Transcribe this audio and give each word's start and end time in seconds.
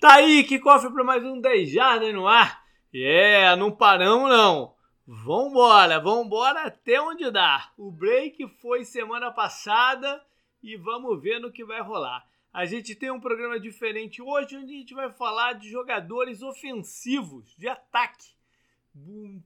Tá 0.00 0.14
aí, 0.14 0.44
que 0.44 0.60
cofre 0.60 0.92
para 0.92 1.02
mais 1.02 1.24
um 1.24 1.40
10 1.40 1.72
Jardas 1.72 2.14
no 2.14 2.28
ar. 2.28 2.64
É, 2.94 2.98
yeah, 2.98 3.56
não 3.56 3.72
paramos 3.72 4.30
não. 4.30 4.72
Vambora, 5.04 5.98
vambora 5.98 6.62
até 6.62 7.00
onde 7.00 7.28
dá. 7.32 7.72
O 7.76 7.90
break 7.90 8.46
foi 8.60 8.84
semana 8.84 9.32
passada 9.32 10.24
e 10.62 10.76
vamos 10.76 11.20
ver 11.20 11.40
no 11.40 11.50
que 11.50 11.64
vai 11.64 11.82
rolar. 11.82 12.24
A 12.52 12.64
gente 12.64 12.94
tem 12.94 13.10
um 13.10 13.18
programa 13.18 13.58
diferente 13.58 14.22
hoje 14.22 14.56
onde 14.56 14.72
a 14.72 14.76
gente 14.76 14.94
vai 14.94 15.10
falar 15.10 15.54
de 15.54 15.68
jogadores 15.68 16.42
ofensivos, 16.42 17.52
de 17.58 17.66
ataque, 17.66 18.36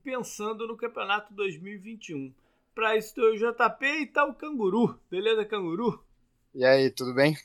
pensando 0.03 0.67
no 0.67 0.77
campeonato 0.77 1.33
2021. 1.33 2.31
Para 2.75 2.95
isso 2.95 3.19
o 3.19 3.35
JP 3.35 3.85
e 3.85 4.05
tá 4.05 4.23
o 4.23 4.35
Canguru. 4.35 4.99
Beleza, 5.09 5.45
Canguru? 5.45 6.03
E 6.53 6.63
aí, 6.63 6.91
tudo 6.91 7.11
bem? 7.15 7.35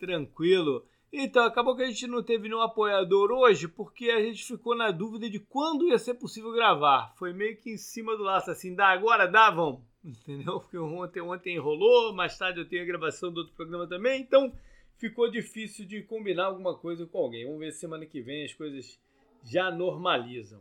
Tranquilo. 0.00 0.84
Então, 1.12 1.44
acabou 1.44 1.76
que 1.76 1.82
a 1.82 1.86
gente 1.86 2.06
não 2.06 2.22
teve 2.22 2.48
nenhum 2.48 2.60
apoiador 2.60 3.30
hoje, 3.30 3.68
porque 3.68 4.10
a 4.10 4.20
gente 4.20 4.44
ficou 4.44 4.76
na 4.76 4.90
dúvida 4.90 5.30
de 5.30 5.38
quando 5.38 5.88
ia 5.88 5.98
ser 5.98 6.14
possível 6.14 6.52
gravar. 6.52 7.14
Foi 7.16 7.32
meio 7.32 7.56
que 7.56 7.70
em 7.70 7.76
cima 7.76 8.16
do 8.16 8.22
laço, 8.22 8.50
assim, 8.50 8.74
dá 8.74 8.88
agora, 8.88 9.26
dá, 9.26 9.50
vamos. 9.50 9.80
Entendeu? 10.04 10.60
Porque 10.60 10.78
ontem, 10.78 11.20
ontem 11.20 11.56
enrolou, 11.56 12.12
mais 12.12 12.36
tarde 12.36 12.60
eu 12.60 12.68
tenho 12.68 12.82
a 12.82 12.86
gravação 12.86 13.32
do 13.32 13.38
outro 13.38 13.54
programa 13.54 13.86
também, 13.86 14.20
então 14.20 14.52
ficou 14.98 15.30
difícil 15.30 15.84
de 15.84 16.02
combinar 16.02 16.46
alguma 16.46 16.76
coisa 16.76 17.06
com 17.06 17.18
alguém. 17.18 17.44
Vamos 17.44 17.60
ver 17.60 17.72
se 17.72 17.80
semana 17.80 18.06
que 18.06 18.20
vem 18.20 18.44
as 18.44 18.52
coisas 18.52 18.98
já 19.44 19.70
normalizam. 19.70 20.60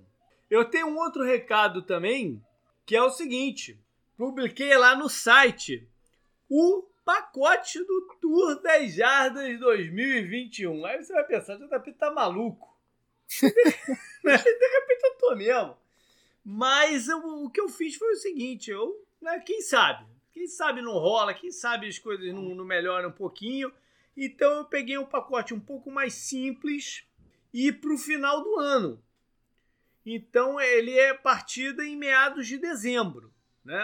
Eu 0.50 0.66
tenho 0.66 0.88
um 0.88 0.98
outro 0.98 1.24
recado 1.24 1.82
também, 1.82 2.42
que 2.86 2.96
é 2.96 3.02
o 3.02 3.10
seguinte: 3.10 3.80
publiquei 4.18 4.78
lá 4.78 4.96
no 4.96 5.10
site 5.10 5.88
o 6.50 6.84
pacote 7.06 7.84
do 7.84 8.18
Tour 8.20 8.60
10 8.62 8.96
Jardas 8.96 9.60
2021. 9.60 10.86
Aí 10.86 11.04
você 11.04 11.14
vai 11.14 11.24
pensar, 11.24 11.56
JP 11.58 11.94
tá 11.94 12.12
maluco. 12.12 12.76
de 13.40 13.48
repente 14.28 15.04
eu 15.04 15.18
tô 15.20 15.36
mesmo. 15.36 15.78
Mas 16.44 17.08
eu, 17.08 17.20
o 17.20 17.50
que 17.50 17.62
eu 17.62 17.70
fiz 17.70 17.96
foi 17.96 18.12
o 18.12 18.18
seguinte, 18.18 18.72
eu, 18.72 19.06
né, 19.22 19.40
quem 19.40 19.62
sabe? 19.62 20.06
Quem 20.32 20.48
sabe 20.48 20.82
não 20.82 20.94
rola, 20.94 21.34
quem 21.34 21.52
sabe 21.52 21.88
as 21.88 22.00
coisas 22.00 22.34
não, 22.34 22.56
não 22.56 22.66
melhoram 22.66 23.10
um 23.10 23.14
pouquinho. 23.14 23.72
Então 24.18 24.58
eu 24.58 24.66
peguei 24.66 24.98
um 24.98 25.06
pacote 25.06 25.54
um 25.54 25.60
pouco 25.60 25.92
mais 25.92 26.14
simples 26.14 27.04
e 27.54 27.72
para 27.72 27.94
o 27.94 27.98
final 27.98 28.44
do 28.44 28.60
ano. 28.60 29.02
Então 30.06 30.60
ele 30.60 30.98
é 30.98 31.14
partida 31.14 31.86
em 31.86 31.96
meados 31.96 32.48
de 32.48 32.58
dezembro. 32.58 33.35
Né? 33.66 33.78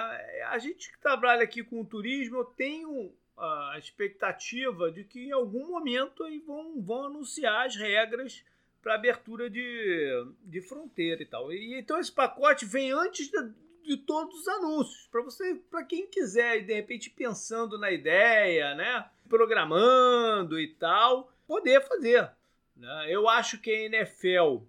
A 0.50 0.60
gente 0.60 0.92
que 0.92 1.00
trabalha 1.00 1.44
aqui 1.44 1.64
com 1.64 1.82
o 1.82 1.86
turismo, 1.86 2.38
eu 2.38 2.46
tenho 2.46 3.12
a 3.36 3.76
expectativa 3.80 4.92
de 4.92 5.04
que 5.04 5.26
em 5.26 5.32
algum 5.32 5.68
momento 5.68 6.24
aí 6.24 6.38
vão, 6.40 6.80
vão 6.80 7.06
anunciar 7.06 7.66
as 7.66 7.76
regras 7.76 8.46
para 8.84 8.94
abertura 8.94 9.50
de, 9.50 10.28
de 10.44 10.62
fronteira 10.62 11.24
e 11.24 11.26
tal. 11.26 11.52
E, 11.52 11.80
então 11.80 12.00
esse 12.00 12.12
pacote 12.12 12.66
vem 12.66 12.92
antes 12.92 13.30
de, 13.30 13.52
de 13.84 13.98
todos 13.98 14.42
os 14.42 14.48
anúncios, 14.48 15.08
para 15.12 15.24
você, 15.24 15.56
para 15.72 15.84
quem 15.84 16.06
quiser, 16.06 16.62
de 16.62 16.74
repente 16.74 17.10
pensando 17.10 17.80
na 17.80 17.92
ideia, 17.92 18.76
né, 18.76 19.10
programando 19.28 20.60
e 20.60 20.68
tal, 20.76 21.34
poder 21.48 21.82
fazer. 21.88 22.30
Né? 22.76 23.08
Eu 23.10 23.28
acho 23.28 23.60
que 23.60 23.72
a 23.72 23.86
NFL 23.86 24.64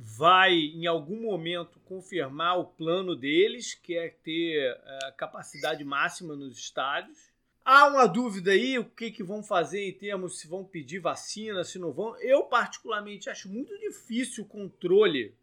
vai 0.00 0.54
em 0.54 0.86
algum 0.86 1.22
momento 1.22 1.80
confirmar 1.80 2.56
o 2.56 2.64
plano 2.64 3.16
deles, 3.16 3.74
que 3.74 3.96
é 3.96 4.08
ter 4.08 4.78
é, 4.84 5.12
capacidade 5.16 5.84
máxima 5.84 6.36
nos 6.36 6.56
estádios. 6.56 7.18
Há 7.64 7.88
uma 7.88 8.06
dúvida 8.06 8.52
aí, 8.52 8.78
o 8.78 8.84
que, 8.84 9.10
que 9.10 9.24
vão 9.24 9.42
fazer 9.42 9.88
em 9.88 9.92
termos 9.92 10.38
se 10.38 10.46
vão 10.46 10.64
pedir 10.64 11.00
vacina, 11.00 11.64
se 11.64 11.80
não 11.80 11.92
vão. 11.92 12.16
Eu, 12.20 12.44
particularmente, 12.44 13.28
acho 13.28 13.48
muito 13.48 13.76
difícil 13.76 14.44
o 14.44 14.46
controle 14.46 15.34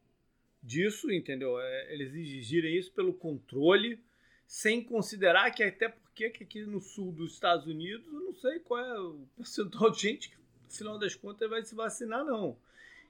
disso, 0.64 1.12
entendeu? 1.12 1.60
É, 1.60 1.94
eles 1.94 2.16
exigirem 2.16 2.78
isso 2.78 2.94
pelo 2.94 3.14
controle, 3.14 4.00
sem 4.48 4.82
considerar 4.82 5.52
que 5.52 5.64
até 5.64 5.90
porque 5.90 6.30
que 6.30 6.46
aqui 6.46 6.62
no 6.66 6.80
sul 6.80 7.12
dos 7.12 7.34
Estados 7.34 7.68
Unidos, 7.68 8.08
eu 8.08 8.22
não 8.22 8.34
sei 8.34 8.60
qual 8.60 8.80
é 8.80 9.00
o 9.02 9.28
percentual 9.36 9.92
de 9.92 10.02
gente 10.02 10.30
que, 10.30 10.38
no 10.38 10.72
final 10.72 10.98
das 10.98 11.14
contas, 11.14 11.50
vai 11.50 11.62
se 11.62 11.76
vacinar, 11.76 12.24
não. 12.24 12.58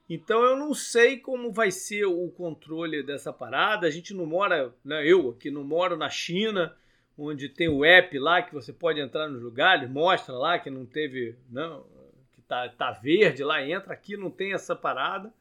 Então 0.08 0.44
eu 0.44 0.56
não 0.56 0.72
sei 0.72 1.18
como 1.18 1.52
vai 1.52 1.70
ser 1.70 2.04
o 2.04 2.28
controle 2.30 3.02
dessa 3.02 3.32
parada. 3.32 3.86
A 3.86 3.90
gente 3.90 4.14
não 4.14 4.24
mora, 4.24 4.72
né, 4.84 5.04
eu 5.06 5.30
aqui 5.30 5.50
não 5.50 5.64
moro 5.64 5.96
na 5.96 6.08
China, 6.08 6.76
onde 7.18 7.48
tem 7.48 7.68
o 7.68 7.84
app 7.84 8.16
lá 8.18 8.42
que 8.42 8.54
você 8.54 8.72
pode 8.72 9.00
entrar 9.00 9.28
nos 9.28 9.42
lugares, 9.42 9.90
mostra 9.90 10.34
lá 10.34 10.58
que 10.58 10.70
não 10.70 10.86
teve, 10.86 11.34
não, 11.50 11.84
que 12.32 12.42
tá, 12.42 12.68
tá 12.68 12.92
verde 12.92 13.42
lá, 13.42 13.66
entra 13.66 13.92
aqui, 13.92 14.16
não 14.16 14.30
tem 14.30 14.52
essa 14.52 14.76
parada. 14.76 15.32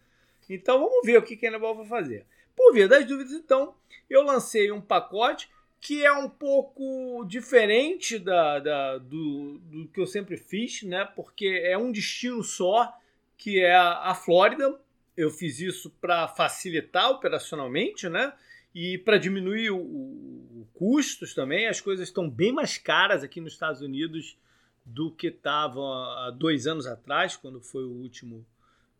Então 0.50 0.80
vamos 0.80 1.06
ver 1.06 1.18
o 1.18 1.22
que, 1.22 1.36
que 1.36 1.46
a 1.46 1.50
Enabol 1.50 1.76
vai 1.76 1.86
fazer. 1.86 2.26
Por 2.56 2.74
via 2.74 2.88
das 2.88 3.06
dúvidas, 3.06 3.34
então, 3.34 3.76
eu 4.10 4.24
lancei 4.24 4.72
um 4.72 4.82
pacote 4.82 5.50
que 5.82 6.04
é 6.04 6.12
um 6.12 6.30
pouco 6.30 7.24
diferente 7.28 8.18
da, 8.18 8.60
da 8.60 8.98
do, 8.98 9.60
do 9.60 9.88
que 9.90 10.00
eu 10.00 10.08
sempre 10.08 10.38
fiz, 10.38 10.82
né? 10.82 11.06
Porque 11.16 11.62
é 11.64 11.78
um 11.78 11.92
destino 11.92 12.44
só 12.44 12.92
que 13.38 13.60
é 13.60 13.76
a, 13.76 14.12
a 14.12 14.16
Flórida. 14.16 14.80
Eu 15.16 15.30
fiz 15.30 15.60
isso 15.60 15.90
para 16.02 16.28
facilitar 16.28 17.10
operacionalmente, 17.10 18.10
né? 18.10 18.34
E 18.74 18.98
para 18.98 19.18
diminuir 19.18 19.72
o, 19.72 19.78
o, 19.78 20.68
custos 20.74 21.34
também. 21.34 21.68
As 21.68 21.80
coisas 21.80 22.08
estão 22.08 22.30
bem 22.30 22.52
mais 22.52 22.78
caras 22.78 23.24
aqui 23.24 23.40
nos 23.40 23.54
Estados 23.54 23.82
Unidos 23.82 24.38
do 24.86 25.10
que 25.10 25.28
estavam 25.28 25.92
há 25.92 26.32
dois 26.32 26.68
anos 26.68 26.86
atrás, 26.86 27.36
quando 27.36 27.60
foi 27.60 27.84
o 27.84 27.90
último, 27.90 28.46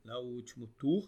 né, 0.04 0.16
o 0.16 0.26
último 0.26 0.68
tour. 0.80 1.08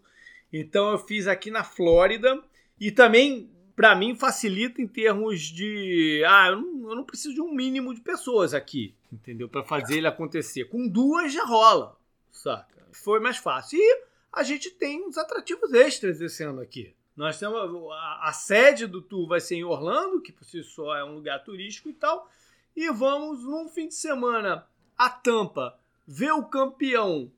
Então 0.53 0.91
eu 0.91 0.99
fiz 0.99 1.27
aqui 1.27 1.49
na 1.49 1.63
Flórida 1.63 2.41
e 2.79 2.91
também 2.91 3.49
para 3.75 3.95
mim 3.95 4.15
facilita 4.15 4.81
em 4.81 4.87
termos 4.87 5.41
de 5.41 6.23
ah 6.27 6.47
eu 6.47 6.61
não, 6.61 6.89
eu 6.89 6.95
não, 6.95 7.03
preciso 7.03 7.35
de 7.35 7.41
um 7.41 7.53
mínimo 7.53 7.93
de 7.93 8.01
pessoas 8.01 8.53
aqui 8.55 8.95
entendeu 9.13 9.47
para 9.47 9.63
fazer 9.63 9.97
ele 9.97 10.07
acontecer 10.07 10.65
com 10.65 10.87
duas 10.87 11.31
já 11.31 11.45
rola 11.45 11.95
saca 12.31 12.76
foi 12.99 13.19
mais 13.19 13.37
fácil. 13.37 13.79
E 13.79 14.03
a 14.31 14.43
gente 14.43 14.69
tem 14.71 15.05
uns 15.05 15.17
atrativos 15.17 15.73
extras 15.73 16.21
esse 16.21 16.43
ano 16.43 16.61
aqui. 16.61 16.95
Nós 17.15 17.39
temos 17.39 17.57
a, 17.91 18.29
a, 18.29 18.33
sede 18.33 18.85
do 18.85 19.01
tour 19.01 19.27
vai 19.27 19.39
ser 19.39 19.55
em 19.55 19.63
Orlando, 19.63 20.21
que 20.21 20.31
por 20.31 20.45
si 20.45 20.63
só 20.63 20.95
é 20.95 21.03
um 21.03 21.15
lugar 21.15 21.43
turístico 21.43 21.89
e 21.89 21.93
tal. 21.93 22.29
E 22.75 22.91
vamos 22.91 23.43
num 23.43 23.67
fim 23.67 23.87
de 23.87 23.95
semana 23.95 24.67
a 24.95 25.09
Tampa 25.09 25.79
ver 26.07 26.31
o 26.31 26.45
campeão, 26.45 27.31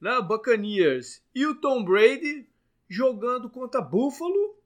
né, 0.00 0.20
Buccaneers 0.20 1.20
e 1.34 1.44
o 1.46 1.56
Tom 1.56 1.84
Brady 1.84 2.48
jogando 2.88 3.50
contra 3.50 3.80
Buffalo. 3.80 4.56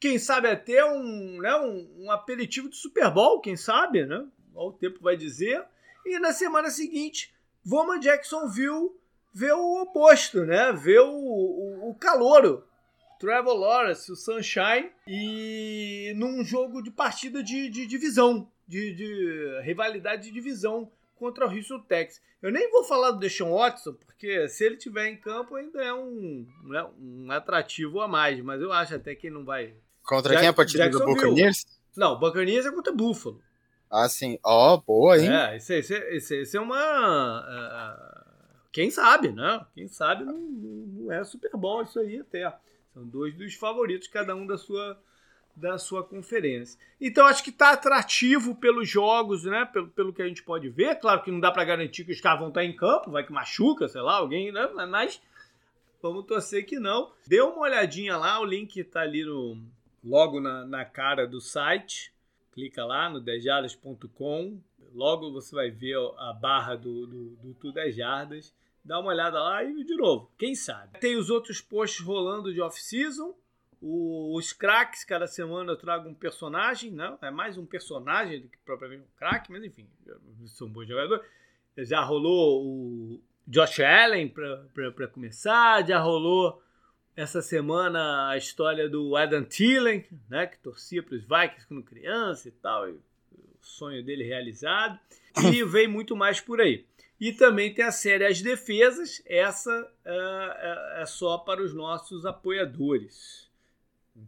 Quem 0.00 0.18
sabe 0.18 0.48
até 0.48 0.82
um, 0.84 1.40
né, 1.42 1.54
um, 1.56 2.04
um 2.04 2.10
aperitivo 2.10 2.70
de 2.70 2.76
Super 2.76 3.10
Bowl, 3.10 3.40
quem 3.40 3.54
sabe, 3.54 4.06
né? 4.06 4.26
O 4.54 4.72
tempo 4.72 4.98
vai 5.00 5.16
dizer. 5.16 5.62
E 6.04 6.18
na 6.18 6.32
semana 6.32 6.70
seguinte, 6.70 7.34
vamos 7.62 7.96
a 7.96 8.00
Jacksonville 8.00 8.90
vê 9.32 9.52
o 9.52 9.82
oposto, 9.82 10.44
né? 10.44 10.72
Vê 10.72 10.98
o, 10.98 11.10
o, 11.10 11.90
o 11.90 11.94
calouro. 11.94 12.64
Trevor 13.18 13.54
Lawrence, 13.54 14.10
o 14.10 14.16
Sunshine, 14.16 14.90
e 15.06 16.12
num 16.16 16.42
jogo 16.42 16.82
de 16.82 16.90
partida 16.90 17.40
de, 17.40 17.68
de 17.70 17.86
divisão, 17.86 18.50
de, 18.66 18.92
de, 18.92 19.60
rivalidade 19.62 20.24
de 20.24 20.32
divisão 20.32 20.90
contra 21.14 21.46
o 21.46 21.56
Houston 21.56 21.78
Texans. 21.78 22.20
Eu 22.42 22.50
nem 22.50 22.68
vou 22.72 22.82
falar 22.82 23.12
do 23.12 23.20
Deshaun 23.20 23.54
Watson, 23.54 23.92
porque 23.92 24.48
se 24.48 24.64
ele 24.64 24.76
tiver 24.76 25.06
em 25.06 25.16
campo 25.16 25.54
ainda 25.54 25.80
é 25.80 25.94
um, 25.94 26.44
né, 26.64 26.84
um 27.00 27.30
atrativo 27.30 28.00
a 28.00 28.08
mais, 28.08 28.40
mas 28.40 28.60
eu 28.60 28.72
acho 28.72 28.96
até 28.96 29.14
que 29.14 29.28
ele 29.28 29.34
não 29.36 29.44
vai. 29.44 29.72
Contra 30.02 30.34
quem 30.36 30.46
é 30.46 30.48
a 30.48 30.52
partida 30.52 30.90
do 30.90 30.98
Buccaneers? 31.04 31.64
Não, 31.96 32.18
Buccaneers 32.18 32.66
é 32.66 32.72
contra 32.72 32.92
Buffalo. 32.92 33.40
Ah, 33.88 34.08
sim. 34.08 34.36
Ó, 34.42 34.74
oh, 34.74 34.78
boa, 34.80 35.16
hein? 35.16 35.30
É, 35.30 35.56
esse, 35.56 35.74
esse, 35.76 36.36
esse 36.40 36.56
é 36.56 36.60
uma. 36.60 37.40
Uh, 37.40 38.21
quem 38.72 38.90
sabe, 38.90 39.30
né? 39.30 39.64
Quem 39.74 39.86
sabe 39.86 40.24
não, 40.24 40.38
não 40.38 41.12
é 41.12 41.22
Super 41.22 41.52
bom 41.52 41.82
isso 41.82 42.00
aí 42.00 42.18
até. 42.18 42.52
São 42.94 43.06
dois 43.06 43.34
dos 43.34 43.54
favoritos, 43.54 44.08
cada 44.08 44.34
um 44.34 44.46
da 44.46 44.56
sua 44.56 44.98
da 45.54 45.76
sua 45.76 46.02
conferência. 46.02 46.80
Então 46.98 47.26
acho 47.26 47.44
que 47.44 47.50
está 47.50 47.72
atrativo 47.72 48.54
pelos 48.54 48.88
jogos, 48.88 49.44
né? 49.44 49.66
Pelo, 49.66 49.88
pelo 49.88 50.12
que 50.12 50.22
a 50.22 50.26
gente 50.26 50.42
pode 50.42 50.70
ver. 50.70 50.98
Claro 50.98 51.22
que 51.22 51.30
não 51.30 51.40
dá 51.40 51.50
para 51.50 51.64
garantir 51.64 52.04
que 52.04 52.12
os 52.12 52.20
caras 52.22 52.40
vão 52.40 52.48
estar 52.48 52.64
em 52.64 52.74
campo, 52.74 53.10
vai 53.10 53.22
que 53.22 53.32
machuca, 53.32 53.86
sei 53.86 54.00
lá, 54.00 54.14
alguém, 54.14 54.50
né? 54.50 54.66
Mas 54.88 55.20
vamos 56.00 56.24
torcer 56.24 56.64
que 56.64 56.78
não. 56.78 57.12
Dê 57.26 57.42
uma 57.42 57.60
olhadinha 57.60 58.16
lá, 58.16 58.40
o 58.40 58.46
link 58.46 58.78
está 58.78 59.02
ali 59.02 59.24
no, 59.24 59.58
logo 60.02 60.40
na, 60.40 60.64
na 60.64 60.86
cara 60.86 61.26
do 61.26 61.40
site. 61.40 62.10
Clica 62.52 62.84
lá 62.84 63.10
no 63.10 63.20
dejadas.com. 63.20 64.58
Logo 64.94 65.32
você 65.32 65.54
vai 65.54 65.70
ver 65.70 65.96
a 66.18 66.32
barra 66.32 66.76
do, 66.76 67.06
do, 67.06 67.24
do 67.36 67.54
Tu 67.54 67.72
10 67.72 67.94
Jardas 67.94 68.54
dá 68.84 68.98
uma 68.98 69.10
olhada 69.10 69.40
lá 69.40 69.62
e 69.64 69.84
de 69.84 69.96
novo, 69.96 70.30
quem 70.38 70.54
sabe. 70.54 70.98
Tem 70.98 71.16
os 71.16 71.30
outros 71.30 71.60
posts 71.60 72.04
rolando 72.04 72.52
de 72.52 72.60
off-season, 72.60 73.34
os 73.84 74.52
craques, 74.52 75.02
cada 75.02 75.26
semana 75.26 75.72
eu 75.72 75.76
trago 75.76 76.08
um 76.08 76.14
personagem, 76.14 76.90
não, 76.90 77.18
é 77.20 77.30
mais 77.30 77.58
um 77.58 77.66
personagem 77.66 78.40
do 78.40 78.48
que 78.48 78.58
propriamente 78.58 79.02
um 79.02 79.18
craque, 79.18 79.50
mas 79.50 79.64
enfim, 79.64 79.88
são 80.46 80.68
bons 80.68 80.86
jogadores. 80.86 81.24
Já 81.76 82.00
rolou 82.00 82.64
o, 82.64 83.20
Josh 83.46 83.80
Allen 83.80 84.28
para 84.28 85.08
começar, 85.08 85.86
já 85.86 85.98
rolou 85.98 86.62
essa 87.16 87.42
semana 87.42 88.28
a 88.28 88.36
história 88.36 88.88
do 88.88 89.16
Adam 89.16 89.44
Thielen, 89.44 90.04
né, 90.28 90.46
que 90.46 90.58
torcia 90.58 91.02
para 91.02 91.16
os 91.16 91.22
Vikings 91.22 91.66
quando 91.66 91.82
criança 91.82 92.48
e 92.48 92.52
tal, 92.52 92.88
e 92.88 92.92
o 92.92 93.00
sonho 93.60 94.02
dele 94.04 94.24
realizado, 94.24 94.98
e 95.52 95.62
vem 95.66 95.88
muito 95.88 96.16
mais 96.16 96.40
por 96.40 96.60
aí. 96.60 96.86
E 97.22 97.32
também 97.32 97.72
tem 97.72 97.84
a 97.84 97.92
série 97.92 98.26
As 98.26 98.42
Defesas, 98.42 99.22
essa 99.24 99.70
é, 100.04 100.96
é, 100.98 101.02
é 101.02 101.06
só 101.06 101.38
para 101.38 101.62
os 101.62 101.72
nossos 101.72 102.26
apoiadores, 102.26 103.48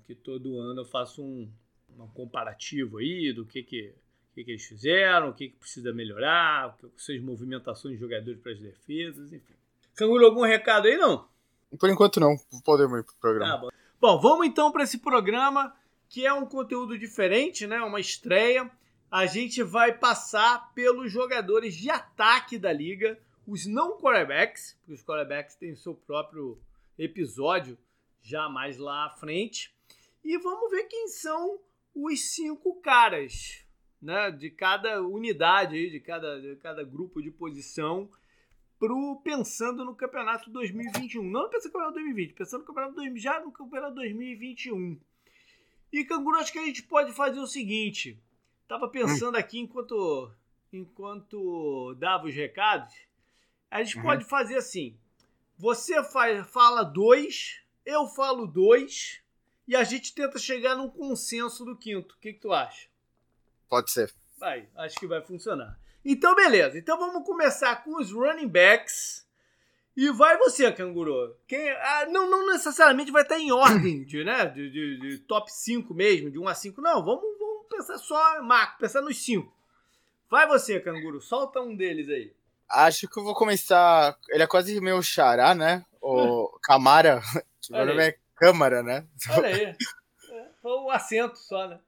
que 0.04 0.14
todo 0.14 0.60
ano 0.60 0.82
eu 0.82 0.84
faço 0.84 1.20
um, 1.20 1.50
um 1.98 2.06
comparativo 2.06 2.98
aí 2.98 3.32
do 3.32 3.44
que, 3.44 3.64
que, 3.64 3.92
que, 4.32 4.44
que 4.44 4.50
eles 4.52 4.64
fizeram, 4.64 5.30
o 5.30 5.34
que, 5.34 5.48
que 5.48 5.56
precisa 5.56 5.92
melhorar, 5.92 6.78
suas 6.96 7.20
movimentações 7.20 7.96
de 7.96 8.00
jogadores 8.00 8.40
para 8.40 8.52
as 8.52 8.60
defesas, 8.60 9.32
enfim. 9.32 9.54
Canguru, 9.96 10.26
algum 10.26 10.42
recado 10.42 10.86
aí, 10.86 10.96
não? 10.96 11.26
Por 11.76 11.90
enquanto 11.90 12.20
não, 12.20 12.36
podemos 12.64 13.00
ir 13.00 13.02
pro 13.02 13.16
programa. 13.16 13.54
Ah, 13.54 13.56
bom. 13.56 13.70
bom, 14.00 14.20
vamos 14.20 14.46
então 14.46 14.70
para 14.70 14.84
esse 14.84 14.98
programa 14.98 15.74
que 16.08 16.24
é 16.24 16.32
um 16.32 16.46
conteúdo 16.46 16.96
diferente, 16.96 17.66
né? 17.66 17.80
Uma 17.80 17.98
estreia. 17.98 18.70
A 19.14 19.26
gente 19.26 19.62
vai 19.62 19.96
passar 19.96 20.74
pelos 20.74 21.12
jogadores 21.12 21.76
de 21.76 21.88
ataque 21.88 22.58
da 22.58 22.72
liga, 22.72 23.16
os 23.46 23.64
não 23.64 23.96
quarterbacks, 23.96 24.76
porque 24.80 24.92
os 24.92 25.04
quarterbacks 25.04 25.54
têm 25.54 25.76
seu 25.76 25.94
próprio 25.94 26.60
episódio 26.98 27.78
já 28.20 28.48
mais 28.48 28.76
lá 28.76 29.06
à 29.06 29.10
frente. 29.10 29.72
E 30.24 30.36
vamos 30.38 30.68
ver 30.68 30.88
quem 30.88 31.06
são 31.06 31.60
os 31.94 32.34
cinco 32.34 32.80
caras, 32.80 33.64
né? 34.02 34.32
De 34.32 34.50
cada 34.50 35.00
unidade, 35.00 35.90
de 35.90 36.00
cada, 36.00 36.40
de 36.40 36.56
cada 36.56 36.82
grupo 36.82 37.22
de 37.22 37.30
posição 37.30 38.10
pro, 38.80 39.20
pensando 39.22 39.84
no 39.84 39.94
campeonato 39.94 40.50
2021. 40.50 41.22
Não 41.22 41.48
pensando 41.48 41.68
no 41.68 41.72
campeonato 41.72 41.94
2020, 41.94 42.34
pensando 42.34 42.60
no 42.62 42.66
campeonato 42.66 42.96
2000, 42.96 43.22
já 43.22 43.38
no 43.38 43.52
campeonato 43.52 43.94
2021. 43.94 45.00
E 45.92 46.04
Canguru, 46.04 46.38
acho 46.38 46.50
que 46.50 46.58
a 46.58 46.66
gente 46.66 46.82
pode 46.82 47.12
fazer 47.12 47.38
o 47.38 47.46
seguinte. 47.46 48.20
Tava 48.66 48.88
pensando 48.88 49.36
aqui 49.36 49.58
enquanto 49.58 50.32
enquanto 50.72 51.94
dava 51.98 52.26
os 52.26 52.34
recados. 52.34 52.94
A 53.70 53.82
gente 53.82 53.96
uhum. 53.96 54.02
pode 54.02 54.24
fazer 54.24 54.56
assim. 54.56 54.98
Você 55.56 56.02
faz, 56.02 56.46
fala 56.48 56.82
dois, 56.82 57.60
eu 57.86 58.06
falo 58.08 58.46
dois, 58.46 59.20
e 59.66 59.76
a 59.76 59.84
gente 59.84 60.14
tenta 60.14 60.38
chegar 60.38 60.76
num 60.76 60.90
consenso 60.90 61.64
do 61.64 61.76
quinto. 61.76 62.14
O 62.14 62.18
que, 62.18 62.32
que 62.32 62.40
tu 62.40 62.52
acha? 62.52 62.88
Pode 63.68 63.90
ser. 63.90 64.12
Vai, 64.38 64.68
acho 64.76 64.96
que 64.96 65.06
vai 65.06 65.22
funcionar. 65.22 65.78
Então, 66.04 66.34
beleza. 66.34 66.78
Então 66.78 66.98
vamos 66.98 67.24
começar 67.24 67.82
com 67.82 67.96
os 68.00 68.12
running 68.12 68.48
backs. 68.48 69.24
E 69.96 70.10
vai 70.10 70.36
você, 70.38 70.70
canguru. 70.72 71.36
Quem, 71.46 71.70
ah, 71.70 72.06
não, 72.10 72.28
não 72.28 72.46
necessariamente 72.48 73.12
vai 73.12 73.22
estar 73.22 73.38
em 73.38 73.52
ordem 73.52 74.04
de, 74.04 74.24
né, 74.24 74.46
de, 74.46 74.68
de, 74.68 74.98
de, 74.98 75.18
top 75.18 75.50
5 75.52 75.94
mesmo, 75.94 76.30
de 76.30 76.38
1 76.38 76.48
a 76.48 76.54
5. 76.54 76.80
Não, 76.80 77.04
vamos, 77.04 77.22
vamos 77.38 77.43
pensar 77.76 77.98
só, 77.98 78.42
Marco, 78.42 78.78
pensar 78.78 79.02
nos 79.02 79.22
5. 79.24 79.52
Vai 80.30 80.46
você, 80.46 80.78
canguru. 80.80 81.20
Solta 81.20 81.60
um 81.60 81.76
deles 81.76 82.08
aí. 82.08 82.32
Acho 82.68 83.08
que 83.08 83.18
eu 83.18 83.24
vou 83.24 83.34
começar. 83.34 84.16
Ele 84.30 84.42
é 84.42 84.46
quase 84.46 84.80
meu 84.80 85.02
xará, 85.02 85.54
né? 85.54 85.84
O 86.00 86.58
Camara. 86.62 87.20
Meu 87.70 87.86
nome 87.86 88.08
é 88.08 88.16
Câmara, 88.36 88.82
né? 88.82 89.06
Olha 89.30 89.48
aí. 89.48 89.76
É, 90.26 90.66
o 90.66 90.90
acento 90.90 91.38
só, 91.38 91.68
né? 91.68 91.78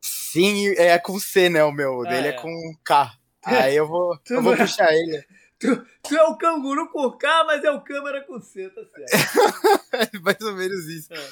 Sim, 0.00 0.74
é 0.76 0.98
com 0.98 1.20
C, 1.20 1.48
né? 1.48 1.62
O 1.62 1.70
meu. 1.70 1.98
O 1.98 2.04
dele 2.04 2.28
é, 2.28 2.30
é 2.30 2.32
com 2.32 2.50
K. 2.82 3.12
Aí 3.44 3.76
eu 3.76 3.86
vou, 3.86 4.18
eu 4.28 4.42
vou 4.42 4.56
puxar 4.56 4.92
ele. 4.92 5.24
Tu, 5.60 5.86
tu, 6.02 6.16
é 6.16 6.24
o 6.24 6.36
canguru 6.36 6.90
com 6.90 7.12
K, 7.12 7.44
mas 7.44 7.62
é 7.62 7.70
o 7.70 7.82
câmera 7.82 8.22
com 8.22 8.40
C, 8.40 8.68
tá 8.70 8.82
certo. 8.84 10.20
Mais 10.22 10.40
ou 10.40 10.54
menos 10.54 10.86
isso. 10.86 11.12
É, 11.12 11.18
é. 11.18 11.22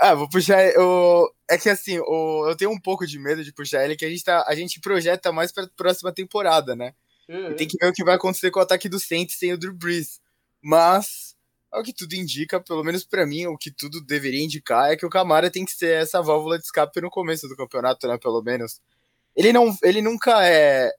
Ah, 0.00 0.14
vou 0.14 0.28
puxar. 0.28 0.58
O... 0.78 1.30
É 1.48 1.58
que 1.58 1.68
assim, 1.68 1.98
o... 1.98 2.48
eu 2.48 2.56
tenho 2.56 2.70
um 2.70 2.80
pouco 2.80 3.06
de 3.06 3.18
medo 3.18 3.44
de 3.44 3.52
puxar 3.52 3.84
ele, 3.84 3.96
que 3.96 4.04
a 4.04 4.08
gente, 4.08 4.24
tá... 4.24 4.44
a 4.46 4.54
gente 4.54 4.80
projeta 4.80 5.30
mais 5.30 5.52
pra 5.52 5.68
próxima 5.76 6.12
temporada, 6.12 6.74
né? 6.74 6.94
Uhum. 7.28 7.54
tem 7.54 7.68
que 7.68 7.76
ver 7.78 7.88
o 7.88 7.92
que 7.92 8.02
vai 8.02 8.16
acontecer 8.16 8.50
com 8.50 8.58
o 8.58 8.62
ataque 8.62 8.88
do 8.88 8.98
Saints 8.98 9.38
sem 9.38 9.52
o 9.52 9.58
Drew 9.58 9.72
Brees. 9.72 10.20
Mas, 10.60 11.36
o 11.72 11.82
que 11.82 11.92
tudo 11.92 12.14
indica, 12.14 12.60
pelo 12.60 12.82
menos 12.82 13.04
para 13.04 13.24
mim, 13.24 13.46
o 13.46 13.56
que 13.56 13.70
tudo 13.70 14.04
deveria 14.04 14.42
indicar 14.42 14.90
é 14.90 14.96
que 14.96 15.06
o 15.06 15.10
Camara 15.10 15.50
tem 15.50 15.64
que 15.64 15.70
ser 15.70 16.02
essa 16.02 16.20
válvula 16.20 16.58
de 16.58 16.64
escape 16.64 17.00
no 17.00 17.08
começo 17.08 17.46
do 17.46 17.54
campeonato, 17.54 18.08
né? 18.08 18.18
Pelo 18.18 18.42
menos. 18.42 18.80
Ele 19.36 19.52
não, 19.52 19.76
ele 19.82 20.02
nunca 20.02 20.44
é, 20.44 20.90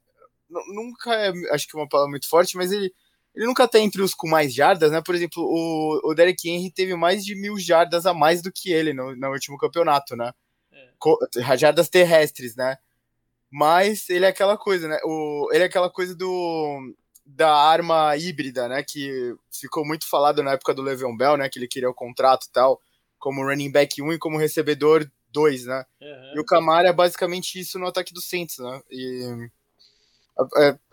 nunca 0.73 1.13
é, 1.15 1.31
acho 1.53 1.67
que 1.67 1.75
é 1.75 1.79
uma 1.79 1.89
palavra 1.89 2.11
muito 2.11 2.29
forte, 2.29 2.55
mas 2.55 2.71
ele, 2.71 2.93
ele 3.33 3.45
nunca 3.45 3.67
tá 3.67 3.79
entre 3.79 4.01
os 4.01 4.13
com 4.13 4.27
mais 4.27 4.53
jardas, 4.53 4.91
né? 4.91 5.01
Por 5.01 5.15
exemplo, 5.15 5.43
o, 5.43 6.11
o 6.11 6.13
Derek 6.13 6.49
Henry 6.49 6.69
teve 6.69 6.95
mais 6.95 7.23
de 7.23 7.35
mil 7.35 7.57
jardas 7.57 8.05
a 8.05 8.13
mais 8.13 8.41
do 8.41 8.51
que 8.51 8.71
ele 8.71 8.93
no, 8.93 9.15
no 9.15 9.29
último 9.29 9.57
campeonato, 9.57 10.15
né? 10.15 10.33
É. 10.71 11.57
Jardas 11.57 11.89
terrestres, 11.89 12.55
né? 12.55 12.77
Mas 13.49 14.09
ele 14.09 14.25
é 14.25 14.29
aquela 14.29 14.57
coisa, 14.57 14.87
né? 14.87 14.97
O, 15.03 15.49
ele 15.51 15.63
é 15.63 15.67
aquela 15.67 15.89
coisa 15.89 16.15
do 16.15 16.93
da 17.25 17.53
arma 17.53 18.15
híbrida, 18.17 18.67
né? 18.67 18.83
Que 18.83 19.33
ficou 19.51 19.85
muito 19.85 20.07
falado 20.07 20.43
na 20.43 20.53
época 20.53 20.73
do 20.73 20.81
Le'Veon 20.81 21.15
Bell, 21.15 21.37
né? 21.37 21.47
Que 21.49 21.59
ele 21.59 21.67
queria 21.67 21.89
o 21.89 21.93
contrato 21.93 22.47
e 22.47 22.51
tal, 22.51 22.81
como 23.17 23.43
running 23.43 23.71
back 23.71 24.01
1 24.01 24.13
e 24.13 24.19
como 24.19 24.37
recebedor 24.37 25.09
dois, 25.31 25.65
né? 25.65 25.85
Uhum. 26.01 26.33
E 26.35 26.39
o 26.39 26.45
Camara 26.45 26.89
é 26.89 26.93
basicamente 26.93 27.59
isso 27.59 27.79
no 27.79 27.87
ataque 27.87 28.13
do 28.13 28.21
Saints, 28.21 28.57
né? 28.57 28.81
E 28.89 29.49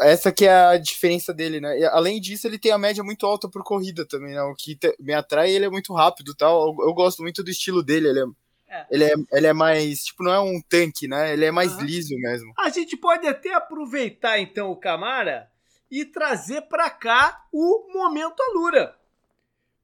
essa 0.01 0.33
que 0.33 0.45
é 0.45 0.53
a 0.53 0.77
diferença 0.77 1.33
dele, 1.33 1.61
né? 1.61 1.79
E, 1.79 1.85
além 1.87 2.21
disso, 2.21 2.47
ele 2.47 2.59
tem 2.59 2.73
a 2.73 2.79
média 2.79 3.03
muito 3.03 3.27
alta 3.27 3.49
por 3.49 3.63
corrida 3.63 4.07
também, 4.07 4.35
né? 4.35 4.43
O 4.43 4.55
que 4.55 4.75
te, 4.77 4.95
me 4.99 5.13
atrai, 5.15 5.51
ele 5.51 5.65
é 5.65 5.71
muito 5.71 5.93
rápido 5.93 6.35
tal. 6.35 6.69
Eu, 6.69 6.89
eu, 6.89 6.95
gosto 6.95 7.23
muito 7.23 7.43
do 7.43 7.51
estilo 7.51 7.83
dele, 7.83 8.09
ele 8.09 8.21
é, 8.21 8.25
é. 8.69 8.87
Ele, 8.91 9.05
é, 9.05 9.15
ele 9.33 9.47
é 9.47 9.53
mais, 9.53 10.05
tipo, 10.05 10.23
não 10.23 10.33
é 10.33 10.41
um 10.41 10.61
tanque, 10.61 11.09
né? 11.09 11.33
Ele 11.33 11.45
é 11.45 11.51
mais 11.51 11.75
uhum. 11.75 11.83
liso 11.83 12.15
mesmo. 12.17 12.53
A 12.59 12.69
gente 12.69 12.97
pode 12.97 13.27
até 13.27 13.55
aproveitar, 13.55 14.39
então, 14.39 14.71
o 14.71 14.77
Camara 14.77 15.51
e 15.91 16.05
trazer 16.05 16.63
para 16.63 16.91
cá 16.91 17.47
o 17.53 17.93
momento 17.93 18.43
Alura. 18.43 18.97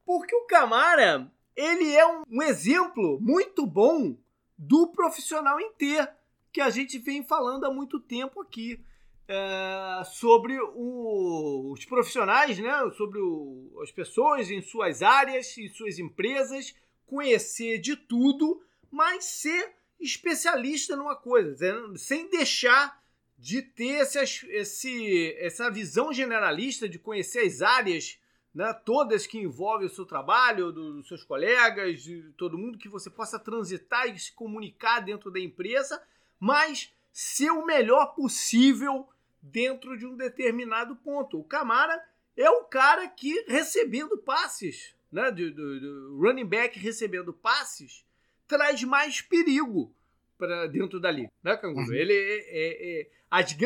Porque 0.05 0.34
o 0.34 0.46
Camara, 0.46 1.31
ele 1.56 1.94
é 1.94 2.06
um, 2.06 2.22
um 2.31 2.43
exemplo 2.43 3.19
muito 3.20 3.66
bom 3.66 4.16
do 4.56 4.88
profissional 4.88 5.58
em 5.61 5.72
T, 5.72 6.06
que 6.52 6.61
a 6.61 6.70
gente 6.70 6.99
vem 6.99 7.25
falando 7.25 7.64
há 7.64 7.72
muito 7.72 7.99
tempo 7.99 8.40
aqui. 8.40 8.81
É, 9.26 10.03
sobre 10.05 10.59
o, 10.61 11.73
os 11.73 11.85
profissionais, 11.87 12.59
né, 12.59 12.73
sobre 12.97 13.19
o, 13.19 13.81
as 13.82 13.91
pessoas 13.91 14.50
em 14.50 14.61
suas 14.61 15.02
áreas, 15.02 15.57
em 15.57 15.69
suas 15.69 15.99
empresas, 15.99 16.75
conhecer 17.07 17.78
de 17.78 17.97
tudo, 17.97 18.62
mas 18.90 19.25
ser 19.25 19.73
especialista 19.99 20.95
numa 20.95 21.16
coisa, 21.16 21.57
sem 21.97 22.28
deixar 22.28 23.02
de 23.38 23.62
ter 23.62 24.02
esse, 24.02 24.47
esse, 24.50 25.35
essa 25.38 25.71
visão 25.71 26.12
generalista 26.12 26.88
de 26.88 26.99
conhecer 26.99 27.47
as 27.47 27.62
áreas 27.62 28.19
né, 28.54 28.73
todas 28.85 29.26
que 29.26 29.38
envolvem 29.38 29.87
o 29.87 29.90
seu 29.90 30.07
trabalho, 30.07 30.71
dos 30.71 31.09
seus 31.09 31.25
colegas, 31.25 32.02
de 32.02 32.23
todo 32.37 32.57
mundo, 32.57 32.78
que 32.78 32.88
você 32.88 33.11
possa 33.11 33.38
transitar 33.38 34.07
e 34.07 34.19
se 34.19 34.33
comunicar 34.33 35.00
dentro 35.00 35.31
da 35.31 35.40
empresa, 35.40 36.00
mas 36.38 36.93
ser 37.12 37.50
o 37.50 37.66
melhor 37.66 38.14
possível 38.14 39.09
dentro 39.44 39.96
de 39.98 40.06
um 40.06 40.16
determinado 40.16 40.96
ponto. 40.96 41.38
O 41.38 41.44
Camara 41.44 42.02
é 42.36 42.48
o 42.48 42.64
cara 42.64 43.06
que 43.08 43.44
recebendo 43.46 44.16
passes, 44.18 44.94
né, 45.12 45.30
do, 45.30 45.52
do, 45.52 45.80
do 45.80 46.18
running 46.18 46.46
back 46.46 46.78
recebendo 46.78 47.32
passes, 47.32 48.04
traz 48.46 48.82
mais 48.82 49.20
perigo 49.20 49.94
para 50.36 50.66
dentro 50.66 50.98
da 50.98 51.10
liga, 51.10 51.30
né, 51.42 51.56
Canguru? 51.56 51.86
Uhum. 51.86 51.94
Ele 51.94 52.12
é, 52.12 52.38
é, 52.48 53.00
é 53.00 53.10
as, 53.30 53.56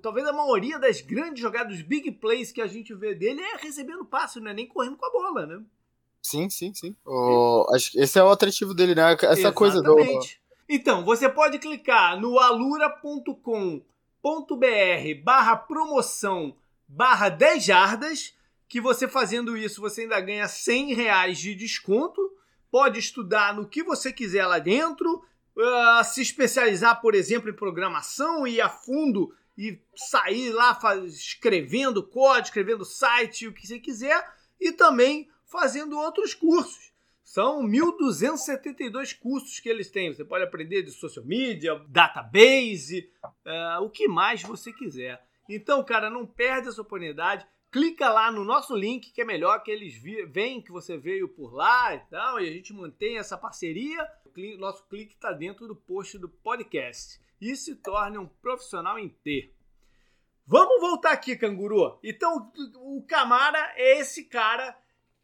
talvez 0.00 0.26
a 0.26 0.32
maioria 0.32 0.78
das 0.78 1.00
grandes 1.00 1.40
jogadas, 1.40 1.72
dos 1.72 1.82
big 1.82 2.12
plays 2.12 2.52
que 2.52 2.60
a 2.60 2.66
gente 2.66 2.94
vê 2.94 3.14
dele 3.14 3.40
é 3.40 3.56
recebendo 3.56 4.04
passe, 4.04 4.40
não 4.40 4.50
é 4.50 4.54
nem 4.54 4.66
correndo 4.66 4.96
com 4.96 5.06
a 5.06 5.10
bola, 5.10 5.46
né? 5.46 5.62
Sim, 6.22 6.50
sim, 6.50 6.72
sim. 6.74 6.94
O, 7.04 7.66
acho 7.74 7.92
que 7.92 8.00
esse 8.00 8.18
é 8.18 8.22
o 8.22 8.30
atrativo 8.30 8.74
dele, 8.74 8.94
né? 8.94 9.12
Essa 9.12 9.26
Exatamente. 9.26 9.54
coisa 9.54 9.82
do. 9.82 9.96
Então, 10.68 11.04
você 11.04 11.28
pode 11.28 11.58
clicar 11.58 12.20
no 12.20 12.38
alura.com.br 14.22 15.22
barra 15.22 15.56
promoção 15.56 16.56
barra 16.86 17.28
10 17.28 17.64
jardas, 17.64 18.34
que 18.68 18.80
você 18.80 19.06
fazendo 19.06 19.56
isso, 19.56 19.80
você 19.80 20.02
ainda 20.02 20.20
ganha 20.20 20.48
100 20.48 20.94
reais 20.94 21.38
de 21.38 21.54
desconto. 21.54 22.20
Pode 22.70 22.98
estudar 22.98 23.54
no 23.54 23.68
que 23.68 23.82
você 23.82 24.12
quiser 24.12 24.46
lá 24.46 24.58
dentro 24.58 25.24
uh, 25.56 26.04
se 26.04 26.20
especializar, 26.22 27.00
por 27.00 27.14
exemplo, 27.14 27.50
em 27.50 27.54
programação 27.54 28.46
e 28.46 28.56
ir 28.56 28.60
a 28.60 28.68
fundo 28.68 29.34
e 29.58 29.78
sair 29.96 30.52
lá 30.52 30.74
faz, 30.74 31.14
escrevendo 31.14 32.02
código, 32.02 32.46
escrevendo 32.46 32.84
site, 32.84 33.48
o 33.48 33.52
que 33.52 33.66
você 33.66 33.78
quiser, 33.78 34.24
e 34.60 34.72
também 34.72 35.28
fazendo 35.44 35.98
outros 35.98 36.32
cursos. 36.32 36.89
São 37.30 37.62
1.272 37.62 39.16
cursos 39.16 39.60
que 39.60 39.68
eles 39.68 39.88
têm. 39.88 40.12
Você 40.12 40.24
pode 40.24 40.42
aprender 40.42 40.82
de 40.82 40.90
social 40.90 41.24
media, 41.24 41.80
database, 41.86 43.08
uh, 43.24 43.84
o 43.84 43.88
que 43.88 44.08
mais 44.08 44.42
você 44.42 44.72
quiser. 44.72 45.24
Então, 45.48 45.84
cara, 45.84 46.10
não 46.10 46.26
perde 46.26 46.66
essa 46.66 46.82
oportunidade. 46.82 47.46
Clica 47.70 48.10
lá 48.10 48.32
no 48.32 48.44
nosso 48.44 48.74
link, 48.74 49.12
que 49.12 49.20
é 49.22 49.24
melhor 49.24 49.62
que 49.62 49.70
eles 49.70 49.94
veem 50.28 50.60
que 50.60 50.72
você 50.72 50.98
veio 50.98 51.28
por 51.28 51.54
lá 51.54 51.94
e 51.94 52.00
tal, 52.10 52.40
e 52.40 52.48
a 52.48 52.52
gente 52.52 52.72
mantém 52.72 53.16
essa 53.16 53.38
parceria. 53.38 54.04
Nosso 54.58 54.84
clique 54.88 55.14
está 55.14 55.30
dentro 55.30 55.68
do 55.68 55.76
post 55.76 56.18
do 56.18 56.28
podcast. 56.28 57.20
E 57.40 57.54
se 57.54 57.76
torne 57.76 58.18
um 58.18 58.26
profissional 58.26 58.98
em 58.98 59.08
T. 59.08 59.54
Vamos 60.44 60.80
voltar 60.80 61.12
aqui, 61.12 61.36
canguru. 61.36 61.96
Então, 62.02 62.50
o 62.74 63.04
Camara 63.06 63.72
é 63.76 64.00
esse 64.00 64.24
cara 64.24 64.76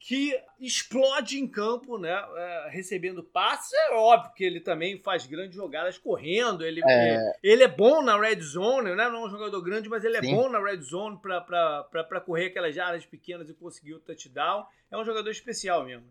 que 0.07 0.41
explode 0.61 1.37
em 1.37 1.49
campo, 1.49 1.99
né? 1.99 2.15
É, 2.37 2.69
recebendo 2.71 3.25
passes. 3.25 3.73
É 3.73 3.95
óbvio 3.95 4.33
que 4.35 4.45
ele 4.45 4.61
também 4.61 5.03
faz 5.03 5.27
grandes 5.27 5.57
jogadas 5.57 5.99
correndo. 5.99 6.65
Ele 6.65 6.81
é, 6.89 7.33
ele 7.43 7.65
é 7.65 7.69
bom 7.69 8.01
na 8.03 8.17
red 8.17 8.41
zone, 8.41 8.95
né? 8.95 9.09
Não 9.09 9.25
é 9.25 9.27
um 9.27 9.31
jogador 9.31 9.61
grande, 9.63 9.89
mas 9.89 10.05
ele 10.05 10.17
é 10.17 10.21
Sim. 10.21 10.37
bom 10.37 10.49
na 10.49 10.63
red 10.63 10.81
zone 10.81 11.19
para 11.21 12.21
correr 12.25 12.47
aquelas 12.47 12.79
áreas 12.79 13.05
pequenas 13.05 13.51
e 13.51 13.55
conseguir 13.55 13.95
o 13.95 13.99
touchdown. 13.99 14.65
É 14.93 14.97
um 14.97 15.05
jogador 15.05 15.29
especial 15.29 15.85
mesmo. 15.85 16.07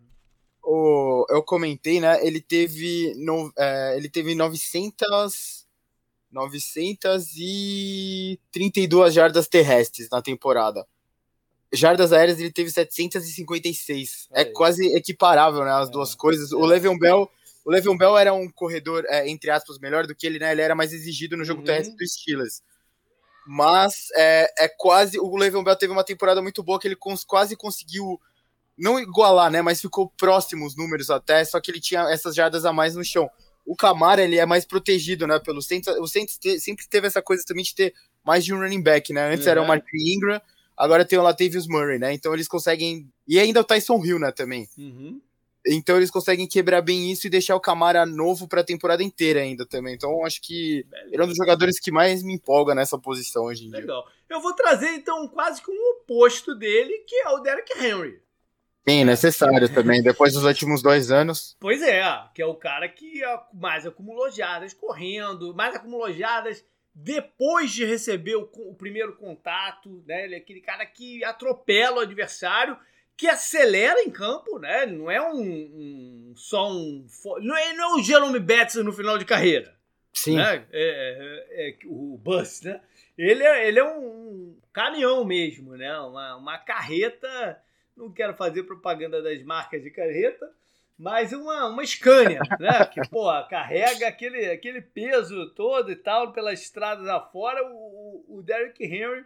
O, 0.62 1.26
eu 1.30 1.42
comentei, 1.42 2.02
né? 2.02 2.20
Ele 2.22 2.42
teve, 2.42 3.14
no, 3.16 3.50
é, 3.58 3.96
ele 3.96 4.10
teve 4.10 4.36
900 4.36 5.64
932 6.34 9.14
jardas 9.14 9.48
terrestres 9.48 10.10
na 10.10 10.22
temporada. 10.22 10.86
Jardas 11.76 12.12
aéreas 12.12 12.40
ele 12.40 12.52
teve 12.52 12.70
756. 12.70 14.28
É, 14.32 14.42
é 14.42 14.46
quase 14.46 14.86
equiparável, 14.96 15.64
né, 15.64 15.72
as 15.72 15.90
é. 15.90 15.92
duas 15.92 16.16
coisas. 16.16 16.52
O 16.52 16.66
Le'Veon 16.66 16.98
Bell, 16.98 17.30
o 17.64 17.72
Le'Veon 17.72 17.98
Bell 17.98 18.18
era 18.18 18.34
um 18.34 18.50
corredor 18.50 19.06
é, 19.08 19.28
entre 19.30 19.50
aspas 19.50 19.80
melhor 19.80 20.06
do 20.06 20.16
que 20.16 20.26
ele, 20.26 20.40
né? 20.40 20.52
Ele 20.52 20.62
era 20.62 20.76
mais 20.76 20.94
exigido 20.94 21.38
no 21.38 21.46
jogo 21.46 21.62
uhum. 21.62 21.66
terrestre 21.66 21.96
do 21.96 22.08
Steelers. 22.08 22.62
Mas 23.48 24.08
é, 24.16 24.66
é 24.66 24.68
quase 24.68 25.20
o 25.20 25.36
Le'Veon 25.36 25.64
Bell 25.64 25.76
teve 25.76 25.94
uma 25.94 26.04
temporada 26.04 26.42
muito 26.42 26.64
boa 26.64 26.80
que 26.80 26.88
ele 26.88 26.96
cons, 26.96 27.24
quase 27.24 27.56
conseguiu 27.56 28.20
não 28.78 29.00
igualar, 29.00 29.50
né, 29.50 29.62
mas 29.62 29.80
ficou 29.80 30.12
próximo 30.18 30.66
os 30.66 30.76
números 30.76 31.10
até, 31.10 31.46
só 31.46 31.62
que 31.62 31.72
ele 31.72 31.80
tinha 31.80 32.02
essas 32.12 32.36
jardas 32.36 32.66
a 32.66 32.74
mais 32.74 32.94
no 32.94 33.06
chão 33.06 33.30
o 33.66 33.76
Camara 33.76 34.22
ele 34.22 34.38
é 34.38 34.46
mais 34.46 34.64
protegido, 34.64 35.26
né? 35.26 35.40
Pelo 35.40 35.62
Saints. 35.62 35.88
O 36.00 36.08
Saints 36.08 36.40
sempre 36.60 36.88
teve 36.88 37.08
essa 37.08 37.22
coisa 37.22 37.44
também 37.46 37.64
de 37.64 37.74
ter 37.74 37.94
mais 38.24 38.46
de 38.46 38.54
um 38.54 38.60
running 38.60 38.82
back, 38.82 39.12
né? 39.12 39.34
Antes 39.34 39.46
uhum. 39.46 39.52
era 39.52 39.62
o 39.62 39.68
Mark 39.68 39.86
Ingram, 39.94 40.40
agora 40.78 41.06
tem 41.06 41.18
o 41.18 41.24
Latavius 41.24 41.68
Murray, 41.68 42.00
né? 42.00 42.14
Então 42.14 42.34
eles 42.34 42.48
conseguem. 42.48 43.10
E 43.28 43.40
ainda 43.40 43.62
o 43.62 43.64
Tyson 43.64 44.04
Hill, 44.04 44.20
né? 44.20 44.32
Também. 44.32 44.68
Uhum. 44.78 45.22
Então 45.68 45.98
eles 45.98 46.12
conseguem 46.12 46.48
quebrar 46.48 46.82
bem 46.82 47.12
isso 47.12 47.26
e 47.26 47.30
deixar 47.30 47.56
o 47.56 47.60
Camara 47.60 48.06
novo 48.06 48.48
para 48.48 48.62
a 48.62 48.66
temporada 48.66 49.02
inteira 49.02 49.42
ainda 49.42 49.66
também. 49.66 49.96
Então 49.96 50.24
acho 50.24 50.40
que 50.42 50.84
Beleza. 50.84 51.10
ele 51.12 51.22
é 51.22 51.26
um 51.26 51.28
dos 51.28 51.38
jogadores 51.38 51.80
que 51.80 51.92
mais 51.92 52.22
me 52.22 52.36
empolga 52.36 52.76
nessa 52.76 53.00
posição 53.00 53.46
hoje 53.46 53.66
em 53.66 53.72
dia. 53.72 53.80
Legal. 53.80 54.06
Eu 54.30 54.42
vou 54.42 54.54
trazer 54.54 54.90
então 54.90 55.28
quase 55.28 55.62
que 55.62 55.72
um 55.72 55.92
oposto 55.92 56.54
dele, 56.56 57.04
que 57.08 57.16
é 57.16 57.30
o 57.30 57.40
Derek 57.40 57.72
Henry. 57.80 58.22
Sim, 58.88 59.04
necessário 59.04 59.68
também, 59.74 60.04
depois 60.04 60.34
dos 60.34 60.44
últimos 60.44 60.84
dois 60.84 61.10
anos. 61.10 61.58
Pois 61.60 61.82
é, 61.82 62.04
que 62.36 62.42
é 62.42 62.46
o 62.46 62.54
cara 62.54 62.88
que 62.88 63.20
mais 63.52 63.88
acumulou 63.88 64.30
jardas 64.30 64.76
correndo, 64.76 65.56
mais 65.56 65.76
acumulou 65.76 66.14
jardas 66.14 66.64
depois 66.96 67.72
de 67.72 67.84
receber 67.84 68.36
o, 68.36 68.50
o, 68.54 68.74
primeiro 68.74 69.14
contato, 69.18 70.02
né? 70.08 70.24
Ele 70.24 70.36
é 70.36 70.38
aquele 70.38 70.62
cara 70.62 70.86
que 70.86 71.22
atropela 71.26 71.98
o 71.98 72.00
adversário, 72.00 72.78
que 73.18 73.28
acelera 73.28 74.02
em 74.02 74.10
campo, 74.10 74.58
né? 74.58 74.84
Ele 74.84 74.94
não 74.94 75.12
é 75.12 75.22
um, 75.22 75.42
um 75.42 76.34
só 76.38 76.72
um. 76.72 77.06
Não 77.42 77.58
é, 77.58 77.74
não 77.74 77.98
é 77.98 78.00
o 78.00 78.04
Jerome 78.04 78.40
Betts 78.40 78.76
no 78.76 78.94
final 78.94 79.18
de 79.18 79.26
carreira. 79.26 79.76
Sim. 80.14 80.38
Né? 80.38 80.66
É, 80.72 81.46
é, 81.52 81.70
é, 81.70 81.78
o 81.86 82.18
Bus, 82.18 82.62
né? 82.62 82.80
Ele 83.18 83.44
é, 83.44 83.68
ele 83.68 83.80
é 83.80 83.84
um 83.84 84.58
caminhão 84.72 85.26
mesmo, 85.26 85.76
né? 85.76 85.98
Uma, 86.00 86.38
uma 86.38 86.58
carreta 86.58 87.62
não 87.96 88.12
quero 88.12 88.34
fazer 88.34 88.64
propaganda 88.64 89.22
das 89.22 89.42
marcas 89.44 89.82
de 89.82 89.90
carreta, 89.90 90.52
mas 90.98 91.34
uma, 91.34 91.68
uma 91.68 91.86
Scania, 91.86 92.40
né? 92.60 92.86
Que, 92.86 93.02
pô, 93.10 93.26
carrega 93.50 94.08
aquele, 94.08 94.50
aquele 94.50 94.82
peso 94.82 95.50
todo 95.52 95.92
e 95.92 95.96
tal 95.96 96.32
pelas 96.32 96.62
estradas 96.62 97.08
afora, 97.08 97.62
o, 97.68 98.26
o 98.28 98.42
Derrick 98.42 98.84
Henry 98.84 99.26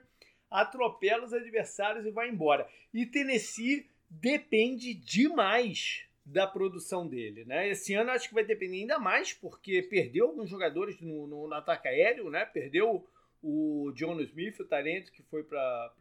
atropela 0.49 1.25
os 1.25 1.33
adversários 1.33 2.05
e 2.05 2.11
vai 2.11 2.29
embora. 2.29 2.67
E 2.93 3.05
Tennessee 3.05 3.88
depende 4.09 4.95
demais 4.95 6.05
da 6.25 6.47
produção 6.47 7.07
dele, 7.07 7.45
né? 7.45 7.69
Esse 7.69 7.93
ano 7.93 8.11
acho 8.11 8.27
que 8.29 8.35
vai 8.35 8.43
depender 8.43 8.77
ainda 8.77 8.99
mais, 8.99 9.33
porque 9.33 9.81
perdeu 9.83 10.27
alguns 10.27 10.49
jogadores 10.49 10.99
no, 10.99 11.27
no, 11.27 11.47
no 11.47 11.53
ataque 11.53 11.88
aéreo, 11.88 12.29
né? 12.29 12.45
Perdeu 12.45 13.07
o 13.41 13.91
John 13.95 14.19
Smith, 14.21 14.59
o 14.59 14.65
talento 14.65 15.11
que 15.11 15.23
foi 15.23 15.43
para 15.43 15.93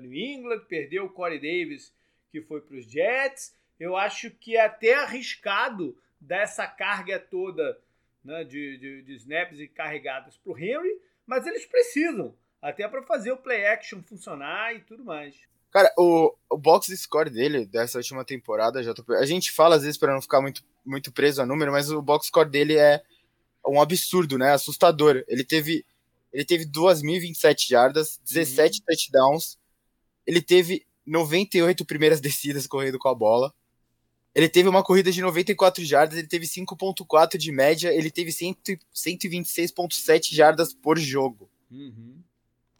New 0.00 0.12
England, 0.12 0.60
perdeu 0.68 1.04
o 1.04 1.10
Corey 1.10 1.38
Davis, 1.38 1.94
que 2.30 2.40
foi 2.42 2.60
para 2.60 2.76
os 2.76 2.90
Jets. 2.90 3.56
Eu 3.78 3.96
acho 3.96 4.30
que 4.30 4.56
é 4.56 4.64
até 4.64 4.94
arriscado 4.94 5.96
dessa 6.20 6.66
carga 6.66 7.18
toda 7.18 7.78
né, 8.24 8.44
de, 8.44 8.78
de, 8.78 9.02
de 9.02 9.14
snaps 9.16 9.58
e 9.58 9.68
carregadas 9.68 10.36
para 10.36 10.52
o 10.52 10.58
Henry, 10.58 11.00
mas 11.26 11.46
eles 11.46 11.66
precisam, 11.66 12.34
até 12.60 12.86
para 12.86 13.02
fazer 13.02 13.32
o 13.32 13.36
play 13.36 13.66
action 13.66 14.02
funcionar 14.02 14.74
e 14.74 14.80
tudo 14.80 15.04
mais. 15.04 15.34
Cara, 15.70 15.92
o, 15.98 16.34
o 16.50 16.58
box 16.58 16.94
score 16.98 17.30
dele 17.30 17.66
dessa 17.66 17.98
última 17.98 18.24
temporada, 18.24 18.82
já 18.82 18.92
tô, 18.92 19.10
a 19.14 19.26
gente 19.26 19.50
fala 19.50 19.76
às 19.76 19.82
vezes 19.82 19.98
para 19.98 20.12
não 20.12 20.20
ficar 20.20 20.40
muito, 20.40 20.62
muito 20.84 21.10
preso 21.10 21.40
a 21.40 21.46
número, 21.46 21.72
mas 21.72 21.90
o 21.90 22.02
box 22.02 22.26
score 22.26 22.48
dele 22.48 22.76
é 22.76 23.02
um 23.66 23.80
absurdo, 23.80 24.36
né? 24.36 24.52
Assustador. 24.52 25.24
Ele 25.26 25.44
teve 25.44 25.84
ele 26.32 26.44
teve 26.44 26.64
2.027 26.64 27.68
jardas, 27.68 28.18
17 28.24 28.78
uhum. 28.78 28.84
touchdowns. 28.86 29.58
Ele 30.26 30.40
teve 30.40 30.86
98 31.06 31.84
primeiras 31.84 32.20
descidas 32.20 32.66
correndo 32.66 32.98
com 32.98 33.08
a 33.08 33.14
bola. 33.14 33.52
Ele 34.34 34.48
teve 34.48 34.68
uma 34.68 34.82
corrida 34.82 35.12
de 35.12 35.20
94 35.20 35.84
jardas, 35.84 36.18
ele 36.18 36.26
teve 36.26 36.46
5.4 36.46 37.36
de 37.36 37.52
média, 37.52 37.92
ele 37.92 38.10
teve 38.10 38.30
126.7 38.30 40.34
jardas 40.34 40.72
por 40.72 40.98
jogo. 40.98 41.50
Uhum. 41.70 42.22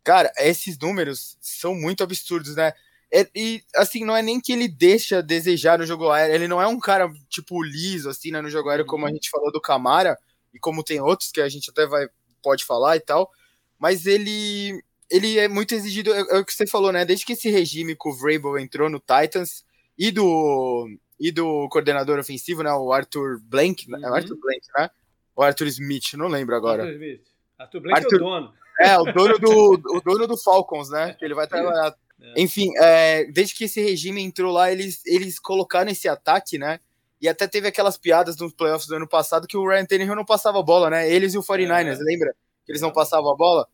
Cara, 0.02 0.32
esses 0.38 0.78
números 0.78 1.36
são 1.40 1.74
muito 1.74 2.02
absurdos, 2.02 2.56
né? 2.56 2.72
E, 3.12 3.28
e, 3.34 3.64
assim, 3.76 4.04
não 4.04 4.16
é 4.16 4.22
nem 4.22 4.40
que 4.40 4.52
ele 4.52 4.66
deixa 4.66 5.18
a 5.18 5.22
desejar 5.22 5.78
no 5.78 5.86
jogo 5.86 6.10
aéreo, 6.10 6.34
ele 6.34 6.48
não 6.48 6.62
é 6.62 6.66
um 6.66 6.80
cara, 6.80 7.12
tipo, 7.28 7.62
liso, 7.62 8.08
assim, 8.08 8.30
né, 8.30 8.40
no 8.40 8.48
jogo 8.48 8.70
aéreo, 8.70 8.86
como 8.86 9.04
a 9.04 9.08
uhum. 9.08 9.14
gente 9.14 9.28
falou 9.28 9.52
do 9.52 9.60
Camara, 9.60 10.18
e 10.54 10.58
como 10.58 10.82
tem 10.82 11.00
outros 11.00 11.30
que 11.30 11.40
a 11.40 11.48
gente 11.48 11.70
até 11.70 11.86
vai, 11.86 12.08
pode 12.42 12.64
falar 12.64 12.96
e 12.96 13.00
tal, 13.00 13.30
mas 13.78 14.06
ele 14.06 14.82
ele 15.10 15.38
é 15.38 15.46
muito 15.46 15.74
exigido, 15.74 16.10
é, 16.14 16.20
é, 16.20 16.38
o 16.38 16.44
que 16.44 16.54
você 16.54 16.66
falou, 16.66 16.90
né? 16.90 17.04
Desde 17.04 17.26
que 17.26 17.34
esse 17.34 17.50
regime 17.50 17.94
com 17.94 18.08
o 18.08 18.16
Vrabel 18.16 18.58
entrou 18.58 18.88
no 18.88 18.98
Titans 18.98 19.62
e 19.98 20.10
do, 20.10 20.88
e 21.22 21.30
do 21.30 21.68
coordenador 21.68 22.18
ofensivo, 22.18 22.64
né? 22.64 22.72
O 22.72 22.92
Arthur 22.92 23.40
Blank, 23.44 23.88
né? 23.88 24.00
é 24.02 24.08
uhum. 24.08 24.14
Arthur 24.16 24.36
Blank, 24.40 24.60
né? 24.76 24.90
O 25.36 25.42
Arthur 25.42 25.68
Smith, 25.68 26.14
não 26.14 26.26
lembro 26.26 26.56
agora. 26.56 26.82
Arthur 26.82 26.94
Smith. 26.94 27.22
Arthur 27.56 27.80
Blank 27.80 27.98
Arthur... 27.98 28.14
é 28.14 28.16
o 28.16 28.18
dono. 28.18 28.54
É, 28.80 28.98
o 28.98 29.04
dono 29.04 29.38
do, 29.38 29.96
o 29.96 30.00
dono 30.00 30.26
do 30.26 30.36
Falcons, 30.36 30.90
né? 30.90 31.14
Que 31.16 31.24
ele 31.24 31.34
vai 31.34 31.46
trabalhar. 31.46 31.94
É. 32.20 32.42
Enfim, 32.42 32.72
é, 32.76 33.24
desde 33.26 33.54
que 33.54 33.64
esse 33.64 33.80
regime 33.80 34.20
entrou 34.20 34.52
lá, 34.52 34.72
eles, 34.72 35.00
eles 35.06 35.38
colocaram 35.38 35.92
esse 35.92 36.08
ataque, 36.08 36.58
né? 36.58 36.80
E 37.20 37.28
até 37.28 37.46
teve 37.46 37.68
aquelas 37.68 37.96
piadas 37.96 38.36
nos 38.36 38.52
playoffs 38.52 38.88
do 38.88 38.96
ano 38.96 39.06
passado 39.06 39.46
que 39.46 39.56
o 39.56 39.64
Ryan 39.64 39.84
Tannehill 39.84 40.16
não 40.16 40.24
passava 40.24 40.58
a 40.58 40.62
bola, 40.62 40.90
né? 40.90 41.08
Eles 41.08 41.34
e 41.34 41.38
o 41.38 41.42
49ers, 41.42 42.00
é. 42.00 42.02
lembra? 42.02 42.34
Que 42.66 42.72
eles 42.72 42.82
não 42.82 42.90
passavam 42.90 43.30
a 43.30 43.36
bola. 43.36 43.68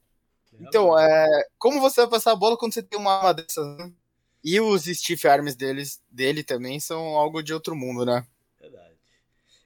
Então, 0.61 0.99
é, 0.99 1.27
como 1.57 1.81
você 1.81 2.03
vai 2.03 2.11
passar 2.11 2.33
a 2.33 2.37
bola 2.37 2.59
quando 2.59 2.75
você 2.75 2.83
tem 2.83 2.99
uma 2.99 3.15
arma 3.15 3.33
dessas? 3.33 3.67
Né? 3.79 3.91
E 4.45 4.61
os 4.61 4.85
Steve 4.85 5.27
Arms 5.29 5.55
deles, 5.55 6.03
dele 6.11 6.43
também 6.43 6.79
são 6.79 7.01
algo 7.17 7.43
de 7.43 7.53
outro 7.53 7.75
mundo, 7.75 8.05
né? 8.05 8.27
Verdade. 8.61 8.95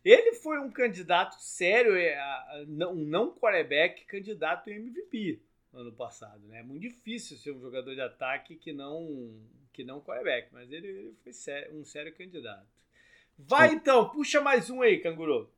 Ele 0.04 0.34
foi 0.34 0.58
um 0.58 0.70
candidato 0.70 1.36
sério, 1.40 1.94
é, 1.96 2.18
um 2.66 3.04
não 3.04 3.32
quarterback 3.32 4.04
candidato 4.06 4.70
em 4.70 4.76
MVP 4.76 5.40
no 5.72 5.80
ano 5.80 5.92
passado, 5.92 6.40
né? 6.48 6.60
É 6.60 6.62
muito 6.62 6.82
difícil 6.82 7.36
ser 7.36 7.52
um 7.52 7.60
jogador 7.60 7.94
de 7.94 8.00
ataque 8.00 8.56
que 8.56 8.72
não 8.72 9.30
que 9.72 9.84
não 9.84 10.00
quarterback, 10.00 10.48
mas 10.52 10.70
ele, 10.70 10.86
ele 10.86 11.14
foi 11.22 11.32
sério, 11.32 11.74
um 11.74 11.84
sério 11.84 12.14
candidato. 12.14 12.66
Vai 13.38 13.70
Sim. 13.70 13.76
então, 13.76 14.08
puxa 14.10 14.40
mais 14.40 14.68
um 14.68 14.82
aí, 14.82 14.98
canguru. 14.98 15.48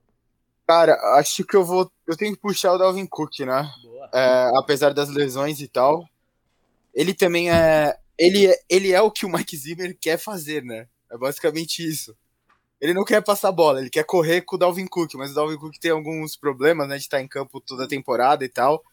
Cara, 0.67 0.95
acho 1.19 1.45
que 1.45 1.57
eu 1.57 1.65
vou. 1.65 1.91
Eu 2.07 2.17
tenho 2.17 2.35
que 2.35 2.41
puxar 2.41 2.73
o 2.73 2.79
Dalvin 2.79 3.07
Cook, 3.07 3.41
né? 3.41 3.71
É, 4.13 4.51
apesar 4.57 4.95
das 4.95 5.11
lesões 5.11 5.61
e 5.61 5.69
tal. 5.69 6.09
Ele 6.95 7.13
também 7.13 7.51
é. 7.51 7.99
Ele, 8.19 8.47
é, 8.47 8.59
ele 8.69 8.93
é 8.93 9.01
o 9.01 9.11
que 9.11 9.27
o 9.27 9.29
Mike 9.29 9.57
Zimmer 9.57 9.97
quer 10.01 10.19
fazer, 10.19 10.63
né? 10.63 10.89
É 11.11 11.19
basicamente 11.19 11.87
isso. 11.87 12.17
Ele 12.81 12.93
não 12.93 13.05
quer 13.05 13.23
passar 13.23 13.51
bola, 13.51 13.81
ele 13.81 13.91
quer 13.91 14.05
correr 14.05 14.43
com 14.43 14.57
o 14.57 14.59
Dalvin 14.59 14.87
Cook, 14.87 15.15
mas 15.15 15.31
o 15.31 15.35
Dalvin 15.35 15.57
Cook 15.57 15.79
tem 15.79 15.91
alguns 15.91 16.37
problemas, 16.37 16.89
né? 16.89 16.97
De 16.97 17.03
estar 17.03 17.21
em 17.21 17.29
campo 17.29 17.61
toda 17.61 17.85
a 17.85 17.89
temporada 17.89 18.45
e 18.45 18.49
tal. 18.49 18.85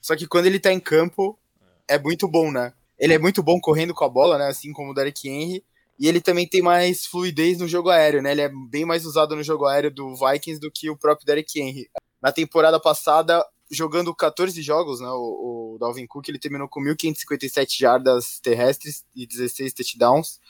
Só 0.00 0.14
que 0.16 0.26
quando 0.26 0.46
ele 0.46 0.60
tá 0.60 0.72
em 0.72 0.80
campo, 0.80 1.38
é 1.86 1.98
muito 1.98 2.28
bom, 2.28 2.50
né? 2.50 2.72
Ele 2.98 3.14
é 3.14 3.18
muito 3.18 3.42
bom 3.42 3.60
correndo 3.60 3.94
com 3.94 4.04
a 4.04 4.08
bola, 4.08 4.38
né? 4.38 4.48
Assim 4.48 4.72
como 4.72 4.90
o 4.90 4.94
Derek 4.94 5.28
Henry. 5.28 5.64
E 5.98 6.06
ele 6.06 6.20
também 6.20 6.46
tem 6.46 6.62
mais 6.62 7.06
fluidez 7.06 7.58
no 7.58 7.66
jogo 7.66 7.90
aéreo, 7.90 8.22
né? 8.22 8.32
Ele 8.32 8.42
é 8.42 8.50
bem 8.68 8.84
mais 8.84 9.04
usado 9.04 9.34
no 9.34 9.42
jogo 9.42 9.66
aéreo 9.66 9.90
do 9.90 10.14
Vikings 10.14 10.60
do 10.60 10.70
que 10.70 10.90
o 10.90 10.96
próprio 10.96 11.26
Derek 11.26 11.60
Henry. 11.60 11.88
Na 12.20 12.30
temporada 12.30 12.78
passada 12.78 13.44
jogando 13.70 14.14
14 14.14 14.60
jogos, 14.62 15.00
né? 15.00 15.08
O, 15.08 15.74
o 15.74 15.78
Dalvin 15.78 16.06
Cook 16.06 16.28
ele 16.28 16.38
terminou 16.38 16.68
com 16.68 16.80
1.557 16.80 17.78
jardas 17.78 18.40
terrestres 18.40 19.04
e 19.14 19.26
16 19.26 19.72
touchdowns. 19.72 20.40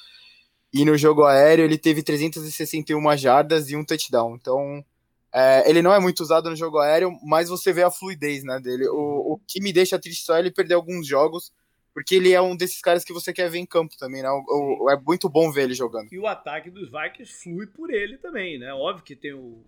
E 0.73 0.85
no 0.85 0.97
jogo 0.97 1.25
aéreo 1.25 1.65
ele 1.65 1.79
teve 1.79 2.03
361 2.03 3.17
jardas 3.17 3.71
e 3.71 3.77
um 3.77 3.85
touchdown. 3.85 4.37
Então, 4.37 4.85
é, 5.33 5.69
ele 5.69 5.83
não 5.83 5.93
é 5.93 6.01
muito 6.01 6.21
usado 6.21 6.49
no 6.51 6.57
jogo 6.57 6.79
aéreo, 6.79 7.19
mas 7.23 7.49
você 7.49 7.73
vê 7.73 7.83
a 7.83 7.91
fluidez 7.91 8.45
né, 8.45 8.61
dele. 8.61 8.87
O, 8.89 9.35
o 9.35 9.41
que 9.47 9.61
me 9.61 9.73
deixa 9.73 9.99
triste 9.99 10.25
só 10.25 10.37
é 10.37 10.41
ele 10.41 10.51
perder 10.51 10.75
alguns 10.75 11.07
jogos, 11.07 11.53
porque 11.95 12.15
ele 12.15 12.33
é 12.33 12.41
um 12.41 12.57
desses 12.57 12.81
caras 12.81 13.05
que 13.05 13.13
você 13.13 13.33
quer 13.33 13.51
ver 13.51 13.59
em 13.59 13.67
campo 13.67 13.97
também, 13.99 14.23
né? 14.23 14.31
O, 14.31 14.85
o, 14.85 14.91
é 14.91 15.01
muito 15.01 15.29
bom 15.29 15.51
ver 15.51 15.65
ele 15.65 15.75
jogando. 15.75 16.13
E 16.13 16.19
o 16.19 16.27
ataque 16.27 16.71
dos 16.71 16.91
Vikings 16.91 17.33
flui 17.43 17.67
por 17.67 17.91
ele 17.93 18.19
também, 18.19 18.59
né? 18.59 18.73
Óbvio 18.73 19.05
que 19.05 19.17
tem 19.17 19.33
o, 19.33 19.65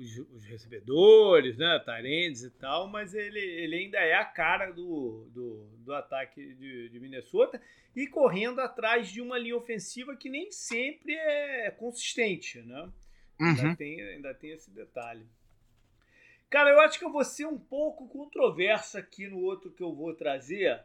os, 0.00 0.18
os, 0.34 0.44
recebedores, 0.44 1.56
né? 1.58 1.78
Tyrands 1.84 2.42
e 2.42 2.50
tal, 2.50 2.88
mas 2.88 3.14
ele, 3.14 3.38
ele 3.38 3.76
ainda 3.76 3.98
é 3.98 4.14
a 4.14 4.24
cara 4.24 4.70
do, 4.70 5.28
do, 5.32 5.66
do 5.78 5.94
ataque 5.94 6.54
de, 6.54 6.88
de 6.88 7.00
Minnesota 7.00 7.60
e 7.94 8.06
correndo 8.06 8.60
atrás 8.60 9.08
de 9.08 9.20
uma 9.20 9.38
linha 9.38 9.56
ofensiva 9.56 10.16
que 10.16 10.30
nem 10.30 10.50
sempre 10.50 11.14
é 11.14 11.70
consistente, 11.70 12.60
né? 12.62 12.90
Uhum. 13.38 13.48
Ainda, 13.48 13.76
tem, 13.76 14.02
ainda 14.02 14.34
tem 14.34 14.50
esse 14.52 14.70
detalhe. 14.70 15.26
Cara, 16.48 16.70
eu 16.70 16.80
acho 16.80 16.98
que 16.98 17.04
eu 17.04 17.12
vou 17.12 17.24
ser 17.24 17.46
um 17.46 17.58
pouco 17.58 18.08
controverso 18.08 18.98
aqui 18.98 19.28
no 19.28 19.38
outro 19.38 19.70
que 19.70 19.82
eu 19.82 19.94
vou 19.94 20.14
trazer. 20.14 20.82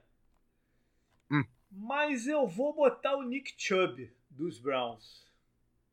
Hum. 1.31 1.43
Mas 1.71 2.27
eu 2.27 2.47
vou 2.47 2.73
botar 2.73 3.15
o 3.17 3.23
Nick 3.23 3.53
Chubb 3.57 4.11
dos 4.29 4.59
Browns. 4.59 5.24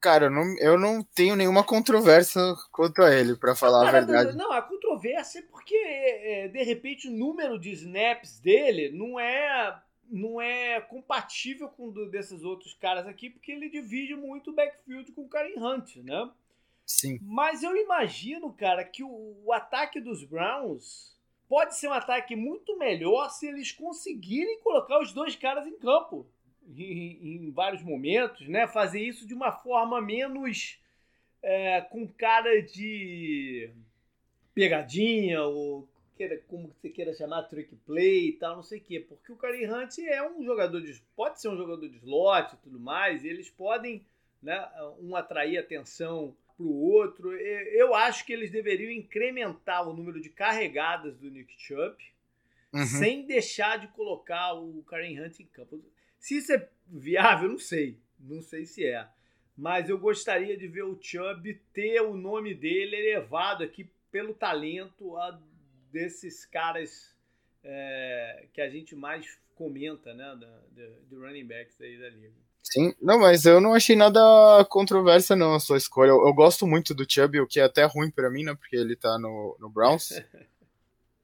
Cara, 0.03 0.27
eu 0.27 0.31
não, 0.31 0.59
eu 0.59 0.77
não 0.77 1.01
tenho 1.01 1.37
nenhuma 1.37 1.63
controvérsia 1.63 2.43
quanto 2.73 3.01
a 3.03 3.15
ele, 3.15 3.37
para 3.37 3.55
falar 3.55 3.89
a 3.89 3.93
verdade. 3.93 4.37
Não, 4.37 4.51
a 4.51 4.61
controvérsia 4.61 5.39
é 5.39 5.43
porque, 5.43 5.77
é, 5.77 6.49
de 6.49 6.61
repente, 6.65 7.07
o 7.07 7.13
número 7.13 7.57
de 7.57 7.71
snaps 7.71 8.41
dele 8.41 8.91
não 8.91 9.19
é 9.21 9.81
não 10.11 10.43
é 10.43 10.81
compatível 10.81 11.69
com 11.69 11.87
o 11.87 12.11
desses 12.11 12.43
outros 12.43 12.75
caras 12.75 13.07
aqui, 13.07 13.31
porque 13.31 13.53
ele 13.53 13.71
divide 13.71 14.15
muito 14.17 14.51
o 14.51 14.53
backfield 14.53 15.11
com 15.13 15.23
o 15.23 15.29
Karen 15.29 15.57
Hunt, 15.57 15.97
né? 15.99 16.29
Sim. 16.85 17.19
Mas 17.23 17.63
eu 17.63 17.75
imagino, 17.77 18.53
cara, 18.53 18.85
que 18.85 19.05
o, 19.05 19.41
o 19.45 19.53
ataque 19.53 20.01
dos 20.01 20.25
Browns 20.25 21.17
pode 21.49 21.77
ser 21.77 21.87
um 21.87 21.93
ataque 21.93 22.35
muito 22.35 22.77
melhor 22.77 23.31
se 23.31 23.47
eles 23.47 23.71
conseguirem 23.71 24.61
colocar 24.61 25.01
os 25.01 25.13
dois 25.13 25.37
caras 25.37 25.65
em 25.67 25.79
campo 25.79 26.27
em, 26.69 27.47
em 27.47 27.51
vários 27.51 27.83
momentos, 27.83 28.49
né? 28.49 28.67
Fazer 28.67 29.01
isso 29.01 29.27
de 29.27 29.35
uma 29.35 29.53
forma 29.53 30.01
menos 30.01 30.81
é, 31.43 31.81
com 31.81 32.07
cara 32.07 32.61
de 32.63 33.71
pegadinha 34.55 35.43
ou 35.43 35.89
queira, 36.17 36.39
como 36.49 36.69
você 36.69 36.89
queira 36.89 37.13
chamar, 37.15 37.45
trick 37.45 37.75
play 37.87 38.29
e 38.29 38.33
tal, 38.33 38.57
não 38.57 38.63
sei 38.63 38.79
o 38.79 38.83
quê. 38.83 39.01
Porque 39.01 39.33
o 39.33 39.37
Kareem 39.37 39.71
Hunt 39.71 39.99
é 39.99 40.23
um 40.29 40.45
jogador 40.45 40.81
de. 40.81 41.01
pode 41.17 41.41
ser 41.41 41.49
um 41.49 41.57
jogador 41.57 41.89
de 41.89 41.97
slot 41.97 42.55
e 42.55 42.59
tudo 42.59 42.79
mais, 42.79 43.25
e 43.25 43.29
eles 43.29 43.51
podem 43.51 44.05
né, 44.43 44.69
um 45.01 45.17
atrair 45.17 45.59
atenção 45.59 46.37
para 46.57 46.67
o 46.67 46.83
outro. 46.93 47.33
Eu 47.37 47.95
acho 47.95 48.25
que 48.25 48.33
eles 48.33 48.51
deveriam 48.51 48.91
incrementar 48.91 49.89
o 49.89 49.93
número 49.93 50.21
de 50.21 50.29
carregadas 50.29 51.17
do 51.17 51.31
Nick 51.31 51.55
Chubb 51.59 51.97
uhum. 52.73 52.87
sem 52.87 53.27
deixar 53.27 53.79
de 53.79 53.89
colocar 53.89 54.55
o 54.55 54.83
Karen 54.85 55.21
Hunt 55.21 55.41
em 55.41 55.47
campo. 55.47 55.83
Se 56.23 56.37
isso 56.39 56.53
é 56.53 56.69
viável, 56.87 57.49
não 57.49 57.59
sei. 57.59 57.99
Não 58.19 58.41
sei 58.41 58.65
se 58.65 58.87
é. 58.87 59.07
Mas 59.57 59.91
eu 59.91 59.99
gostaria 59.99 60.57
de 60.57 60.69
ver 60.69 60.85
o 60.85 60.97
Chubb 60.99 61.61
ter 61.75 62.01
o 62.01 62.17
nome 62.17 62.55
dele 62.55 62.97
elevado 62.97 63.65
aqui 63.65 63.91
pelo 64.11 64.33
talento 64.33 65.17
a 65.17 65.39
desses 65.91 66.47
caras 66.47 67.13
é, 67.65 68.47
que 68.53 68.61
a 68.61 68.71
gente 68.71 68.95
mais 68.95 69.37
comenta, 69.57 70.15
né? 70.15 70.39
De 71.09 71.17
running 71.17 71.45
backs 71.45 71.81
aí 71.81 71.99
da 71.99 72.09
liga. 72.09 72.33
Sim, 72.63 72.95
não, 73.03 73.19
mas 73.19 73.45
eu 73.45 73.61
não 73.61 73.75
achei 73.75 73.97
nada 73.97 74.21
controversa 74.71 75.35
não 75.35 75.55
a 75.55 75.61
sua 75.61 75.77
escolha. 75.77 76.11
Eu, 76.11 76.25
eu 76.25 76.33
gosto 76.33 76.69
muito 76.69 76.95
do 76.95 77.05
Chubb, 77.07 77.41
o 77.41 77.49
que 77.49 77.59
é 77.59 77.65
até 77.65 77.83
ruim 77.85 78.11
para 78.13 78.31
mim, 78.31 78.45
né? 78.45 78.55
Porque 78.55 78.77
ele 78.77 78.95
tá 78.95 79.19
no, 79.19 79.57
no 79.59 79.69
Browns. 79.69 80.11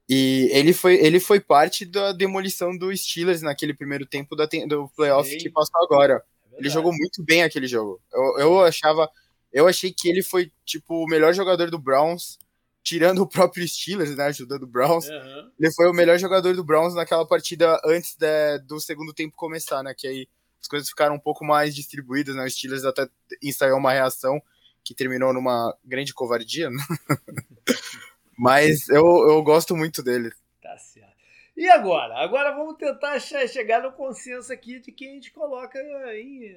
e 0.09 0.49
ele 0.51 0.73
foi, 0.73 0.95
ele 0.95 1.19
foi 1.19 1.39
parte 1.39 1.85
da 1.85 2.11
demolição 2.11 2.75
do 2.75 2.95
Steelers 2.97 3.43
naquele 3.43 3.75
primeiro 3.75 4.07
tempo 4.07 4.35
da, 4.35 4.47
do 4.67 4.89
playoff 4.95 5.29
Sim. 5.29 5.37
que 5.37 5.51
passou 5.51 5.79
agora. 5.83 6.25
É 6.51 6.57
ele 6.57 6.69
jogou 6.69 6.91
muito 6.91 7.23
bem 7.23 7.43
aquele 7.43 7.67
jogo. 7.67 8.01
Eu, 8.11 8.39
eu 8.39 8.61
achava. 8.61 9.07
Eu 9.53 9.67
achei 9.67 9.93
que 9.93 10.09
ele 10.09 10.23
foi, 10.23 10.51
tipo, 10.65 11.03
o 11.03 11.07
melhor 11.07 11.31
jogador 11.33 11.69
do 11.69 11.77
Browns, 11.77 12.39
tirando 12.83 13.21
o 13.21 13.27
próprio 13.27 13.67
Steelers, 13.67 14.15
né? 14.15 14.25
Ajudando 14.25 14.63
o 14.63 14.67
Browns. 14.67 15.07
Uhum. 15.07 15.51
Ele 15.59 15.71
foi 15.73 15.87
o 15.87 15.93
melhor 15.93 16.17
jogador 16.17 16.55
do 16.55 16.63
Browns 16.63 16.95
naquela 16.95 17.25
partida 17.25 17.79
antes 17.85 18.15
de, 18.15 18.57
do 18.67 18.79
segundo 18.79 19.13
tempo 19.13 19.35
começar, 19.35 19.83
né? 19.83 19.93
Que 19.95 20.07
aí 20.07 20.27
as 20.59 20.67
coisas 20.67 20.89
ficaram 20.89 21.15
um 21.15 21.19
pouco 21.19 21.45
mais 21.45 21.75
distribuídas, 21.75 22.35
né? 22.35 22.43
O 22.43 22.49
Steelers 22.49 22.83
até 22.83 23.07
ensaiou 23.43 23.77
uma 23.77 23.93
reação 23.93 24.41
que 24.83 24.95
terminou 24.95 25.31
numa 25.33 25.77
grande 25.85 26.15
covardia, 26.15 26.71
né? 26.71 26.83
Mas 28.39 28.87
eu, 28.89 29.05
eu 29.29 29.43
gosto 29.43 29.75
muito 29.75 30.01
dele. 30.01 30.31
Tá 30.61 30.77
certo. 30.77 31.09
E 31.57 31.69
agora? 31.69 32.15
Agora 32.23 32.55
vamos 32.55 32.77
tentar 32.77 33.19
chegar 33.19 33.83
no 33.83 33.91
consenso 33.91 34.53
aqui 34.53 34.79
de 34.79 34.91
quem 34.91 35.11
a 35.11 35.13
gente 35.15 35.31
coloca 35.31 35.77
aí, 35.77 36.55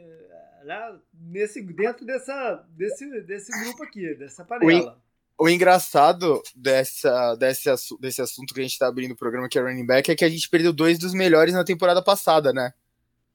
né, 0.65 0.99
nesse, 1.13 1.61
dentro 1.61 2.07
dessa, 2.07 2.65
desse, 2.71 3.21
desse 3.23 3.51
grupo 3.65 3.83
aqui, 3.83 4.15
dessa 4.15 4.45
panela. 4.45 4.97
O, 5.37 5.47
o 5.47 5.49
engraçado 5.49 6.41
dessa, 6.55 7.35
desse, 7.35 7.69
desse 7.99 8.23
assunto 8.23 8.55
que 8.55 8.61
a 8.61 8.63
gente 8.63 8.73
está 8.73 8.87
abrindo 8.87 9.13
o 9.13 9.17
programa, 9.17 9.49
que 9.49 9.59
é 9.59 9.63
running 9.63 9.85
back, 9.87 10.09
é 10.09 10.15
que 10.15 10.25
a 10.25 10.31
gente 10.31 10.49
perdeu 10.49 10.73
dois 10.73 11.01
dos 11.01 11.13
melhores 11.13 11.53
na 11.53 11.65
temporada 11.65 12.01
passada, 12.01 12.53
né? 12.53 12.73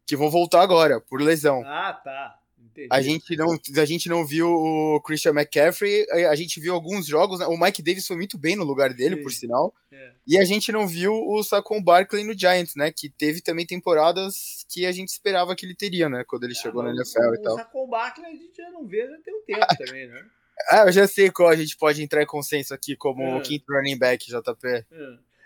que 0.08 0.16
vão 0.16 0.30
voltar 0.30 0.62
agora, 0.62 1.02
por 1.02 1.22
lesão. 1.22 1.62
Ah, 1.66 1.94
tá. 1.94 2.40
Entendi. 2.78 2.90
A 2.92 3.02
gente, 3.02 3.36
não, 3.36 3.60
a 3.82 3.86
gente 3.86 4.08
não 4.08 4.24
viu 4.24 4.48
o 4.48 5.02
Christian 5.02 5.32
McCaffrey, 5.32 6.06
a 6.30 6.36
gente 6.36 6.60
viu 6.60 6.76
alguns 6.76 7.08
jogos, 7.08 7.40
né? 7.40 7.48
o 7.48 7.60
Mike 7.60 7.82
Davis 7.82 8.06
foi 8.06 8.16
muito 8.16 8.38
bem 8.38 8.56
no 8.56 8.64
lugar 8.64 8.94
dele, 8.94 9.16
Sim. 9.16 9.24
por 9.24 9.32
sinal, 9.32 9.74
é. 9.92 10.12
e 10.28 10.38
a 10.38 10.46
gente 10.46 10.72
não 10.72 10.88
viu 10.88 11.12
o 11.12 11.42
Saquon 11.42 11.82
Barkley 11.82 12.24
no 12.24 12.38
Giants, 12.38 12.76
né, 12.76 12.92
que 12.92 13.10
teve 13.10 13.42
também 13.42 13.66
temporadas 13.66 14.64
que 14.70 14.86
a 14.86 14.92
gente 14.92 15.10
esperava 15.10 15.56
que 15.56 15.66
ele 15.66 15.74
teria, 15.74 16.08
né, 16.08 16.24
quando 16.28 16.44
ele 16.44 16.54
é, 16.54 16.56
chegou 16.56 16.84
na 16.84 16.92
NFL 16.92 17.20
o, 17.20 17.34
e 17.34 17.42
tal. 17.42 17.54
O 17.56 17.58
Saquon 17.58 17.88
Barkley 17.88 18.28
a 18.28 18.36
gente 18.36 18.56
já 18.56 18.70
não 18.70 18.86
vê 18.86 19.08
já 19.08 19.18
tem 19.26 19.34
um 19.34 19.42
tempo 19.42 19.66
também, 19.84 20.08
né? 20.08 20.26
Ah, 20.70 20.84
eu 20.86 20.92
já 20.92 21.08
sei 21.08 21.32
qual 21.32 21.50
a 21.50 21.56
gente 21.56 21.76
pode 21.78 22.04
entrar 22.04 22.22
em 22.22 22.28
consenso 22.28 22.76
aqui 22.76 22.96
como 22.96 23.24
é. 23.24 23.38
o 23.38 23.42
quinto 23.42 23.66
running 23.74 23.98
back, 23.98 24.24
JP. 24.28 24.68
É. 24.68 24.86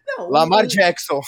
Não, 0.05 0.29
Lamar 0.29 0.65
o... 0.65 0.67
Jackson. 0.67 1.21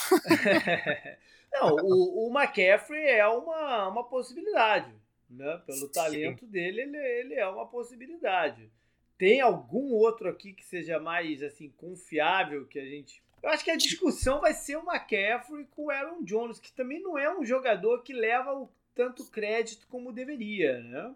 Não, 1.54 1.76
o, 1.76 2.28
o 2.28 2.38
McCaffrey 2.38 3.06
é 3.06 3.28
uma, 3.28 3.88
uma 3.89 4.04
possibilidade. 4.04 5.03
Né? 5.34 5.62
Pelo 5.65 5.89
talento 5.89 6.46
Sim. 6.46 6.52
dele, 6.52 6.82
ele, 6.82 6.98
ele 6.98 7.34
é 7.36 7.48
uma 7.48 7.65
possibilidade. 7.65 8.69
Tem 9.17 9.41
algum 9.41 9.91
outro 9.93 10.30
aqui 10.30 10.54
que 10.54 10.63
seja 10.63 11.00
mais 11.00 11.41
assim 11.41 11.69
confiável 11.78 12.65
que 12.65 12.80
a 12.80 12.86
gente. 12.86 13.22
Eu 13.41 13.50
acho 13.50 13.63
que 13.63 13.72
a 13.72 13.78
discussão 13.78 14.39
vai 14.39 14.54
ser 14.54 14.78
o 14.78 14.84
McCaffrey 14.84 15.65
com 15.72 15.86
o 15.86 15.91
Aaron 15.91 16.24
Jones, 16.24 16.60
que 16.60 16.72
também 16.72 17.02
não 17.02 17.17
é 17.17 17.36
um 17.36 17.43
jogador 17.43 18.04
que 18.04 18.13
leva 18.13 18.54
o 18.54 18.69
tanto 18.96 19.26
crédito 19.26 19.88
como 19.88 20.13
deveria, 20.13 20.80
né? 20.82 21.15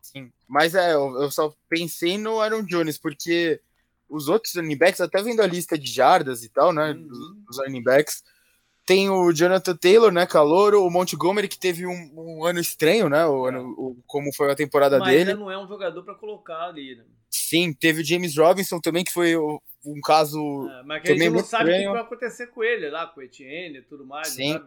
Sim, 0.00 0.30
mas 0.46 0.74
é, 0.74 0.92
eu, 0.92 1.22
eu 1.22 1.30
só 1.30 1.54
pensei 1.68 2.18
no 2.18 2.40
Aaron 2.40 2.62
Jones, 2.62 2.98
porque 2.98 3.60
os 4.08 4.28
outros 4.28 4.54
running 4.54 4.76
backs, 4.76 5.00
até 5.00 5.22
vendo 5.22 5.40
a 5.40 5.46
lista 5.46 5.78
de 5.78 5.90
jardas 5.90 6.44
e 6.44 6.48
tal, 6.48 6.72
né? 6.72 6.92
Uhum. 6.92 7.06
Dos, 7.06 7.36
dos 7.36 7.58
running 7.58 7.82
backs, 7.82 8.22
tem 8.86 9.08
o 9.08 9.32
Jonathan 9.32 9.76
Taylor, 9.76 10.12
né, 10.12 10.26
calouro, 10.26 10.84
o 10.84 10.90
Montgomery 10.90 11.48
que 11.48 11.58
teve 11.58 11.86
um, 11.86 12.12
um 12.14 12.44
ano 12.44 12.60
estranho, 12.60 13.08
né, 13.08 13.24
o 13.26 13.46
ano, 13.46 13.70
o, 13.78 14.02
como 14.06 14.32
foi 14.32 14.50
a 14.50 14.54
temporada 14.54 14.98
Mas 14.98 15.08
dele. 15.08 15.30
Mas 15.32 15.40
não 15.40 15.50
é 15.50 15.58
um 15.58 15.66
jogador 15.66 16.02
para 16.02 16.14
colocar 16.14 16.68
ali, 16.68 16.96
né? 16.96 17.04
Sim, 17.30 17.72
teve 17.72 18.02
o 18.02 18.04
James 18.04 18.36
Robinson 18.36 18.78
também, 18.80 19.02
que 19.02 19.12
foi 19.12 19.36
um 19.36 20.00
caso 20.02 20.38
é, 20.68 20.82
mas 20.84 21.02
que 21.02 21.12
a 21.12 21.16
gente 21.16 21.30
não 21.30 21.44
sabe 21.44 21.70
o 21.70 21.76
que 21.76 21.88
vai 21.88 22.00
acontecer 22.02 22.46
com 22.48 22.62
ele 22.62 22.88
lá, 22.90 23.06
com 23.06 23.20
o 23.20 23.22
Etienne 23.22 23.78
e 23.78 23.82
tudo 23.82 24.06
mais, 24.06 24.28
Sim. 24.28 24.60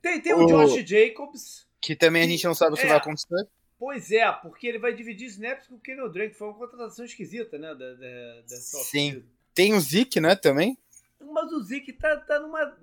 Tem, 0.00 0.20
tem 0.20 0.32
o, 0.32 0.44
o, 0.44 0.46
Josh 0.46 0.84
Jacobs. 0.84 1.66
Que 1.80 1.94
também 1.94 2.22
a 2.22 2.26
gente 2.26 2.44
não 2.44 2.54
sabe 2.54 2.74
o 2.74 2.76
que 2.76 2.84
é, 2.84 2.88
vai 2.88 2.96
acontecer. 2.96 3.48
Pois 3.78 4.10
é, 4.10 4.30
porque 4.32 4.66
ele 4.66 4.78
vai 4.78 4.92
dividir 4.92 5.26
snaps 5.28 5.68
com 5.68 5.76
o 5.76 5.80
Kenny 5.80 6.08
Drake, 6.10 6.34
foi 6.34 6.48
uma 6.48 6.58
contratação 6.58 7.04
esquisita, 7.04 7.58
né, 7.58 7.74
da, 7.74 7.94
da, 7.94 8.56
Sim. 8.56 9.22
Tem 9.54 9.74
o 9.74 9.80
Zeke, 9.80 10.20
né, 10.20 10.34
também. 10.34 10.76
Mas 11.20 11.52
o 11.52 11.62
Zeke 11.62 11.92
tá, 11.92 12.16
tá 12.16 12.40
numa 12.40 12.76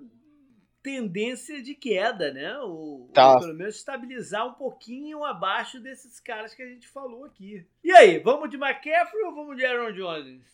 tendência 0.86 1.60
de 1.60 1.74
queda, 1.74 2.32
né? 2.32 2.56
O, 2.60 3.10
tá. 3.12 3.40
pelo 3.40 3.54
menos 3.54 3.74
estabilizar 3.74 4.46
um 4.46 4.52
pouquinho 4.52 5.24
abaixo 5.24 5.80
desses 5.80 6.20
caras 6.20 6.54
que 6.54 6.62
a 6.62 6.68
gente 6.68 6.86
falou 6.86 7.24
aqui. 7.24 7.66
E 7.82 7.90
aí, 7.90 8.20
vamos 8.20 8.48
de 8.48 8.56
McCaffrey 8.56 9.24
ou 9.24 9.34
vamos 9.34 9.56
de 9.56 9.66
Aaron 9.66 9.92
Jones? 9.92 10.44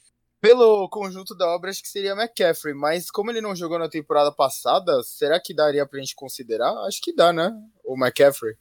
Pelo 0.41 0.89
conjunto 0.89 1.37
da 1.37 1.47
obra, 1.55 1.69
acho 1.69 1.83
que 1.83 1.89
seria 1.89 2.13
McCaffrey, 2.13 2.73
mas 2.73 3.11
como 3.11 3.31
ele 3.31 3.43
não 3.43 3.55
jogou 3.55 3.79
na 3.79 3.91
temporada 3.91 4.33
passada, 4.33 5.03
será 5.03 5.39
que 5.39 5.53
daria 5.53 5.85
pra 5.85 6.01
gente 6.01 6.15
considerar? 6.15 6.73
Acho 6.87 7.03
que 7.03 7.15
dá, 7.15 7.31
né? 7.31 7.53
O 7.85 7.95
McCaffrey. 7.95 8.57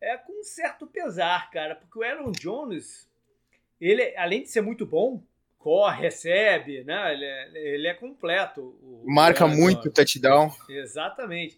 É 0.00 0.16
com 0.16 0.40
um 0.40 0.42
certo 0.42 0.86
pesar, 0.86 1.50
cara, 1.50 1.76
porque 1.76 1.98
o 1.98 2.02
Aaron 2.02 2.32
Jones, 2.32 3.06
ele, 3.78 4.16
além 4.16 4.42
de 4.42 4.48
ser 4.48 4.62
muito 4.62 4.86
bom, 4.86 5.22
corre, 5.60 6.02
recebe, 6.02 6.82
né? 6.82 7.12
Ele 7.12 7.24
é, 7.24 7.74
ele 7.74 7.86
é 7.86 7.94
completo. 7.94 8.76
O, 8.82 9.04
Marca 9.06 9.44
o 9.44 9.48
muito 9.48 9.90
touchdown. 9.90 10.50
Exatamente. 10.68 11.56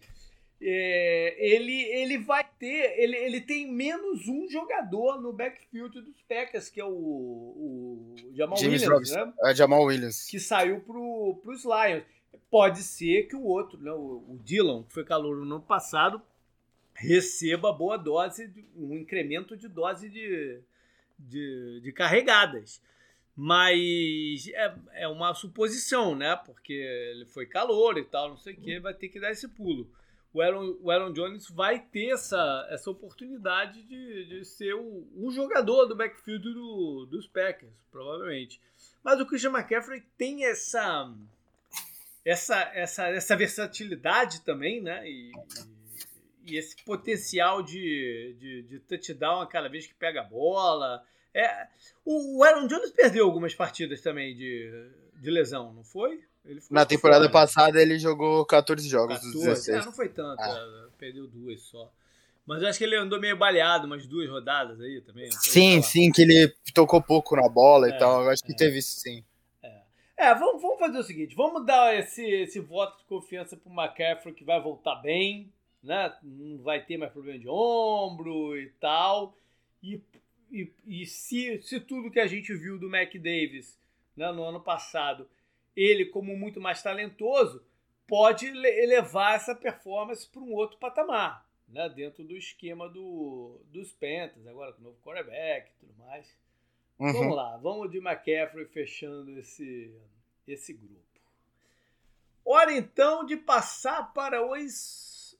É, 0.60 1.34
ele, 1.38 1.82
ele 1.84 2.18
vai 2.18 2.44
ter. 2.58 2.94
Ele, 2.98 3.16
ele 3.16 3.40
tem 3.40 3.72
menos 3.72 4.28
um 4.28 4.48
jogador 4.48 5.20
no 5.20 5.32
backfield 5.32 6.00
dos 6.02 6.22
Packers, 6.28 6.68
que 6.68 6.80
é 6.80 6.84
o, 6.84 6.90
o 6.90 8.14
Jamal 8.34 8.56
James 8.58 8.82
Williams, 8.82 9.10
né? 9.10 9.32
É 9.44 9.54
Jamal 9.54 9.82
Williams. 9.84 10.26
Que 10.28 10.38
saiu 10.38 10.80
para 10.80 10.98
os 10.98 11.64
Lions. 11.64 12.04
Pode 12.50 12.82
ser 12.82 13.28
que 13.28 13.34
o 13.34 13.44
outro, 13.44 13.78
né, 13.80 13.90
o, 13.92 14.24
o 14.28 14.38
Dylan, 14.44 14.82
que 14.84 14.92
foi 14.92 15.04
calor 15.04 15.36
no 15.36 15.42
ano 15.42 15.60
passado, 15.60 16.20
receba 16.94 17.72
boa 17.72 17.96
dose, 17.96 18.52
um 18.76 18.94
incremento 18.94 19.56
de 19.56 19.68
dose 19.68 20.08
de, 20.08 20.60
de, 21.18 21.80
de 21.82 21.92
carregadas. 21.92 22.80
Mas 23.34 24.46
é, 24.48 24.74
é 24.94 25.08
uma 25.08 25.34
suposição, 25.34 26.14
né? 26.14 26.36
Porque 26.36 26.72
ele 26.72 27.24
foi 27.26 27.46
calor 27.46 27.96
e 27.96 28.04
tal, 28.04 28.28
não 28.28 28.36
sei 28.36 28.54
o 28.54 28.60
que, 28.60 28.78
vai 28.78 28.92
ter 28.92 29.08
que 29.08 29.20
dar 29.20 29.30
esse 29.30 29.48
pulo. 29.48 29.90
O 30.34 30.40
Aaron, 30.40 30.76
o 30.80 30.90
Aaron 30.90 31.12
Jones 31.12 31.48
vai 31.50 31.78
ter 31.78 32.12
essa, 32.12 32.66
essa 32.70 32.90
oportunidade 32.90 33.82
de, 33.82 34.24
de 34.24 34.44
ser 34.44 34.74
o, 34.74 35.30
jogador 35.30 35.84
do 35.84 35.94
backfield 35.94 36.42
do, 36.52 37.06
dos 37.10 37.26
Packers, 37.26 37.72
provavelmente. 37.90 38.60
Mas 39.04 39.20
o 39.20 39.26
Christian 39.26 39.50
McCaffrey 39.50 40.02
tem 40.16 40.46
essa, 40.46 41.12
essa, 42.24 42.60
essa, 42.74 43.08
essa 43.08 43.36
versatilidade 43.36 44.40
também, 44.40 44.80
né? 44.80 45.06
E, 45.06 45.32
e, 45.32 46.52
e 46.52 46.56
esse 46.56 46.82
potencial 46.82 47.62
de, 47.62 48.34
de, 48.38 48.62
de 48.62 48.80
touchdown 48.80 49.42
a 49.42 49.46
cada 49.46 49.68
vez 49.68 49.86
que 49.86 49.94
pega 49.94 50.20
a 50.20 50.24
bola. 50.24 51.04
É, 51.34 51.66
o 52.04 52.42
Aaron 52.44 52.66
Jones 52.66 52.90
perdeu 52.90 53.24
algumas 53.24 53.54
partidas 53.54 54.00
também 54.00 54.36
de, 54.36 54.90
de 55.14 55.30
lesão, 55.30 55.72
não 55.72 55.84
foi? 55.84 56.22
Na 56.70 56.84
temporada 56.84 57.28
fora. 57.28 57.32
passada 57.32 57.80
ele 57.80 57.98
jogou 57.98 58.44
14 58.44 58.88
jogos 58.88 59.16
14? 59.16 59.32
dos 59.32 59.42
16. 59.44 59.78
Ah, 59.78 59.84
não 59.84 59.92
foi 59.92 60.08
tanto, 60.08 60.42
ah. 60.42 60.88
perdeu 60.98 61.26
duas 61.26 61.62
só. 61.62 61.90
Mas 62.44 62.60
eu 62.60 62.68
acho 62.68 62.78
que 62.78 62.84
ele 62.84 62.96
andou 62.96 63.20
meio 63.20 63.36
baleado 63.36 63.86
umas 63.86 64.06
duas 64.06 64.28
rodadas 64.28 64.80
aí 64.80 65.00
também. 65.00 65.30
Sim, 65.30 65.80
sim, 65.80 66.10
que 66.10 66.22
ele 66.22 66.52
tocou 66.74 67.00
pouco 67.00 67.36
na 67.36 67.48
bola 67.48 67.86
é, 67.86 67.90
e 67.90 67.98
tal. 67.98 68.24
Eu 68.24 68.30
acho 68.30 68.42
que 68.42 68.52
é. 68.52 68.56
teve 68.56 68.78
isso 68.78 68.98
sim. 68.98 69.24
É, 69.62 69.82
é 70.16 70.34
vamos, 70.34 70.60
vamos, 70.60 70.80
fazer 70.80 70.98
o 70.98 71.02
seguinte: 71.04 71.36
vamos 71.36 71.64
dar 71.64 71.96
esse, 71.96 72.24
esse 72.24 72.58
voto 72.58 72.98
de 72.98 73.04
confiança 73.04 73.56
pro 73.56 73.72
McCaffrey 73.72 74.34
que 74.34 74.44
vai 74.44 74.60
voltar 74.60 74.96
bem, 74.96 75.52
né? 75.80 76.12
Não 76.20 76.58
vai 76.58 76.84
ter 76.84 76.96
mais 76.96 77.12
problema 77.12 77.38
de 77.38 77.48
ombro 77.48 78.58
e 78.58 78.70
tal. 78.80 79.36
E 79.80 80.00
e, 80.52 80.72
e 80.86 81.06
se, 81.06 81.60
se 81.62 81.80
tudo 81.80 82.10
que 82.10 82.20
a 82.20 82.26
gente 82.26 82.54
viu 82.54 82.78
do 82.78 82.90
Mac 82.90 83.12
Davis 83.14 83.80
né, 84.14 84.30
no 84.30 84.44
ano 84.44 84.60
passado, 84.60 85.28
ele 85.74 86.06
como 86.06 86.36
muito 86.36 86.60
mais 86.60 86.82
talentoso, 86.82 87.64
pode 88.06 88.46
elevar 88.46 89.34
essa 89.34 89.54
performance 89.54 90.28
para 90.28 90.42
um 90.42 90.52
outro 90.52 90.78
patamar, 90.78 91.48
né, 91.66 91.88
dentro 91.88 92.22
do 92.22 92.36
esquema 92.36 92.88
do, 92.88 93.58
dos 93.72 93.92
Panthers, 93.92 94.46
agora 94.46 94.72
com 94.74 94.82
o 94.82 94.84
novo 94.84 94.98
quarterback 95.02 95.70
e 95.70 95.80
tudo 95.80 95.94
mais. 95.98 96.38
Uhum. 96.98 97.12
Vamos 97.12 97.36
lá, 97.36 97.56
vamos 97.56 97.90
de 97.90 97.98
McCaffrey 97.98 98.66
fechando 98.66 99.38
esse, 99.38 99.90
esse 100.46 100.74
grupo. 100.74 101.00
Hora 102.44 102.72
então 102.72 103.24
de 103.24 103.36
passar 103.36 104.12
para 104.12 104.44
os 104.44 105.38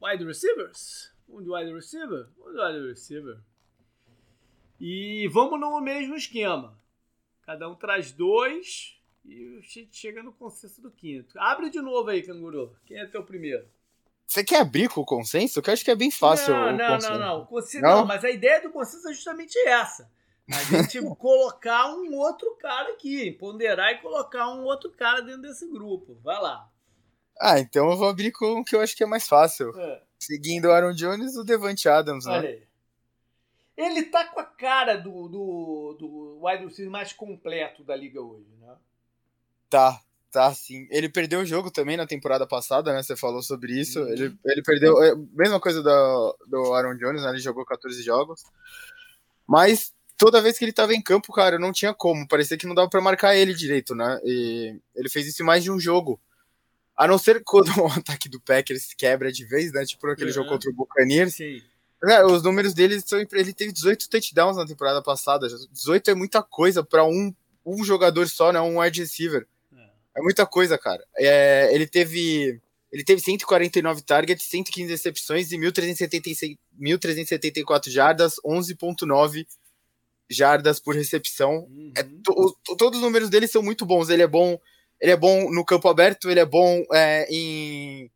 wide 0.00 0.24
receivers. 0.24 1.12
Um 1.28 1.42
de 1.42 1.50
wide 1.50 1.72
receiver? 1.72 2.28
Um 2.38 2.52
de 2.52 2.60
wide 2.60 2.88
receiver. 2.88 3.38
E 4.80 5.28
vamos 5.28 5.58
no 5.58 5.80
mesmo 5.80 6.14
esquema. 6.14 6.78
Cada 7.42 7.68
um 7.68 7.74
traz 7.74 8.12
dois 8.12 8.96
e 9.24 9.58
a 9.58 9.60
gente 9.60 9.96
chega 9.96 10.22
no 10.22 10.32
consenso 10.32 10.80
do 10.80 10.90
quinto. 10.90 11.38
Abre 11.38 11.70
de 11.70 11.80
novo 11.80 12.10
aí, 12.10 12.22
canguru. 12.22 12.74
Quem 12.84 12.98
é 12.98 13.06
teu 13.06 13.24
primeiro? 13.24 13.66
Você 14.26 14.42
quer 14.42 14.60
abrir 14.60 14.88
com 14.88 15.00
o 15.00 15.04
consenso? 15.04 15.62
Que 15.62 15.70
eu 15.70 15.74
acho 15.74 15.84
que 15.84 15.90
é 15.90 15.96
bem 15.96 16.10
fácil. 16.10 16.52
Não, 16.52 16.72
não, 16.72 16.98
não, 16.98 17.18
não. 17.18 17.46
Consen... 17.46 17.80
não. 17.80 17.98
Não, 17.98 18.06
mas 18.06 18.24
a 18.24 18.30
ideia 18.30 18.60
do 18.60 18.70
consenso 18.70 19.08
é 19.08 19.12
justamente 19.12 19.56
essa. 19.66 20.10
A 20.52 20.62
gente 20.64 21.00
colocar 21.16 21.94
um 21.94 22.14
outro 22.14 22.56
cara 22.60 22.92
aqui, 22.92 23.30
ponderar 23.32 23.92
e 23.92 23.98
colocar 23.98 24.48
um 24.48 24.64
outro 24.64 24.90
cara 24.90 25.22
dentro 25.22 25.42
desse 25.42 25.68
grupo. 25.68 26.18
Vai 26.22 26.40
lá. 26.40 26.68
Ah, 27.40 27.60
então 27.60 27.90
eu 27.90 27.96
vou 27.96 28.08
abrir 28.08 28.32
com 28.32 28.60
o 28.60 28.64
que 28.64 28.74
eu 28.74 28.80
acho 28.80 28.96
que 28.96 29.04
é 29.04 29.06
mais 29.06 29.28
fácil. 29.28 29.72
É. 29.78 30.02
Seguindo 30.18 30.66
o 30.66 30.72
Aaron 30.72 30.92
Jones, 30.92 31.36
o 31.36 31.44
Devante 31.44 31.88
Adams, 31.88 32.24
né? 32.26 32.38
Olha 32.38 32.48
aí. 32.48 32.65
Ele 33.76 34.04
tá 34.04 34.24
com 34.24 34.40
a 34.40 34.44
cara 34.44 34.96
do, 34.96 35.28
do, 35.28 35.96
do 35.98 36.46
wide 36.46 36.64
receiver 36.64 36.90
mais 36.90 37.12
completo 37.12 37.84
da 37.84 37.94
liga 37.94 38.20
hoje, 38.20 38.48
né? 38.58 38.74
Tá, 39.68 40.00
tá 40.30 40.54
sim. 40.54 40.88
Ele 40.90 41.10
perdeu 41.10 41.40
o 41.40 41.46
jogo 41.46 41.70
também 41.70 41.96
na 41.96 42.06
temporada 42.06 42.46
passada, 42.46 42.94
né? 42.94 43.02
Você 43.02 43.14
falou 43.14 43.42
sobre 43.42 43.78
isso. 43.78 44.00
Uhum. 44.00 44.08
Ele, 44.08 44.38
ele 44.46 44.62
perdeu. 44.62 45.02
É, 45.02 45.14
mesma 45.34 45.60
coisa 45.60 45.82
do, 45.82 46.38
do 46.46 46.72
Aaron 46.72 46.96
Jones, 46.96 47.22
né? 47.22 47.30
Ele 47.30 47.38
jogou 47.38 47.66
14 47.66 48.02
jogos. 48.02 48.44
Mas 49.46 49.94
toda 50.16 50.40
vez 50.40 50.58
que 50.58 50.64
ele 50.64 50.72
tava 50.72 50.94
em 50.94 51.02
campo, 51.02 51.30
cara, 51.30 51.58
não 51.58 51.70
tinha 51.70 51.92
como. 51.92 52.26
Parecia 52.26 52.56
que 52.56 52.66
não 52.66 52.74
dava 52.74 52.88
para 52.88 53.02
marcar 53.02 53.36
ele 53.36 53.52
direito, 53.52 53.94
né? 53.94 54.18
E 54.24 54.74
ele 54.94 55.10
fez 55.10 55.26
isso 55.26 55.42
em 55.42 55.46
mais 55.46 55.62
de 55.62 55.70
um 55.70 55.78
jogo. 55.78 56.18
A 56.96 57.06
não 57.06 57.18
ser 57.18 57.42
quando 57.44 57.68
o 57.78 57.88
ataque 57.88 58.26
do 58.26 58.40
Packers 58.40 58.94
quebra 58.94 59.30
de 59.30 59.44
vez, 59.44 59.70
né? 59.70 59.84
Tipo 59.84 60.06
aquele 60.06 60.30
uhum. 60.30 60.34
jogo 60.34 60.48
contra 60.48 60.70
o 60.70 60.74
Buccaneers. 60.74 61.34
Sim 61.34 61.60
é, 62.04 62.24
os 62.24 62.42
números 62.42 62.74
dele 62.74 63.00
são. 63.00 63.18
Ele 63.18 63.52
teve 63.52 63.72
18 63.72 64.08
touchdowns 64.08 64.56
na 64.56 64.66
temporada 64.66 65.02
passada. 65.02 65.48
18 65.48 66.10
é 66.10 66.14
muita 66.14 66.42
coisa 66.42 66.84
para 66.84 67.04
um, 67.04 67.34
um 67.64 67.82
jogador 67.82 68.28
só, 68.28 68.52
né? 68.52 68.60
Um 68.60 68.80
wide 68.80 69.00
receiver. 69.00 69.46
É, 69.74 69.88
é 70.18 70.22
muita 70.22 70.46
coisa, 70.46 70.76
cara. 70.76 71.02
É, 71.16 71.74
ele 71.74 71.86
teve. 71.86 72.60
Ele 72.92 73.04
teve 73.04 73.20
149 73.20 74.02
targets, 74.02 74.46
115 74.46 74.90
recepções 74.90 75.52
e 75.52 75.58
1.374 75.58 77.90
jardas, 77.90 78.36
11.9 78.44 79.46
jardas 80.30 80.78
por 80.78 80.94
recepção. 80.94 81.66
Uhum. 81.68 81.92
É, 81.96 82.02
to, 82.02 82.56
todos 82.78 82.98
os 82.98 83.04
números 83.04 83.28
dele 83.28 83.48
são 83.48 83.62
muito 83.62 83.84
bons. 83.84 84.08
Ele 84.08 84.22
é 84.22 84.26
bom, 84.26 84.58
ele 85.00 85.12
é 85.12 85.16
bom 85.16 85.50
no 85.50 85.64
campo 85.64 85.88
aberto, 85.88 86.30
ele 86.30 86.40
é 86.40 86.46
bom 86.46 86.84
é, 86.92 87.26
em 87.28 88.10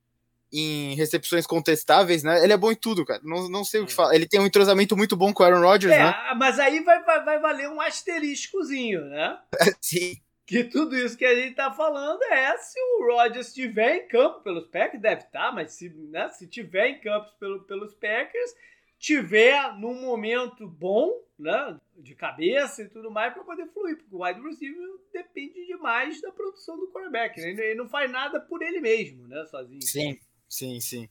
em 0.53 0.95
recepções 0.95 1.47
contestáveis, 1.47 2.23
né? 2.23 2.43
Ele 2.43 2.53
é 2.53 2.57
bom 2.57 2.73
em 2.73 2.77
tudo, 2.77 3.05
cara. 3.05 3.21
Não, 3.23 3.49
não 3.49 3.65
sei 3.65 3.81
o 3.81 3.87
que 3.87 3.93
é. 3.93 3.95
falar. 3.95 4.15
Ele 4.15 4.27
tem 4.27 4.41
um 4.41 4.47
entrosamento 4.47 4.97
muito 4.97 5.17
bom 5.17 5.33
com 5.33 5.43
o 5.43 5.47
Aaron 5.47 5.61
Rodgers, 5.61 5.95
é, 5.95 5.99
né? 5.99 6.15
Mas 6.37 6.59
aí 6.59 6.81
vai, 6.81 7.03
vai, 7.05 7.25
vai 7.25 7.39
valer 7.39 7.69
um 7.69 7.81
asteriscozinho, 7.81 9.05
né? 9.07 9.39
Sim. 9.81 10.17
Que 10.51 10.65
tudo 10.65 10.97
isso 10.97 11.17
que 11.17 11.25
a 11.25 11.33
gente 11.33 11.55
tá 11.55 11.71
falando 11.71 12.21
é 12.25 12.57
se 12.57 12.77
o 12.81 13.13
Rodgers 13.13 13.47
estiver 13.47 13.99
em 13.99 14.09
campo 14.09 14.41
pelos 14.41 14.67
Packers, 14.67 15.01
deve 15.01 15.23
estar, 15.23 15.47
tá, 15.47 15.53
mas 15.53 15.75
se, 15.75 15.89
né, 16.11 16.29
se 16.31 16.45
tiver 16.49 16.89
em 16.89 17.01
campo 17.01 17.31
pelo, 17.39 17.63
pelos 17.63 17.95
Packers, 17.95 18.53
tiver 18.99 19.79
num 19.79 19.95
momento 19.95 20.67
bom, 20.67 21.23
né, 21.39 21.79
de 21.97 22.17
cabeça 22.17 22.83
e 22.83 22.89
tudo 22.89 23.13
mais, 23.13 23.33
para 23.33 23.45
poder 23.45 23.69
fluir, 23.69 23.97
porque 23.97 24.13
o 24.13 24.25
wide 24.25 24.41
receiver 24.41 24.89
depende 25.13 25.65
demais 25.67 26.21
da 26.21 26.33
produção 26.33 26.77
do 26.77 26.89
quarterback, 26.89 27.41
né? 27.41 27.51
ele 27.51 27.77
não 27.77 27.89
faz 27.89 28.11
nada 28.11 28.41
por 28.41 28.61
ele 28.61 28.81
mesmo, 28.81 29.29
né, 29.29 29.45
sozinho. 29.47 29.81
Sim. 29.83 30.19
Sim, 30.51 30.81
sim. 30.81 31.09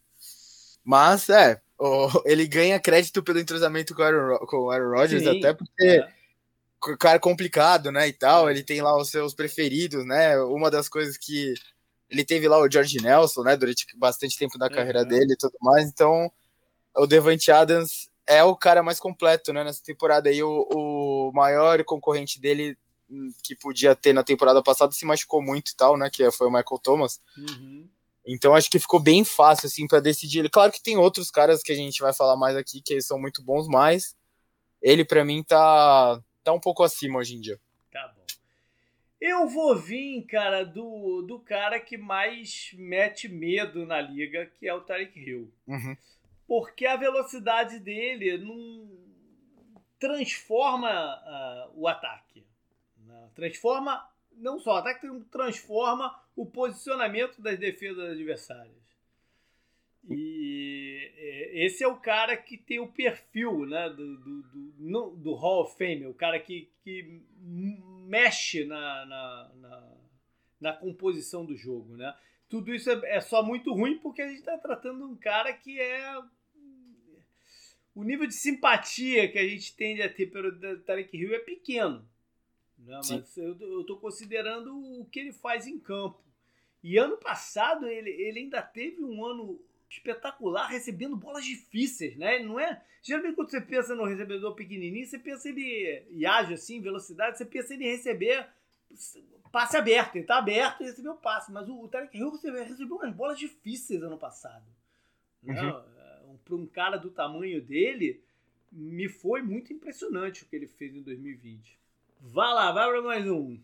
Mas, 0.83 1.29
é, 1.29 1.59
o, 1.79 2.07
ele 2.25 2.45
ganha 2.47 2.79
crédito 2.79 3.23
pelo 3.23 3.39
entrosamento 3.39 3.95
com 3.95 4.01
o 4.01 4.05
Aaron, 4.05 4.37
com 4.39 4.57
o 4.57 4.71
Aaron 4.71 4.91
Rodgers, 4.91 5.23
sim, 5.23 5.39
até 5.39 5.53
porque 5.53 5.83
é. 5.83 6.07
o 6.83 6.97
cara 6.97 7.15
é 7.15 7.19
complicado, 7.19 7.91
né, 7.91 8.07
e 8.07 8.13
tal, 8.13 8.51
ele 8.51 8.61
tem 8.61 8.81
lá 8.81 8.95
os 8.95 9.09
seus 9.09 9.33
preferidos, 9.33 10.05
né, 10.05 10.37
uma 10.41 10.69
das 10.69 10.87
coisas 10.87 11.17
que 11.17 11.55
ele 12.09 12.23
teve 12.25 12.47
lá 12.47 12.59
o 12.59 12.69
George 12.69 13.01
Nelson, 13.01 13.43
né, 13.43 13.55
durante 13.55 13.85
bastante 13.97 14.37
tempo 14.37 14.57
da 14.57 14.69
carreira 14.69 15.05
dele 15.05 15.33
e 15.33 15.37
tudo 15.37 15.55
mais, 15.61 15.87
então 15.87 16.31
o 16.95 17.07
Devante 17.07 17.51
Adams 17.51 18.09
é 18.29 18.43
o 18.43 18.55
cara 18.55 18.83
mais 18.83 18.99
completo, 18.99 19.51
né, 19.51 19.63
nessa 19.63 19.83
temporada. 19.83 20.29
Aí, 20.29 20.41
o, 20.43 20.67
o 20.71 21.31
maior 21.33 21.83
concorrente 21.83 22.39
dele 22.39 22.77
hum, 23.09 23.31
que 23.43 23.55
podia 23.55 23.95
ter 23.95 24.13
na 24.13 24.23
temporada 24.23 24.61
passada 24.61 24.91
se 24.91 25.03
machucou 25.03 25.41
muito 25.41 25.71
e 25.71 25.75
tal, 25.75 25.97
né, 25.97 26.11
que 26.11 26.29
foi 26.31 26.45
o 26.45 26.51
Michael 26.51 26.79
Thomas, 26.83 27.19
uhum. 27.35 27.89
Então 28.31 28.53
acho 28.53 28.69
que 28.69 28.79
ficou 28.79 28.99
bem 28.99 29.25
fácil 29.25 29.65
assim 29.65 29.87
para 29.87 29.99
decidir. 29.99 30.39
Ele, 30.39 30.49
claro 30.49 30.71
que 30.71 30.81
tem 30.81 30.97
outros 30.97 31.31
caras 31.31 31.63
que 31.63 31.71
a 31.71 31.75
gente 31.75 31.99
vai 31.99 32.13
falar 32.13 32.37
mais 32.37 32.55
aqui 32.55 32.79
que 32.79 33.01
são 33.01 33.19
muito 33.19 33.43
bons, 33.43 33.67
mas 33.67 34.15
ele 34.81 35.03
para 35.03 35.25
mim 35.25 35.43
tá 35.43 36.21
tá 36.43 36.53
um 36.53 36.59
pouco 36.59 36.83
acima 36.83 37.17
hoje 37.19 37.35
em 37.35 37.41
dia. 37.41 37.59
Tá 37.91 38.13
bom. 38.15 38.23
Eu 39.19 39.47
vou 39.47 39.75
vir, 39.75 40.23
cara, 40.27 40.63
do, 40.63 41.23
do 41.23 41.39
cara 41.39 41.79
que 41.79 41.97
mais 41.97 42.71
mete 42.75 43.27
medo 43.27 43.85
na 43.85 43.99
liga, 43.99 44.45
que 44.45 44.67
é 44.67 44.73
o 44.73 44.81
Tarek 44.81 45.19
Hill. 45.19 45.51
Uhum. 45.67 45.97
Porque 46.47 46.85
a 46.85 46.95
velocidade 46.95 47.79
dele 47.79 48.37
não 48.37 48.89
transforma 49.99 50.89
uh, 50.89 51.71
o 51.75 51.87
ataque. 51.87 52.45
Né? 52.97 53.29
Transforma 53.35 54.08
não 54.39 54.59
só 54.59 54.77
ataque, 54.77 55.07
transforma 55.31 56.17
o 56.35 56.45
posicionamento 56.45 57.41
das 57.41 57.59
defesas 57.59 58.11
adversárias. 58.11 58.79
E 60.09 61.11
é, 61.15 61.65
esse 61.65 61.83
é 61.83 61.87
o 61.87 61.97
cara 61.97 62.35
que 62.35 62.57
tem 62.57 62.79
o 62.79 62.91
perfil 62.91 63.65
né, 63.65 63.89
do, 63.89 64.17
do, 64.17 64.41
do, 64.41 65.15
do 65.17 65.33
Hall 65.33 65.63
of 65.63 65.77
Fame, 65.77 66.07
o 66.07 66.13
cara 66.13 66.39
que, 66.39 66.71
que 66.83 67.21
mexe 67.41 68.65
na, 68.65 69.05
na, 69.05 69.51
na, 69.55 69.97
na, 70.61 70.73
composição 70.73 71.45
do 71.45 71.55
jogo, 71.55 71.95
né? 71.95 72.15
Tudo 72.47 72.73
isso 72.73 72.89
é, 72.89 73.17
é 73.17 73.21
só 73.21 73.43
muito 73.43 73.71
ruim 73.73 73.99
porque 73.99 74.21
a 74.21 74.27
gente 74.27 74.39
está 74.39 74.57
tratando 74.57 75.05
um 75.05 75.15
cara 75.15 75.53
que 75.53 75.79
é 75.79 76.19
o 77.93 78.03
nível 78.03 78.25
de 78.25 78.33
simpatia 78.33 79.31
que 79.31 79.37
a 79.37 79.47
gente 79.47 79.75
tende 79.75 80.01
a 80.01 80.11
ter 80.11 80.27
pelo 80.27 80.57
Tarek 80.79 81.15
Hill 81.15 81.35
é 81.35 81.39
pequeno. 81.39 82.07
Né? 82.79 82.99
Mas 83.09 83.37
eu 83.37 83.81
estou 83.81 83.97
considerando 83.97 84.75
o 84.99 85.05
que 85.05 85.19
ele 85.19 85.33
faz 85.33 85.67
em 85.67 85.79
campo. 85.79 86.21
E 86.81 86.97
ano 86.97 87.17
passado 87.17 87.87
ele, 87.87 88.09
ele 88.09 88.39
ainda 88.39 88.61
teve 88.61 89.03
um 89.03 89.25
ano 89.25 89.59
espetacular 89.89 90.67
recebendo 90.67 91.15
bolas 91.15 91.43
difíceis, 91.43 92.15
né? 92.15 92.39
Não 92.39 92.59
é. 92.59 92.81
Geralmente 93.01 93.35
quando 93.35 93.49
você 93.49 93.59
pensa 93.59 93.95
no 93.95 94.05
recebedor 94.05 94.55
pequenininho, 94.55 95.05
você 95.05 95.17
pensa 95.17 95.49
ele 95.49 96.05
e 96.09 96.25
age 96.25 96.53
assim, 96.53 96.81
velocidade, 96.81 97.37
você 97.37 97.45
pensa 97.45 97.73
ele 97.73 97.89
receber 97.89 98.47
passe 99.51 99.75
aberto, 99.77 100.15
ele 100.15 100.25
tá 100.25 100.37
aberto 100.37 100.81
e 100.81 100.85
recebeu 100.85 101.13
o 101.13 101.17
passe, 101.17 101.51
mas 101.51 101.67
o, 101.67 101.81
o 101.81 101.87
Tarek 101.87 102.15
Hill 102.17 102.31
recebeu 102.31 102.97
umas 102.97 103.13
bolas 103.15 103.39
difíceis 103.39 104.01
ano 104.01 104.17
passado. 104.17 104.65
Né? 105.41 105.61
Uhum. 105.61 106.37
Para 106.45 106.55
um 106.55 106.67
cara 106.67 106.97
do 106.97 107.09
tamanho 107.09 107.61
dele, 107.61 108.23
me 108.71 109.07
foi 109.09 109.41
muito 109.41 109.73
impressionante 109.73 110.43
o 110.43 110.45
que 110.45 110.55
ele 110.55 110.67
fez 110.67 110.95
em 110.95 111.01
2020. 111.01 111.79
Vá 112.19 112.51
lá, 112.53 112.71
vai 112.71 112.89
para 112.89 113.01
mais 113.01 113.25
um. 113.25 113.59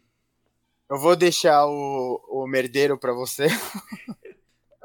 Eu 0.89 0.97
vou 0.99 1.15
deixar 1.15 1.65
o, 1.65 2.21
o 2.29 2.47
merdeiro 2.47 2.97
para 2.97 3.13
você. 3.13 3.47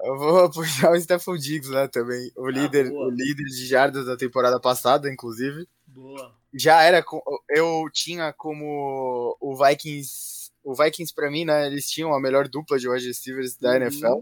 Eu 0.02 0.16
vou 0.16 0.50
puxar 0.50 0.92
o 0.92 1.00
Stephen 1.00 1.37
Diggs, 1.37 1.70
né, 1.70 1.87
também. 1.87 2.33
O, 2.35 2.46
ah, 2.46 2.50
líder, 2.50 2.90
o 2.90 3.11
líder 3.11 3.44
de 3.44 3.66
jardas 3.66 4.06
da 4.06 4.16
temporada 4.16 4.59
passada, 4.59 5.12
inclusive. 5.12 5.68
Boa. 5.87 6.35
Já 6.54 6.83
era. 6.83 7.04
Eu 7.50 7.85
tinha 7.92 8.33
como 8.33 9.37
o 9.38 9.54
Vikings. 9.54 10.50
O 10.64 10.74
Vikings, 10.74 11.14
para 11.14 11.30
mim, 11.30 11.44
né? 11.44 11.66
Eles 11.66 11.88
tinham 11.88 12.14
a 12.14 12.20
melhor 12.20 12.48
dupla 12.48 12.78
de 12.78 12.88
wide 12.88 13.06
receivers 13.06 13.56
da 13.56 13.70
uhum. 13.70 13.76
NFL. 13.76 14.20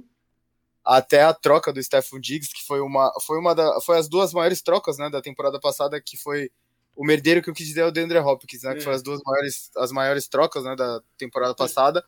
Até 0.84 1.22
a 1.22 1.32
troca 1.32 1.72
do 1.72 1.82
Stephen 1.82 2.20
Diggs, 2.20 2.52
que 2.52 2.66
foi 2.66 2.80
uma. 2.80 3.12
Foi 3.24 3.38
uma 3.38 3.54
da. 3.54 3.80
Foi 3.80 3.98
as 3.98 4.08
duas 4.08 4.32
maiores 4.32 4.60
trocas, 4.60 4.98
né, 4.98 5.08
da 5.08 5.22
temporada 5.22 5.60
passada, 5.60 6.00
que 6.00 6.16
foi 6.16 6.50
o 6.98 7.04
merdeiro 7.04 7.40
que 7.40 7.48
eu 7.48 7.54
quis 7.54 7.68
dizer 7.68 7.82
é 7.82 7.86
o 7.86 7.92
DeAndre 7.92 8.18
Hopkins, 8.18 8.64
né? 8.64 8.72
É. 8.72 8.74
Que 8.74 8.80
foi 8.80 8.92
as 8.92 9.02
duas 9.04 9.20
maiores, 9.24 9.70
as 9.76 9.92
maiores 9.92 10.26
trocas 10.26 10.64
né, 10.64 10.74
da 10.74 11.00
temporada 11.16 11.54
passada. 11.54 12.04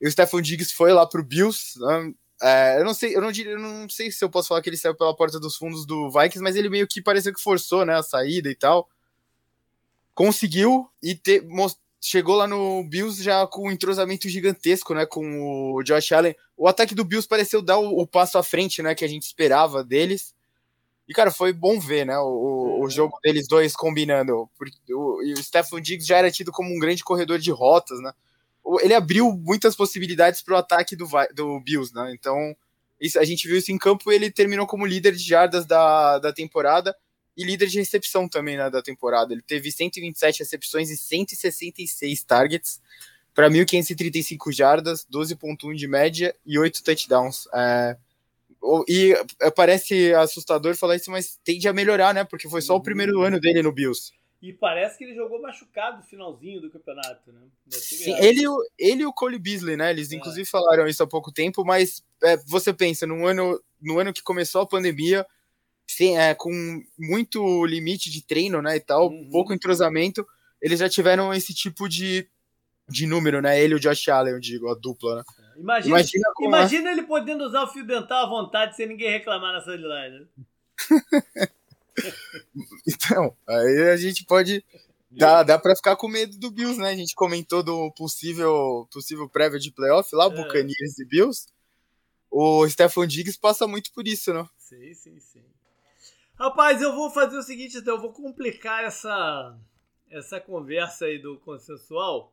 E 0.00 0.08
o 0.08 0.10
Stephen 0.10 0.42
Diggs 0.42 0.74
foi 0.74 0.92
lá 0.92 1.06
pro 1.06 1.22
Bills, 1.22 1.78
né? 1.78 2.12
É, 2.42 2.80
eu 2.80 2.84
não 2.84 2.92
sei, 2.92 3.16
eu 3.16 3.20
não, 3.20 3.30
eu 3.30 3.58
não 3.58 3.88
sei 3.88 4.10
se 4.10 4.22
eu 4.22 4.28
posso 4.28 4.48
falar 4.48 4.60
que 4.60 4.68
ele 4.68 4.76
saiu 4.76 4.96
pela 4.96 5.14
porta 5.14 5.38
dos 5.38 5.56
fundos 5.56 5.86
do 5.86 6.10
Vikings, 6.10 6.42
mas 6.42 6.56
ele 6.56 6.68
meio 6.68 6.88
que 6.88 7.00
pareceu 7.00 7.32
que 7.32 7.40
forçou, 7.40 7.86
né, 7.86 7.94
a 7.94 8.02
saída 8.02 8.50
e 8.50 8.54
tal. 8.54 8.90
Conseguiu 10.12 10.90
e 11.00 11.14
te, 11.14 11.42
chegou 12.00 12.34
lá 12.34 12.48
no 12.48 12.82
Bills 12.82 13.22
já 13.22 13.46
com 13.46 13.68
um 13.68 13.70
entrosamento 13.70 14.28
gigantesco, 14.28 14.92
né, 14.92 15.06
com 15.06 15.74
o 15.76 15.82
Josh 15.84 16.12
Allen. 16.12 16.34
O 16.56 16.66
ataque 16.66 16.96
do 16.96 17.04
Bills 17.04 17.28
pareceu 17.28 17.62
dar 17.62 17.78
o, 17.78 18.00
o 18.00 18.06
passo 18.06 18.36
à 18.36 18.42
frente, 18.42 18.82
né, 18.82 18.94
que 18.94 19.04
a 19.04 19.08
gente 19.08 19.22
esperava 19.22 19.84
deles. 19.84 20.34
E, 21.08 21.12
cara, 21.12 21.30
foi 21.30 21.52
bom 21.52 21.78
ver, 21.78 22.04
né, 22.04 22.18
o, 22.18 22.24
o 22.24 22.80
uhum. 22.82 22.90
jogo 22.90 23.18
deles 23.22 23.46
dois 23.46 23.74
combinando. 23.74 24.48
O, 24.90 25.22
e 25.22 25.32
o 25.34 25.42
Stephen 25.42 25.80
Diggs 25.80 26.06
já 26.06 26.18
era 26.18 26.30
tido 26.30 26.50
como 26.50 26.74
um 26.74 26.78
grande 26.78 27.04
corredor 27.04 27.38
de 27.38 27.50
rotas, 27.50 28.00
né 28.00 28.12
ele 28.80 28.94
abriu 28.94 29.32
muitas 29.32 29.76
possibilidades 29.76 30.42
para 30.42 30.54
o 30.54 30.58
ataque 30.58 30.96
do, 30.96 31.08
do 31.34 31.60
Bills, 31.60 31.94
né? 31.94 32.12
Então, 32.12 32.56
isso, 33.00 33.18
a 33.18 33.24
gente 33.24 33.46
viu 33.46 33.56
isso 33.56 33.70
em 33.70 33.78
campo 33.78 34.10
e 34.10 34.14
ele 34.14 34.30
terminou 34.30 34.66
como 34.66 34.86
líder 34.86 35.12
de 35.14 35.22
jardas 35.22 35.64
da, 35.64 36.18
da 36.18 36.32
temporada 36.32 36.96
e 37.36 37.44
líder 37.44 37.68
de 37.68 37.78
recepção 37.78 38.28
também 38.28 38.56
né, 38.56 38.68
da 38.68 38.82
temporada. 38.82 39.32
Ele 39.32 39.42
teve 39.42 39.70
127 39.70 40.40
recepções 40.40 40.90
e 40.90 40.96
166 40.96 42.24
targets 42.24 42.80
para 43.34 43.50
1.535 43.50 44.50
jardas, 44.50 45.06
12.1 45.12 45.74
de 45.74 45.86
média 45.86 46.34
e 46.44 46.58
8 46.58 46.82
touchdowns. 46.82 47.46
É, 47.54 47.96
e 48.88 49.14
parece 49.54 50.12
assustador 50.14 50.74
falar 50.76 50.96
isso, 50.96 51.10
mas 51.10 51.38
tende 51.44 51.68
a 51.68 51.72
melhorar, 51.72 52.14
né? 52.14 52.24
Porque 52.24 52.48
foi 52.48 52.62
só 52.62 52.76
o 52.76 52.82
primeiro 52.82 53.18
uhum. 53.18 53.24
ano 53.24 53.40
dele 53.40 53.62
no 53.62 53.72
Bills. 53.72 54.12
E 54.42 54.52
parece 54.52 54.98
que 54.98 55.04
ele 55.04 55.14
jogou 55.14 55.40
machucado 55.40 55.98
no 55.98 56.02
finalzinho 56.02 56.60
do 56.60 56.70
campeonato, 56.70 57.32
né? 57.32 57.40
Sim, 57.70 58.14
ele, 58.18 58.42
ele 58.78 59.02
e 59.02 59.06
o 59.06 59.12
Cole 59.12 59.38
Beasley, 59.38 59.76
né? 59.76 59.90
Eles 59.90 60.12
é. 60.12 60.16
inclusive 60.16 60.48
falaram 60.48 60.86
isso 60.86 61.02
há 61.02 61.06
pouco 61.06 61.32
tempo, 61.32 61.64
mas 61.64 62.04
é, 62.22 62.36
você 62.46 62.72
pensa, 62.72 63.06
no 63.06 63.26
ano, 63.26 63.60
no 63.80 63.98
ano 63.98 64.12
que 64.12 64.22
começou 64.22 64.60
a 64.60 64.66
pandemia, 64.66 65.26
sim, 65.86 66.16
é, 66.18 66.34
com 66.34 66.50
muito 66.98 67.64
limite 67.64 68.10
de 68.10 68.22
treino, 68.22 68.60
né, 68.60 68.76
e 68.76 68.80
tal, 68.80 69.08
uhum. 69.08 69.30
pouco 69.30 69.54
entrosamento, 69.54 70.26
eles 70.60 70.78
já 70.78 70.88
tiveram 70.88 71.32
esse 71.32 71.54
tipo 71.54 71.88
de, 71.88 72.28
de 72.88 73.06
número, 73.06 73.40
né? 73.40 73.60
Ele 73.60 73.74
e 73.74 73.76
o 73.76 73.80
Josh 73.80 74.08
Allen, 74.08 74.34
eu 74.34 74.40
digo, 74.40 74.68
a 74.68 74.74
dupla, 74.74 75.16
né? 75.16 75.24
Imagina, 75.58 75.96
imagina, 75.96 76.28
imagina 76.40 76.92
ele 76.92 77.02
podendo 77.02 77.44
usar 77.44 77.62
o 77.62 77.68
fio 77.68 77.86
dental 77.86 78.24
à 78.24 78.28
vontade 78.28 78.76
sem 78.76 78.86
ninguém 78.86 79.10
reclamar 79.10 79.52
na 79.52 79.60
sideline, 79.60 80.20
né? 80.20 80.26
então, 82.86 83.34
aí 83.48 83.90
a 83.90 83.96
gente 83.96 84.24
pode. 84.24 84.64
Dá, 85.10 85.42
dá 85.42 85.58
pra 85.58 85.74
ficar 85.74 85.96
com 85.96 86.08
medo 86.08 86.36
do 86.38 86.50
Bills, 86.50 86.78
né? 86.78 86.90
A 86.90 86.96
gente 86.96 87.14
comentou 87.14 87.62
do 87.62 87.90
possível, 87.92 88.86
possível 88.92 89.26
prévia 89.28 89.58
de 89.58 89.72
playoff 89.72 90.14
lá, 90.14 90.26
é. 90.26 90.30
Buccaneers 90.30 90.98
e 90.98 91.06
Bills. 91.06 91.46
O 92.30 92.68
Stefan 92.68 93.06
Diggs 93.06 93.38
passa 93.38 93.66
muito 93.66 93.90
por 93.92 94.06
isso, 94.06 94.34
né? 94.34 94.46
Sim, 94.58 94.92
sim, 94.92 95.18
sim. 95.20 95.42
Rapaz, 96.38 96.82
eu 96.82 96.94
vou 96.94 97.10
fazer 97.10 97.38
o 97.38 97.42
seguinte, 97.42 97.78
então, 97.78 97.94
eu 97.94 98.00
vou 98.00 98.12
complicar 98.12 98.84
essa, 98.84 99.56
essa 100.10 100.38
conversa 100.38 101.06
aí 101.06 101.18
do 101.18 101.38
consensual, 101.38 102.30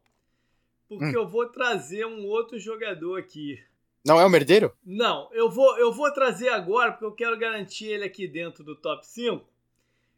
porque 0.97 1.17
hum. 1.17 1.21
eu 1.21 1.27
vou 1.27 1.47
trazer 1.47 2.05
um 2.05 2.25
outro 2.25 2.59
jogador 2.59 3.19
aqui. 3.19 3.61
Não 4.05 4.19
é 4.19 4.25
o 4.25 4.29
merdeiro? 4.29 4.75
Não, 4.85 5.29
eu 5.31 5.49
vou, 5.49 5.77
eu 5.77 5.91
vou 5.91 6.11
trazer 6.11 6.49
agora, 6.49 6.91
porque 6.91 7.05
eu 7.05 7.13
quero 7.13 7.37
garantir 7.37 7.85
ele 7.85 8.03
aqui 8.03 8.27
dentro 8.27 8.63
do 8.63 8.75
top 8.75 9.05
5. 9.05 9.45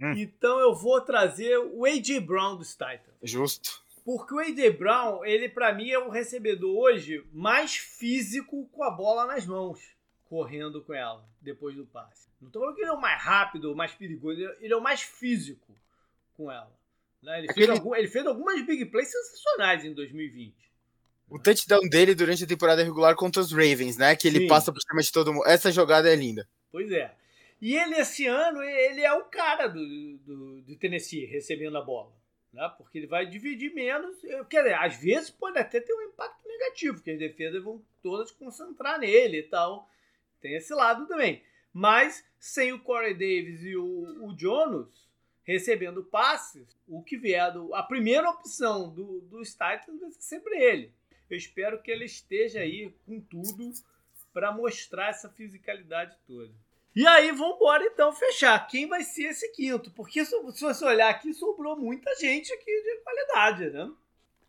Hum. 0.02 0.14
Então 0.14 0.60
eu 0.60 0.74
vou 0.74 1.00
trazer 1.02 1.58
o 1.58 1.86
A.J. 1.86 2.20
Brown 2.20 2.58
dos 2.58 2.72
Titans. 2.72 3.16
Justo. 3.22 3.84
Porque 4.04 4.34
o 4.34 4.40
A.J. 4.40 4.72
Brown, 4.72 5.24
ele 5.24 5.50
para 5.50 5.74
mim 5.74 5.90
é 5.90 6.00
o 6.00 6.10
recebedor 6.10 6.76
hoje 6.76 7.26
mais 7.32 7.76
físico 7.76 8.68
com 8.72 8.84
a 8.84 8.92
bola 8.92 9.26
nas 9.26 9.46
mãos, 9.46 9.80
correndo 10.26 10.82
com 10.82 10.94
ela 10.94 11.24
depois 11.42 11.76
do 11.76 11.86
passe. 11.86 12.30
Não 12.42 12.50
tô 12.50 12.60
falando 12.60 12.76
que 12.76 12.82
ele 12.82 12.90
é 12.90 12.94
o 12.94 13.02
mais 13.02 13.22
rápido, 13.22 13.72
o 13.72 13.76
mais 13.76 13.94
perigoso, 13.94 14.40
ele 14.60 14.74
é 14.74 14.78
o 14.78 14.82
mais 14.82 15.02
físico 15.02 15.76
com 16.36 16.52
ela. 16.52 16.75
Né? 17.26 17.40
Ele, 17.40 17.50
Aquele... 17.50 17.66
fez 17.66 17.80
algum, 17.80 17.96
ele 17.96 18.08
fez 18.08 18.26
algumas 18.28 18.66
big 18.66 18.86
plays 18.86 19.12
sensacionais 19.12 19.84
em 19.84 19.94
2020. 19.94 20.54
O 21.28 21.40
touchdown 21.40 21.82
dele 21.90 22.14
durante 22.14 22.44
a 22.44 22.48
temporada 22.48 22.84
regular 22.84 23.16
contra 23.16 23.42
os 23.42 23.52
Ravens, 23.52 23.98
né? 23.98 24.16
Que 24.16 24.28
ele 24.28 24.42
Sim. 24.42 24.48
passa 24.48 24.72
por 24.72 24.80
cima 24.80 25.02
de 25.02 25.12
todo 25.12 25.34
mundo. 25.34 25.48
Essa 25.48 25.72
jogada 25.72 26.08
é 26.08 26.16
linda. 26.16 26.48
Pois 26.72 26.92
é. 26.92 27.12
E 27.60 27.76
ele, 27.76 27.96
esse 27.96 28.28
ano, 28.28 28.62
ele 28.62 29.02
é 29.02 29.12
o 29.12 29.24
cara 29.24 29.68
do, 29.68 30.18
do, 30.20 30.62
do 30.62 30.76
Tennessee 30.76 31.26
recebendo 31.26 31.76
a 31.78 31.82
bola. 31.82 32.12
Né? 32.54 32.72
Porque 32.78 33.00
ele 33.00 33.08
vai 33.08 33.26
dividir 33.26 33.74
menos. 33.74 34.16
Quer 34.48 34.62
dizer, 34.62 34.76
às 34.76 34.96
vezes 35.02 35.32
pode 35.32 35.58
até 35.58 35.80
ter 35.80 35.94
um 35.94 36.04
impacto 36.04 36.48
negativo, 36.48 36.98
porque 36.98 37.12
as 37.12 37.18
defesas 37.20 37.64
vão 37.64 37.82
todas 38.04 38.32
concentrar 38.32 39.00
nele 39.00 39.40
e 39.40 39.44
tal. 39.44 39.90
Tem 40.40 40.56
esse 40.56 40.76
lado 40.76 41.08
também. 41.08 41.42
Mas 41.74 42.24
sem 42.40 42.72
o 42.72 42.80
Corey 42.80 43.14
Davis 43.14 43.64
e 43.64 43.76
o, 43.76 44.28
o 44.28 44.36
Jonas 44.38 45.05
recebendo 45.46 46.04
passes, 46.04 46.76
o 46.88 47.02
que 47.04 47.18
vier 47.18 47.54
do, 47.54 47.74
a 47.74 47.84
primeira 47.84 48.30
opção 48.30 48.90
do, 48.90 49.22
dos 49.22 49.52
Titans 49.52 50.02
vai 50.02 50.12
ser 50.12 50.22
sempre 50.22 50.58
ele. 50.58 50.92
Eu 51.30 51.38
espero 51.38 51.82
que 51.82 51.92
ele 51.92 52.06
esteja 52.06 52.60
aí 52.60 52.94
com 53.06 53.20
tudo 53.22 53.72
para 54.34 54.52
mostrar 54.52 55.10
essa 55.10 55.30
fisicalidade 55.30 56.18
toda. 56.28 56.52
E 56.96 57.06
aí, 57.06 57.32
vamos 57.32 57.58
embora 57.58 57.84
então 57.84 58.14
fechar. 58.14 58.68
Quem 58.68 58.88
vai 58.88 59.04
ser 59.04 59.24
esse 59.24 59.52
quinto? 59.52 59.92
Porque 59.92 60.24
se, 60.24 60.38
você 60.42 60.86
olhar 60.86 61.10
aqui, 61.10 61.34
sobrou 61.34 61.76
muita 61.76 62.14
gente 62.16 62.52
aqui 62.54 62.66
de 62.66 63.02
qualidade, 63.04 63.70
né? 63.70 63.92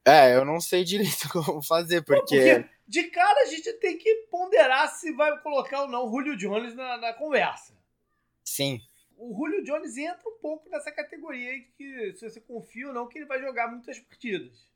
É, 0.04 0.36
eu 0.36 0.44
não 0.44 0.60
sei 0.60 0.84
direito 0.84 1.28
como 1.32 1.62
fazer, 1.62 2.02
porque... 2.02 2.36
porque 2.36 2.76
de 2.86 3.04
cara 3.04 3.42
a 3.42 3.46
gente 3.46 3.72
tem 3.74 3.98
que 3.98 4.14
ponderar 4.30 4.88
se 4.94 5.12
vai 5.12 5.36
colocar 5.40 5.82
ou 5.82 5.88
não 5.88 6.06
o 6.06 6.10
Julio 6.10 6.36
Jones 6.36 6.74
na, 6.76 6.96
na 6.98 7.12
conversa. 7.12 7.74
Sim. 8.44 8.80
O 9.16 9.34
Julio 9.34 9.64
Jones 9.64 9.96
entra 9.96 10.28
um 10.28 10.38
pouco 10.40 10.68
nessa 10.68 10.92
categoria 10.92 11.50
aí 11.50 11.62
que 11.76 12.12
se 12.14 12.28
você 12.28 12.40
confia 12.40 12.88
ou 12.88 12.94
não 12.94 13.08
que 13.08 13.18
ele 13.18 13.26
vai 13.26 13.40
jogar 13.40 13.68
muitas 13.68 13.98
partidas. 13.98 14.68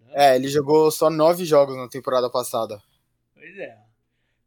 Né? 0.00 0.12
É, 0.12 0.36
ele 0.36 0.48
jogou 0.48 0.90
só 0.90 1.10
nove 1.10 1.44
jogos 1.44 1.76
na 1.76 1.88
temporada 1.88 2.30
passada. 2.30 2.80
Pois 3.34 3.58
é. 3.58 3.78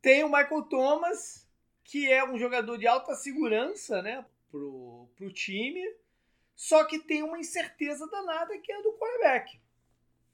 Tem 0.02 0.24
o 0.24 0.28
Michael 0.28 0.64
Thomas, 0.64 1.48
que 1.84 2.12
é 2.12 2.24
um 2.24 2.38
jogador 2.38 2.78
de 2.78 2.88
alta 2.88 3.16
segurança, 3.16 4.02
né, 4.02 4.26
pro, 4.52 5.08
pro 5.16 5.32
time, 5.32 5.82
só 6.56 6.84
que 6.86 7.00
tem 7.00 7.24
uma 7.24 7.40
incerteza 7.40 8.08
danada 8.08 8.58
que 8.58 8.72
é 8.72 8.82
do 8.82 8.94
quarterback. 8.94 9.60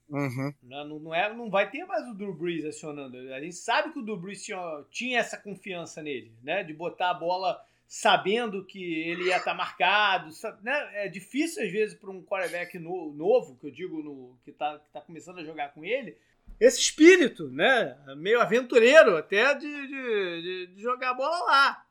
Uhum. 0.08 0.52
Não, 0.62 0.98
não, 0.98 1.14
é, 1.14 1.32
não 1.32 1.48
vai 1.48 1.70
ter 1.70 1.84
mais 1.84 2.06
o 2.08 2.14
Drew 2.14 2.34
Brees 2.34 2.64
acionando. 2.64 3.16
A 3.32 3.40
gente 3.40 3.54
sabe 3.54 3.92
que 3.92 4.00
o 4.00 4.02
Drew 4.02 4.16
Brees 4.16 4.42
tinha, 4.42 4.84
tinha 4.90 5.20
essa 5.20 5.36
confiança 5.36 6.02
nele, 6.02 6.32
né? 6.42 6.64
De 6.64 6.74
botar 6.74 7.10
a 7.10 7.14
bola 7.14 7.64
sabendo 7.90 8.64
que 8.64 8.80
ele 9.02 9.24
ia 9.24 9.38
estar 9.38 9.50
tá 9.50 9.54
marcado. 9.54 10.30
Né? 10.62 11.04
É 11.04 11.08
difícil, 11.08 11.64
às 11.64 11.72
vezes, 11.72 11.98
para 11.98 12.08
um 12.08 12.22
quarterback 12.22 12.78
no, 12.78 13.12
novo, 13.12 13.56
que 13.56 13.66
eu 13.66 13.70
digo, 13.72 14.00
no, 14.00 14.38
que 14.44 14.52
está 14.52 14.78
tá 14.92 15.00
começando 15.00 15.40
a 15.40 15.44
jogar 15.44 15.74
com 15.74 15.84
ele, 15.84 16.16
esse 16.60 16.78
espírito, 16.78 17.50
né? 17.50 17.98
Meio 18.16 18.40
aventureiro 18.40 19.16
até 19.16 19.56
de, 19.56 19.88
de, 19.88 20.66
de 20.68 20.80
jogar 20.80 21.10
a 21.10 21.14
bola 21.14 21.36
lá. 21.46 21.86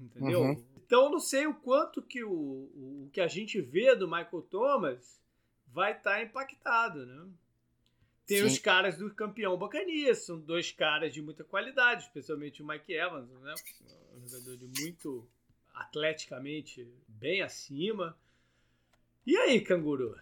Entendeu? 0.00 0.40
Uhum. 0.40 0.64
Então 0.74 1.04
eu 1.04 1.10
não 1.10 1.20
sei 1.20 1.46
o 1.46 1.52
quanto 1.52 2.00
que 2.00 2.24
o, 2.24 2.30
o 2.32 3.10
que 3.12 3.20
a 3.20 3.28
gente 3.28 3.60
vê 3.60 3.94
do 3.94 4.08
Michael 4.08 4.46
Thomas 4.50 5.20
vai 5.66 5.92
estar 5.92 6.14
tá 6.14 6.22
impactado, 6.22 7.04
né? 7.04 7.28
Tem 8.26 8.38
Sim. 8.38 8.44
os 8.44 8.58
caras 8.58 8.96
do 8.96 9.14
campeão 9.14 9.58
Bacanias, 9.58 10.24
são 10.24 10.40
dois 10.40 10.72
caras 10.72 11.12
de 11.12 11.20
muita 11.20 11.44
qualidade, 11.44 12.04
especialmente 12.04 12.62
o 12.62 12.66
Mike 12.66 12.94
Evans, 12.94 13.28
né? 13.28 13.54
Um 14.14 14.26
jogador 14.26 14.56
de 14.56 14.82
muito 14.82 15.28
atleticamente 15.82 16.88
bem 17.08 17.42
acima. 17.42 18.16
E 19.26 19.36
aí, 19.36 19.60
canguru? 19.60 20.16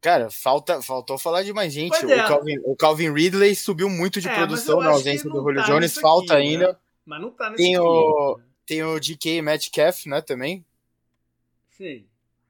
Cara, 0.00 0.30
falta, 0.30 0.82
faltou 0.82 1.18
falar 1.18 1.42
de 1.42 1.52
mais 1.52 1.72
gente. 1.72 2.04
O, 2.04 2.10
é. 2.10 2.28
Calvin, 2.28 2.58
o, 2.64 2.76
Calvin, 2.76 3.12
Ridley 3.12 3.54
subiu 3.54 3.88
muito 3.88 4.20
de 4.20 4.28
é, 4.28 4.34
produção 4.34 4.80
na 4.80 4.90
ausência 4.90 5.28
do 5.30 5.40
Julio 5.40 5.62
tá 5.62 5.66
Jones, 5.66 5.94
falta 5.94 6.34
aqui, 6.34 6.42
ainda. 6.42 6.68
Né? 6.68 6.78
Mas 7.06 7.20
não 7.20 7.30
tá 7.30 7.50
nesse 7.50 7.62
tem 7.62 7.78
o, 7.78 8.36
né? 8.36 8.44
tem 8.66 8.82
o 8.82 9.00
DK 9.00 9.40
Metcalf, 9.40 10.06
né, 10.06 10.20
também. 10.20 10.64
Sim. 11.70 12.06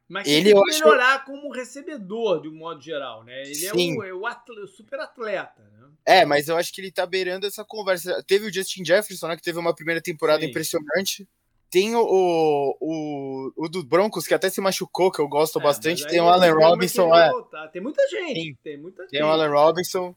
Mas 0.08 0.28
ele 0.28 0.52
tem 0.52 0.62
que 0.62 0.70
melhorar 0.72 1.16
acho... 1.16 1.26
como 1.26 1.50
recebedor, 1.52 2.42
de 2.42 2.48
um 2.48 2.54
modo 2.54 2.80
geral, 2.80 3.24
né? 3.24 3.42
Ele 3.42 3.66
é 3.66 3.72
Sim. 3.72 3.94
é 3.94 3.98
o, 3.98 4.04
é 4.04 4.12
o, 4.12 4.26
atleta, 4.26 4.60
o 4.60 4.66
super 4.66 5.00
atleta, 5.00 5.62
né? 5.62 5.88
É, 6.04 6.24
mas 6.24 6.48
eu 6.48 6.56
acho 6.56 6.72
que 6.72 6.80
ele 6.80 6.92
tá 6.92 7.06
beirando 7.06 7.46
essa 7.46 7.64
conversa. 7.64 8.22
Teve 8.24 8.46
o 8.46 8.52
Justin 8.52 8.84
Jefferson, 8.84 9.28
né, 9.28 9.36
que 9.36 9.42
teve 9.42 9.58
uma 9.58 9.74
primeira 9.74 10.02
temporada 10.02 10.42
Sim. 10.42 10.50
impressionante. 10.50 11.26
Tem 11.74 11.92
o, 11.96 12.76
o, 12.80 13.52
o, 13.56 13.68
do 13.68 13.82
Broncos, 13.82 14.28
que 14.28 14.32
até 14.32 14.48
se 14.48 14.60
machucou, 14.60 15.10
que 15.10 15.20
eu 15.20 15.26
gosto 15.26 15.58
é, 15.58 15.62
bastante. 15.64 16.06
Tem 16.06 16.20
o 16.20 16.28
Allen 16.28 16.52
Robinson. 16.52 17.12
É. 17.12 17.32
Tem 17.72 17.82
muita 17.82 18.06
gente. 18.08 18.56
Tem, 18.62 18.78
muita 18.78 19.02
gente. 19.02 19.10
Tem 19.10 19.24
o 19.24 19.26
Allen 19.26 19.50
Robinson. 19.50 20.14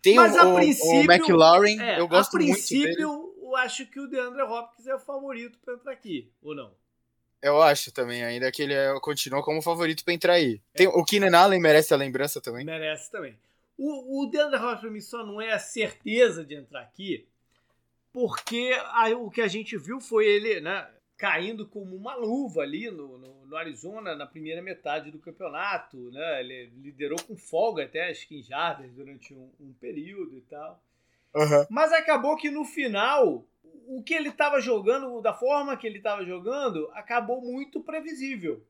Tem 0.00 0.14
mas 0.14 0.36
o, 0.36 0.54
o 0.54 1.00
McLaurin. 1.00 1.80
É, 1.80 1.98
eu 1.98 2.06
gosto 2.06 2.36
muito. 2.36 2.52
A 2.52 2.54
princípio, 2.54 3.34
eu 3.42 3.56
acho 3.56 3.86
que 3.86 3.98
o 3.98 4.06
DeAndre 4.06 4.42
Hopkins 4.42 4.86
é 4.86 4.94
o 4.94 5.00
favorito 5.00 5.58
para 5.64 5.74
entrar 5.74 5.92
aqui, 5.92 6.30
ou 6.40 6.54
não? 6.54 6.70
Eu 7.42 7.60
acho 7.60 7.90
também, 7.90 8.22
ainda 8.22 8.52
que 8.52 8.62
ele 8.62 8.74
é, 8.74 8.94
continua 9.00 9.42
como 9.42 9.60
favorito 9.60 10.04
para 10.04 10.14
entrar 10.14 10.34
aí. 10.34 10.62
Tem, 10.74 10.86
o 10.86 11.04
Keenan 11.04 11.36
Allen 11.36 11.60
merece 11.60 11.92
a 11.92 11.96
lembrança 11.96 12.40
também. 12.40 12.64
Merece 12.64 13.10
também. 13.10 13.36
O, 13.76 14.22
o 14.22 14.30
DeAndre 14.30 14.60
Hopkins 14.60 15.08
só 15.08 15.26
não 15.26 15.42
é 15.42 15.50
a 15.52 15.58
certeza 15.58 16.44
de 16.44 16.54
entrar 16.54 16.82
aqui, 16.82 17.26
porque 18.12 18.78
a, 18.92 19.08
o 19.16 19.28
que 19.28 19.40
a 19.40 19.48
gente 19.48 19.76
viu 19.76 20.00
foi 20.00 20.24
ele, 20.24 20.60
né? 20.60 20.86
Caindo 21.20 21.66
como 21.66 21.94
uma 21.94 22.14
luva 22.14 22.62
ali 22.62 22.90
no, 22.90 23.18
no, 23.18 23.44
no, 23.44 23.54
Arizona 23.54 24.16
na 24.16 24.26
primeira 24.26 24.62
metade 24.62 25.10
do 25.10 25.18
campeonato, 25.18 26.10
né? 26.10 26.40
Ele 26.40 26.72
liderou 26.78 27.22
com 27.22 27.36
folga 27.36 27.84
até 27.84 28.08
as 28.08 28.24
15 28.24 28.48
jardas 28.48 28.90
durante 28.92 29.34
um, 29.34 29.50
um, 29.60 29.70
período 29.74 30.38
e 30.38 30.40
tal. 30.40 30.82
Uhum. 31.34 31.66
Mas 31.68 31.92
acabou 31.92 32.38
que 32.38 32.50
no 32.50 32.64
final, 32.64 33.44
o 33.86 34.02
que 34.02 34.14
ele 34.14 34.30
estava 34.30 34.62
jogando, 34.62 35.20
da 35.20 35.34
forma 35.34 35.76
que 35.76 35.86
ele 35.86 35.98
estava 35.98 36.24
jogando, 36.24 36.90
acabou 36.94 37.42
muito 37.42 37.82
previsível. 37.82 38.64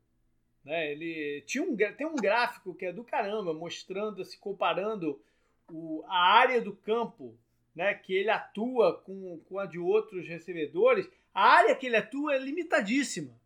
Né? 0.65 0.91
Ele 0.91 1.43
tinha 1.43 1.63
um, 1.63 1.77
tem 1.77 2.07
um 2.07 2.17
gráfico 2.17 2.75
que 2.75 2.87
é 2.87 2.93
do 2.93 3.05
caramba, 3.05 3.55
mostrando, 3.55 4.25
se 4.25 4.37
comparando 4.37 5.23
o, 5.71 6.03
a 6.09 6.19
área 6.19 6.61
do 6.61 6.75
campo 6.75 7.33
né, 7.77 7.95
que 7.95 8.13
ele 8.13 8.29
atua 8.29 9.01
com, 9.05 9.39
com 9.49 9.61
a 9.61 9.67
de 9.67 9.79
outros 9.79 10.27
recebedores 10.27 11.09
a 11.35 11.43
área 11.43 11.75
que 11.75 11.87
ele 11.87 11.97
atua 11.97 12.35
é 12.35 12.39
limitadíssima. 12.39 13.39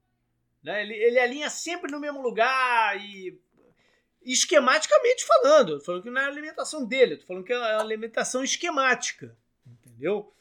Né? 0.63 0.83
Ele, 0.83 0.95
ele 0.95 1.19
alinha 1.19 1.51
sempre 1.51 1.91
no 1.91 2.01
mesmo 2.01 2.23
lugar 2.23 2.99
e 2.99 3.39
esquematicamente 4.25 5.25
falando. 5.25 5.79
Tô 5.79 5.85
falando 5.85 6.03
que 6.03 6.11
não 6.11 6.21
é 6.21 6.25
a 6.25 6.29
alimentação 6.29 6.85
dele, 6.85 7.19
tô 7.19 7.27
falando 7.27 7.45
que 7.45 7.53
é 7.53 7.59
uma 7.59 7.81
alimentação 7.81 8.43
esquemática. 8.43 9.37
Entendeu? 9.67 10.33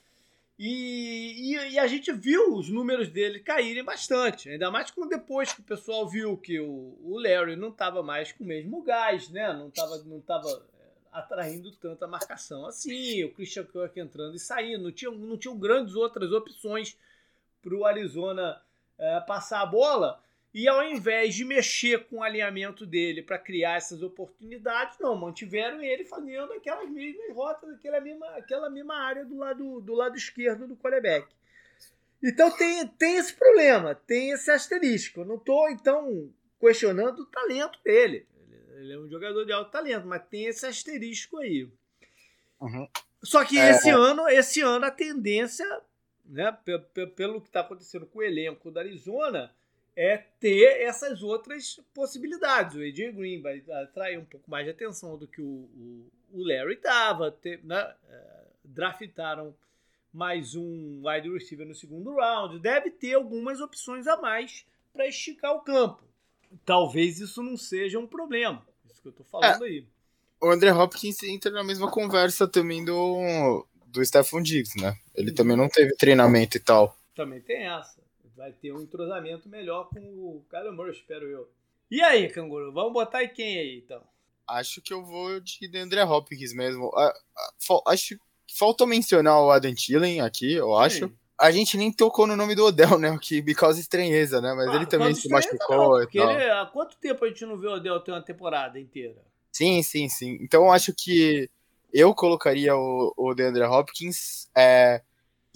E, 0.58 1.56
e, 1.56 1.74
e, 1.74 1.80
a 1.80 1.88
gente 1.88 2.12
viu 2.12 2.54
os 2.56 2.70
números 2.70 3.10
dele 3.10 3.40
caírem 3.40 3.84
bastante. 3.84 4.50
Ainda 4.50 4.70
mais 4.70 4.92
quando 4.92 5.10
depois 5.10 5.52
que 5.52 5.62
o 5.62 5.64
pessoal 5.64 6.08
viu 6.08 6.38
que 6.38 6.60
o, 6.60 6.98
o 7.02 7.20
Larry 7.20 7.56
não 7.56 7.70
estava 7.70 8.04
mais 8.04 8.32
com 8.32 8.44
o 8.44 8.48
mesmo 8.48 8.82
gás, 8.84 9.30
né? 9.30 9.52
Não 9.52 9.70
estava 9.70 9.98
não 10.04 10.22
tava 10.22 10.48
é, 10.80 10.86
atraindo 11.12 11.72
tanta 11.78 12.08
marcação 12.08 12.66
assim. 12.68 13.24
O 13.24 13.34
Christian 13.34 13.66
Kirk 13.66 14.00
entrando 14.00 14.36
e 14.36 14.40
saindo. 14.40 14.84
Não 14.84 14.92
tinha, 14.92 15.12
não 15.12 15.38
tinham 15.38 15.58
grandes 15.58 15.96
outras 15.96 16.32
opções 16.32 16.96
para 17.64 17.74
o 17.74 17.86
Arizona 17.86 18.62
é, 19.00 19.20
passar 19.22 19.62
a 19.62 19.66
bola. 19.66 20.22
E 20.54 20.68
ao 20.68 20.84
invés 20.84 21.34
de 21.34 21.44
mexer 21.44 22.06
com 22.06 22.18
o 22.18 22.24
alinhamento 22.24 22.86
dele 22.86 23.24
para 23.24 23.40
criar 23.40 23.78
essas 23.78 24.04
oportunidades, 24.04 25.00
não, 25.00 25.16
mantiveram 25.16 25.82
ele 25.82 26.06
fazendo 26.06 26.54
aquelas 26.54 26.88
mesmas 26.92 27.36
rotas, 27.36 27.72
aquela 27.72 28.00
mesma, 28.00 28.28
aquela 28.36 28.70
mesma 28.70 28.96
área 28.96 29.26
do 29.26 29.36
lado, 29.36 29.82
do 29.82 29.94
lado 29.96 30.16
esquerdo 30.16 30.68
do 30.68 30.76
quarterback. 30.76 31.28
Então 32.22 32.52
tem, 32.52 32.88
tem 32.88 33.18
esse 33.18 33.34
problema, 33.34 33.96
tem 33.96 34.30
esse 34.30 34.52
asterisco. 34.52 35.22
Eu 35.22 35.26
não 35.26 35.36
estou, 35.36 35.70
então, 35.72 36.32
questionando 36.60 37.20
o 37.20 37.26
talento 37.26 37.80
dele. 37.84 38.28
Ele 38.76 38.94
é 38.94 39.00
um 39.00 39.10
jogador 39.10 39.46
de 39.46 39.52
alto 39.52 39.72
talento, 39.72 40.06
mas 40.06 40.22
tem 40.30 40.46
esse 40.46 40.66
asterisco 40.66 41.40
aí. 41.40 41.68
Uhum. 42.62 42.88
Só 43.24 43.44
que 43.44 43.58
é... 43.58 43.72
esse 43.72 43.90
ano, 43.90 44.28
esse 44.30 44.62
ano 44.62 44.86
a 44.86 44.92
tendência 44.92 45.66
né, 46.34 46.52
pelo 47.16 47.40
que 47.40 47.48
está 47.48 47.60
acontecendo 47.60 48.08
com 48.08 48.20
o 48.20 48.24
elenco 48.24 48.72
da 48.72 48.82
Arizona, 48.82 49.54
é 49.96 50.18
ter 50.18 50.82
essas 50.82 51.22
outras 51.22 51.80
possibilidades. 51.94 52.76
O 52.76 52.82
AJ 52.82 53.14
Green 53.14 53.40
vai 53.40 53.64
atrair 53.84 54.18
um 54.18 54.26
pouco 54.26 54.50
mais 54.50 54.66
de 54.66 54.72
atenção 54.72 55.16
do 55.16 55.28
que 55.28 55.42
o, 55.42 55.46
o, 55.46 56.12
o 56.32 56.44
Larry 56.44 56.74
estava. 56.74 57.38
Né, 57.64 57.96
é, 58.10 58.44
draftaram 58.64 59.56
mais 60.12 60.56
um 60.56 61.04
wide 61.08 61.32
receiver 61.32 61.68
no 61.68 61.76
segundo 61.76 62.16
round. 62.16 62.58
Deve 62.58 62.90
ter 62.90 63.14
algumas 63.14 63.62
opções 63.62 64.08
a 64.08 64.18
mais 64.18 64.66
para 64.92 65.08
esticar 65.08 65.54
o 65.54 65.62
campo. 65.62 66.04
Talvez 66.66 67.20
isso 67.20 67.44
não 67.44 67.56
seja 67.56 68.00
um 68.00 68.08
problema. 68.08 68.66
Isso 68.90 69.00
que 69.04 69.08
eu 69.08 69.12
estou 69.12 69.26
falando 69.28 69.64
é, 69.66 69.68
aí. 69.68 69.86
O 70.42 70.50
André 70.50 70.74
Hopkins 70.74 71.22
entra 71.22 71.52
na 71.52 71.64
mesma 71.64 71.92
conversa 71.92 72.48
também 72.48 72.84
do, 72.84 73.68
do 73.94 74.04
Stephon 74.04 74.42
Diggs, 74.42 74.76
né? 74.82 74.98
Ele 75.16 75.30
uhum. 75.30 75.36
também 75.36 75.56
não 75.56 75.70
teve 75.70 75.96
treinamento 75.96 76.58
e 76.58 76.60
tal. 76.60 76.98
Também 77.16 77.40
tem 77.40 77.68
essa. 77.68 78.02
Vai 78.36 78.52
ter 78.52 78.74
um 78.74 78.82
entrosamento 78.82 79.48
melhor 79.48 79.88
com 79.90 80.00
o 80.00 80.44
Kyler 80.50 80.74
Murray, 80.74 80.92
espero 80.92 81.28
eu. 81.28 81.48
E 81.90 82.02
aí, 82.02 82.28
Canguru, 82.28 82.74
vamos 82.74 82.92
botar 82.92 83.24
em 83.24 83.30
quem 83.30 83.60
aí, 83.60 83.78
então? 83.78 84.02
Acho 84.48 84.82
que 84.82 84.92
eu 84.92 85.06
vou 85.06 85.40
de 85.40 85.68
Deandre 85.68 86.02
Hopkins 86.02 86.54
mesmo. 86.54 86.92
Acho 87.88 88.18
que 88.18 88.58
falta 88.58 88.86
mencionar 88.86 89.40
o 89.40 89.52
Adam 89.52 89.74
Thielen 89.74 90.20
aqui, 90.20 90.54
eu 90.54 90.76
acho. 90.76 91.08
Sim. 91.08 91.16
A 91.40 91.52
gente 91.52 91.78
nem 91.78 91.92
tocou 91.92 92.26
no 92.26 92.36
nome 92.36 92.56
do 92.56 92.66
Odell, 92.66 92.98
né? 92.98 93.16
Que 93.22 93.42
causa 93.54 93.80
estranheza, 93.80 94.42
né? 94.42 94.54
Mas 94.54 94.70
ah, 94.70 94.76
ele 94.76 94.86
também 94.88 95.14
se 95.14 95.30
machucou. 95.30 96.00
Não, 96.14 96.32
ele, 96.32 96.50
há 96.50 96.66
quanto 96.66 96.98
tempo 96.98 97.24
a 97.24 97.28
gente 97.28 97.46
não 97.46 97.58
vê 97.58 97.68
o 97.68 97.74
Odell 97.74 98.00
ter 98.00 98.12
uma 98.12 98.22
temporada 98.22 98.80
inteira? 98.80 99.24
Sim, 99.52 99.84
sim, 99.84 100.10
sim. 100.10 100.38
Então 100.42 100.64
eu 100.64 100.72
acho 100.72 100.94
que 100.98 101.50
eu 101.94 102.14
colocaria 102.16 102.76
o, 102.76 103.14
o 103.16 103.34
DeAndre 103.36 103.64
Hopkins. 103.64 104.50
É, 104.58 105.02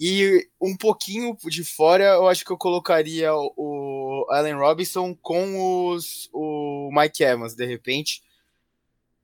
e 0.00 0.48
um 0.60 0.76
pouquinho 0.76 1.36
de 1.44 1.64
fora, 1.64 2.04
eu 2.04 2.28
acho 2.28 2.44
que 2.44 2.52
eu 2.52 2.56
colocaria 2.56 3.34
o, 3.34 3.52
o 3.56 4.26
Allen 4.30 4.54
Robinson 4.54 5.12
com 5.16 5.88
os, 5.88 6.30
o 6.32 6.88
Mike 6.92 7.24
Evans, 7.24 7.56
de 7.56 7.66
repente. 7.66 8.22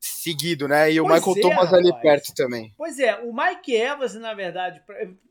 Seguido, 0.00 0.66
né? 0.66 0.92
E 0.92 1.00
o 1.00 1.07
pois 1.07 1.20
Michael 1.20 1.37
é, 1.37 1.40
Thomas 1.40 1.72
ali 1.72 1.90
rapaz. 1.90 2.03
perto 2.03 2.35
também. 2.35 2.74
Pois 2.77 2.98
é, 2.98 3.16
o 3.20 3.33
Mike 3.33 3.74
Evans, 3.74 4.14
na 4.16 4.35
verdade. 4.35 4.83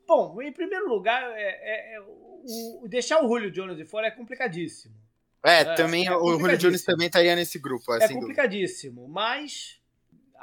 Bom, 0.08 0.41
em 0.41 0.52
primeiro 0.52 0.88
lugar, 0.88 1.22
é, 1.36 1.41
é, 1.41 1.96
é 1.96 2.00
o, 2.02 2.88
deixar 2.88 3.24
o 3.24 3.28
Julio 3.28 3.52
Jones 3.52 3.78
de 3.78 3.86
fora 3.86 4.08
é 4.08 4.12
complicadíssimo. 4.12 4.96
É, 5.46 5.60
é 5.60 5.76
também 5.76 6.08
é 6.08 6.15
o 6.15 6.39
Julio 6.39 6.58
Jones 6.58 6.84
também 6.84 7.08
estaria 7.08 7.36
nesse 7.36 7.60
grupo. 7.60 7.93
É 7.93 8.08
complicadíssimo, 8.08 9.02
dúvida. 9.02 9.13
mas 9.13 9.83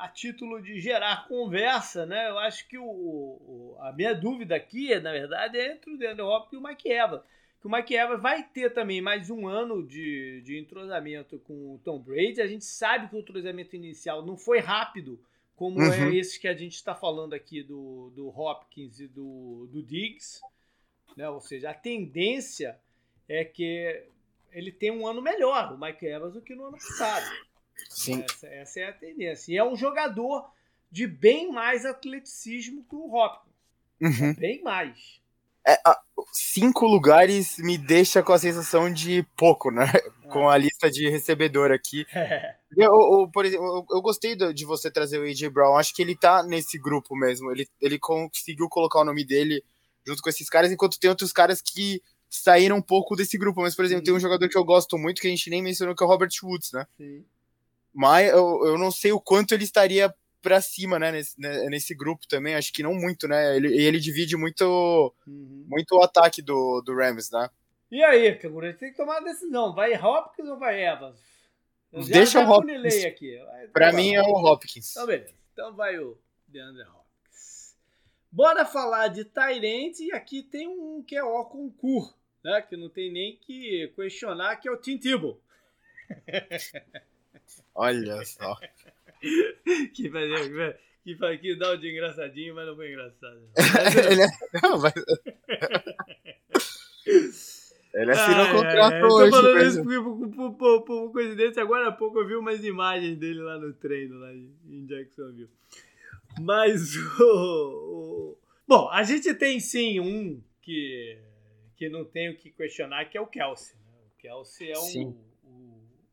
a 0.00 0.08
título 0.08 0.62
de 0.62 0.80
gerar 0.80 1.28
conversa, 1.28 2.06
né? 2.06 2.30
Eu 2.30 2.38
acho 2.38 2.66
que 2.66 2.78
o, 2.78 2.84
o, 2.84 3.76
a 3.80 3.92
minha 3.92 4.14
dúvida 4.14 4.56
aqui, 4.56 4.98
na 4.98 5.12
verdade, 5.12 5.58
é 5.58 5.72
entre 5.72 5.90
o 5.92 5.98
Daniel 5.98 6.26
Hopkins 6.26 6.54
e 6.54 6.56
o 6.56 6.66
Mike 6.66 6.90
Evans. 6.90 7.22
Que 7.60 7.66
o 7.66 7.70
Mike 7.70 7.94
Evans 7.94 8.22
vai 8.22 8.42
ter 8.42 8.72
também 8.72 9.02
mais 9.02 9.28
um 9.28 9.46
ano 9.46 9.86
de, 9.86 10.40
de 10.40 10.58
entrosamento 10.58 11.38
com 11.40 11.74
o 11.74 11.80
Tom 11.84 11.98
Brady. 11.98 12.40
A 12.40 12.46
gente 12.46 12.64
sabe 12.64 13.08
que 13.08 13.14
o 13.14 13.18
entrosamento 13.18 13.76
inicial 13.76 14.24
não 14.24 14.38
foi 14.38 14.58
rápido, 14.58 15.20
como 15.54 15.82
é 15.82 15.88
uhum. 15.88 16.10
é 16.10 16.16
esse 16.16 16.40
que 16.40 16.48
a 16.48 16.54
gente 16.54 16.76
está 16.76 16.94
falando 16.94 17.34
aqui 17.34 17.62
do, 17.62 18.10
do 18.16 18.28
Hopkins 18.28 19.00
e 19.00 19.06
do, 19.06 19.68
do 19.70 19.82
Diggs. 19.82 20.40
Né? 21.14 21.28
Ou 21.28 21.40
seja, 21.40 21.70
a 21.70 21.74
tendência 21.74 22.80
é 23.28 23.44
que 23.44 24.02
ele 24.50 24.72
tenha 24.72 24.94
um 24.94 25.06
ano 25.06 25.20
melhor, 25.20 25.74
o 25.74 25.78
Mike 25.78 26.06
Evans, 26.06 26.32
do 26.32 26.40
que 26.40 26.54
no 26.54 26.64
ano 26.64 26.78
passado. 26.78 27.49
Sim. 27.88 28.22
Essa, 28.22 28.46
essa, 28.46 28.80
é 28.80 28.88
a 28.88 28.92
tendência. 28.92 29.52
E 29.52 29.56
é 29.56 29.64
um 29.64 29.76
jogador 29.76 30.50
de 30.90 31.06
bem 31.06 31.52
mais 31.52 31.86
atleticismo 31.86 32.84
que 32.88 32.94
o 32.94 33.14
Hopkins. 33.14 33.50
Uhum. 34.00 34.34
Bem 34.34 34.62
mais. 34.62 35.20
é, 35.66 35.76
cinco 36.32 36.86
lugares 36.86 37.58
me 37.58 37.76
deixa 37.76 38.22
com 38.22 38.32
a 38.32 38.38
sensação 38.38 38.92
de 38.92 39.24
pouco, 39.36 39.70
né? 39.70 39.84
Com 40.30 40.48
a 40.48 40.56
lista 40.56 40.88
de 40.88 41.08
recebedor 41.10 41.72
aqui. 41.72 42.06
Eu, 42.76 42.92
eu, 42.92 43.30
por 43.32 43.44
exemplo, 43.44 43.66
eu, 43.66 43.96
eu 43.96 44.00
gostei 44.00 44.36
de 44.36 44.64
você 44.64 44.88
trazer 44.92 45.18
o 45.18 45.24
AJ 45.24 45.48
Brown. 45.48 45.76
Acho 45.76 45.92
que 45.92 46.00
ele 46.00 46.14
tá 46.14 46.40
nesse 46.44 46.78
grupo 46.78 47.16
mesmo. 47.16 47.50
Ele, 47.50 47.66
ele 47.80 47.98
conseguiu 47.98 48.68
colocar 48.68 49.00
o 49.00 49.04
nome 49.04 49.24
dele 49.24 49.64
junto 50.06 50.22
com 50.22 50.30
esses 50.30 50.48
caras, 50.48 50.70
enquanto 50.70 50.98
tem 51.00 51.10
outros 51.10 51.32
caras 51.32 51.60
que 51.60 52.00
saíram 52.28 52.76
um 52.76 52.82
pouco 52.82 53.16
desse 53.16 53.36
grupo. 53.36 53.60
Mas, 53.60 53.74
por 53.74 53.84
exemplo, 53.84 54.02
Sim. 54.02 54.04
tem 54.04 54.14
um 54.14 54.20
jogador 54.20 54.48
que 54.48 54.56
eu 54.56 54.64
gosto 54.64 54.96
muito, 54.96 55.20
que 55.20 55.26
a 55.26 55.30
gente 55.30 55.50
nem 55.50 55.60
mencionou, 55.60 55.96
que 55.96 56.02
é 56.04 56.06
o 56.06 56.08
Robert 56.08 56.30
Woods, 56.44 56.70
né? 56.72 56.86
Sim. 56.96 57.24
Mas 57.92 58.30
eu, 58.30 58.66
eu 58.66 58.78
não 58.78 58.90
sei 58.90 59.12
o 59.12 59.20
quanto 59.20 59.52
ele 59.52 59.64
estaria 59.64 60.14
para 60.40 60.60
cima, 60.60 60.98
né, 60.98 61.12
nesse, 61.12 61.40
né, 61.40 61.66
nesse 61.66 61.94
grupo 61.94 62.26
também, 62.26 62.54
acho 62.54 62.72
que 62.72 62.82
não 62.82 62.94
muito, 62.94 63.28
né, 63.28 63.56
ele, 63.56 63.76
ele 63.76 64.00
divide 64.00 64.36
muito, 64.36 65.14
uhum. 65.26 65.66
muito 65.68 65.92
o 65.96 66.02
ataque 66.02 66.42
do, 66.42 66.80
do 66.80 66.94
Rams, 66.94 67.30
né. 67.30 67.48
E 67.90 68.02
aí, 68.02 68.34
Canguru, 68.36 68.72
tem 68.76 68.90
que 68.90 68.96
tomar 68.96 69.18
uma 69.18 69.28
decisão, 69.28 69.74
vai 69.74 69.94
Hopkins 69.94 70.48
ou 70.48 70.58
vai 70.58 70.82
Evans? 70.82 71.18
Eu 71.92 72.04
Deixa 72.04 72.40
o 72.40 72.48
Hopkins, 72.48 73.04
aqui. 73.04 73.36
pra 73.72 73.92
mim 73.92 74.14
é 74.14 74.22
o 74.22 74.32
Hopkins. 74.32 74.92
Então, 74.92 75.06
beleza, 75.06 75.34
então 75.52 75.74
vai 75.74 75.98
o 75.98 76.16
DeAndre 76.46 76.84
Hopkins. 76.84 77.76
Bora 78.30 78.64
falar 78.64 79.08
de 79.08 79.24
Tyrant, 79.24 79.98
e 79.98 80.12
aqui 80.12 80.42
tem 80.42 80.68
um 80.68 81.02
que 81.02 81.16
é 81.16 81.22
o 81.22 81.44
concurso, 81.44 82.16
né, 82.44 82.62
que 82.62 82.76
não 82.76 82.88
tem 82.88 83.12
nem 83.12 83.36
que 83.36 83.92
questionar, 83.96 84.56
que 84.56 84.68
é 84.68 84.72
o 84.72 84.76
Tim 84.76 84.96
Tebow. 84.96 85.40
Olha 87.80 88.22
só. 88.26 88.56
que 89.94 90.10
fazia, 90.10 90.78
que, 91.02 91.16
que, 91.16 91.38
que 91.38 91.56
dá 91.56 91.72
o 91.72 91.78
de 91.78 91.90
engraçadinho, 91.90 92.54
mas 92.54 92.66
não 92.66 92.76
foi 92.76 92.90
engraçado. 92.90 93.40
ele, 94.10 94.22
é, 94.22 94.28
não, 94.62 94.78
mas... 94.78 94.92
ele 97.94 98.10
assinou 98.10 98.44
ah, 98.44 98.52
contrato 98.52 98.94
é, 98.94 99.04
hoje. 99.06 99.30
Tô 99.30 99.36
falando 99.36 99.66
isso 99.66 99.82
por, 99.82 100.28
por, 100.28 100.52
por, 100.52 100.82
por, 100.82 101.12
coincidência, 101.12 101.62
agora 101.62 101.88
há 101.88 101.92
pouco 101.92 102.18
eu 102.18 102.26
vi 102.26 102.36
umas 102.36 102.62
imagens 102.62 103.16
dele 103.16 103.40
lá 103.40 103.56
no 103.56 103.72
treino, 103.72 104.18
lá 104.18 104.30
em 104.34 104.84
Jacksonville. 104.86 105.48
Mas 106.38 106.94
o, 107.18 107.24
o... 107.24 108.38
Bom, 108.68 108.90
a 108.90 109.02
gente 109.04 109.32
tem 109.32 109.58
sim 109.58 110.00
um 110.00 110.38
que, 110.60 111.18
que 111.78 111.88
não 111.88 112.04
tem 112.04 112.28
o 112.28 112.36
que 112.36 112.50
questionar, 112.50 113.06
que 113.06 113.16
é 113.16 113.20
o 113.22 113.26
Kelsey. 113.26 113.74
Né? 113.76 113.98
O 114.06 114.20
Kelsey 114.20 114.70
é 114.70 114.78
um 114.78 115.29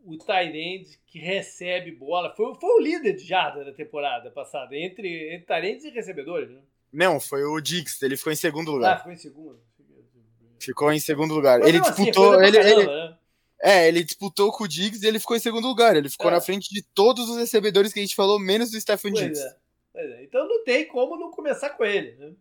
o 0.08 0.18
Tyrande 0.18 0.98
que 1.06 1.20
recebe 1.20 1.92
bola. 1.92 2.34
Foi, 2.36 2.56
foi 2.56 2.70
o 2.70 2.80
líder 2.80 3.14
de 3.14 3.26
jarda 3.26 3.66
da 3.66 3.74
temporada 3.74 4.32
passada, 4.32 4.76
entre, 4.76 5.34
entre 5.34 5.46
Tyrands 5.46 5.84
e 5.84 5.90
recebedores, 5.90 6.50
né? 6.50 6.62
Não, 6.92 7.20
foi 7.20 7.44
o 7.44 7.60
Diggs, 7.60 8.04
ele 8.04 8.16
ficou 8.16 8.32
em 8.32 8.38
segundo 8.38 8.72
lugar. 8.72 8.96
Ah, 8.96 8.98
ficou 8.98 9.12
em 9.12 9.18
segundo. 9.18 9.60
Ficou 10.60 10.92
em 10.92 11.00
segundo 11.00 11.34
lugar. 11.34 11.60
Mas 11.60 11.68
ele 11.68 11.78
assim, 11.80 12.06
disputou. 12.06 12.34
Assim, 12.34 12.46
ele, 12.46 12.58
ele, 12.58 12.88
né? 12.88 13.18
É, 13.62 13.88
ele 13.88 14.04
disputou 14.04 14.52
com 14.52 14.64
o 14.64 14.68
Diggs 14.68 15.04
e 15.04 15.08
ele 15.08 15.20
ficou 15.20 15.36
em 15.36 15.42
segundo 15.42 15.68
lugar. 15.68 15.96
Ele 15.96 16.10
ficou 16.10 16.30
é. 16.30 16.34
na 16.34 16.42
frente 16.42 16.74
de 16.74 16.82
todos 16.82 17.30
os 17.30 17.38
recebedores 17.38 17.92
que 17.92 18.00
a 18.00 18.02
gente 18.02 18.16
falou, 18.16 18.40
menos 18.40 18.72
do 18.72 18.80
Stephen 18.80 19.12
pois 19.12 19.24
Diggs. 19.24 19.46
É. 19.46 19.56
Pois 19.92 20.10
é. 20.12 20.24
Então 20.24 20.48
não 20.48 20.64
tem 20.64 20.88
como 20.88 21.18
não 21.18 21.30
começar 21.30 21.72
com 21.72 21.84
ele, 21.84 22.16
né? 22.16 22.32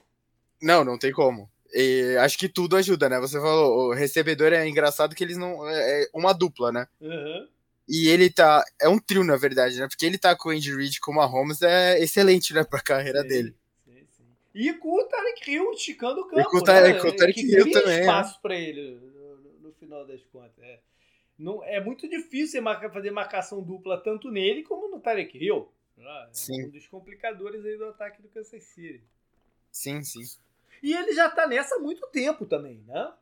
Não, 0.63 0.85
não 0.85 0.99
tem 0.99 1.13
como. 1.13 1.51
E 1.75 2.17
acho 2.21 2.39
que 2.39 2.49
tudo 2.49 2.77
ajuda, 2.77 3.09
né? 3.09 3.19
Você 3.19 3.41
falou, 3.41 3.89
o 3.89 3.93
recebedor 3.93 4.53
é 4.53 4.67
engraçado 4.67 5.15
que 5.15 5.25
eles 5.25 5.37
não. 5.37 5.69
É, 5.69 6.05
é 6.05 6.09
uma 6.15 6.33
dupla, 6.33 6.71
né? 6.73 6.87
Uhum. 7.01 7.49
E 7.89 8.09
ele 8.09 8.29
tá. 8.29 8.65
É 8.81 8.89
um 8.89 8.99
trio, 8.99 9.23
na 9.23 9.37
verdade, 9.37 9.79
né? 9.79 9.87
Porque 9.87 10.05
ele 10.05 10.19
tá 10.19 10.37
com 10.37 10.49
o 10.49 10.53
Andy 10.53 10.75
Reid 10.75 11.01
como 11.01 11.21
a 11.21 11.27
Holmes 11.27 11.63
é 11.63 12.01
excelente, 12.01 12.53
né, 12.53 12.65
pra 12.65 12.81
carreira 12.81 13.23
sim, 13.23 13.29
dele. 13.29 13.55
Sim, 13.85 14.07
sim. 14.17 14.25
E 14.55 14.73
com 14.75 15.01
o 15.01 15.05
Tarek 15.05 15.51
Hill 15.51 15.73
esticando 15.73 16.21
o 16.23 16.25
campo. 16.25 16.41
E 16.41 16.45
com 16.45 16.57
o, 16.59 16.65
Tarek, 16.65 16.95
né? 16.95 17.01
com 17.01 17.09
o 17.09 17.17
Tarek 17.17 17.41
Hill 17.41 17.71
também. 17.71 18.01
Espaço 18.01 18.37
é. 18.37 18.43
pra 18.43 18.57
ele 18.57 19.01
no, 19.15 19.37
no, 19.69 19.73
final 19.75 20.05
das 20.07 20.23
contas. 20.25 20.59
É. 20.63 20.81
Não, 21.39 21.63
é 21.63 21.81
muito 21.81 22.09
difícil 22.09 22.63
fazer 22.93 23.11
marcação 23.11 23.63
dupla 23.63 24.01
tanto 24.01 24.31
nele 24.31 24.63
como 24.63 24.89
no 24.89 25.01
Tarek 25.01 25.39
Hill. 25.39 25.71
É 25.99 26.29
sim. 26.33 26.67
um 26.67 26.71
dos 26.71 26.87
complicadores 26.89 27.65
aí 27.65 27.77
do 27.79 27.87
ataque 27.87 28.21
do 28.21 28.29
Kansas 28.29 28.63
City. 28.65 29.03
Sim, 29.71 30.03
sim. 30.03 30.23
E 30.83 30.93
ele 30.93 31.13
já 31.15 31.31
tá 31.31 31.47
nessa 31.47 31.77
há 31.77 31.79
muito 31.79 32.07
tempo 32.09 32.47
também, 32.47 32.83
né? 32.87 33.13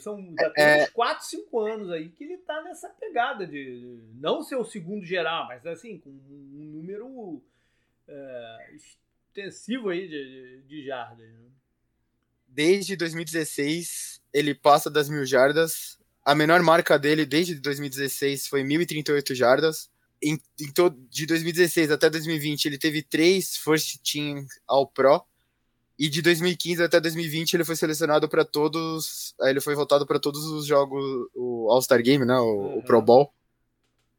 São 0.00 0.34
já 0.38 0.50
tem 0.50 0.64
é... 0.64 0.82
uns 0.84 0.90
4, 0.90 1.24
5 1.24 1.60
anos 1.60 1.90
aí 1.90 2.08
que 2.08 2.24
ele 2.24 2.38
tá 2.38 2.62
nessa 2.62 2.88
pegada 2.88 3.46
de, 3.46 4.00
não 4.14 4.42
ser 4.42 4.56
o 4.56 4.64
segundo 4.64 5.04
geral, 5.04 5.46
mas 5.46 5.64
assim, 5.64 5.98
com 5.98 6.10
um 6.10 6.72
número 6.74 7.42
é, 8.08 8.74
extensivo 8.74 9.90
aí 9.90 10.08
de, 10.08 10.62
de 10.66 10.84
jardas. 10.84 11.28
Né? 11.28 11.50
Desde 12.48 12.96
2016, 12.96 14.20
ele 14.32 14.54
passa 14.54 14.90
das 14.90 15.08
mil 15.08 15.24
jardas. 15.24 15.98
A 16.24 16.34
menor 16.34 16.60
marca 16.62 16.98
dele 16.98 17.24
desde 17.24 17.54
2016 17.54 18.48
foi 18.48 18.64
1.038 18.64 19.34
jardas. 19.34 19.90
Em, 20.20 20.40
em 20.58 20.72
de 21.10 21.26
2016 21.26 21.90
até 21.90 22.10
2020, 22.10 22.64
ele 22.64 22.78
teve 22.78 23.02
três 23.02 23.56
First 23.56 24.00
Team 24.02 24.46
All 24.66 24.86
Pro 24.88 25.24
e 25.98 26.08
de 26.08 26.20
2015 26.20 26.82
até 26.82 27.00
2020 27.00 27.54
ele 27.54 27.64
foi 27.64 27.74
selecionado 27.74 28.28
para 28.28 28.44
todos. 28.44 29.34
Ele 29.40 29.60
foi 29.60 29.74
votado 29.74 30.06
para 30.06 30.18
todos 30.18 30.44
os 30.44 30.66
jogos, 30.66 31.02
o 31.34 31.70
All-Star 31.70 32.02
Game, 32.02 32.24
né? 32.24 32.34
O, 32.34 32.44
uhum. 32.44 32.78
o, 32.78 32.82
Pro 32.82 33.00
Bowl. 33.00 33.32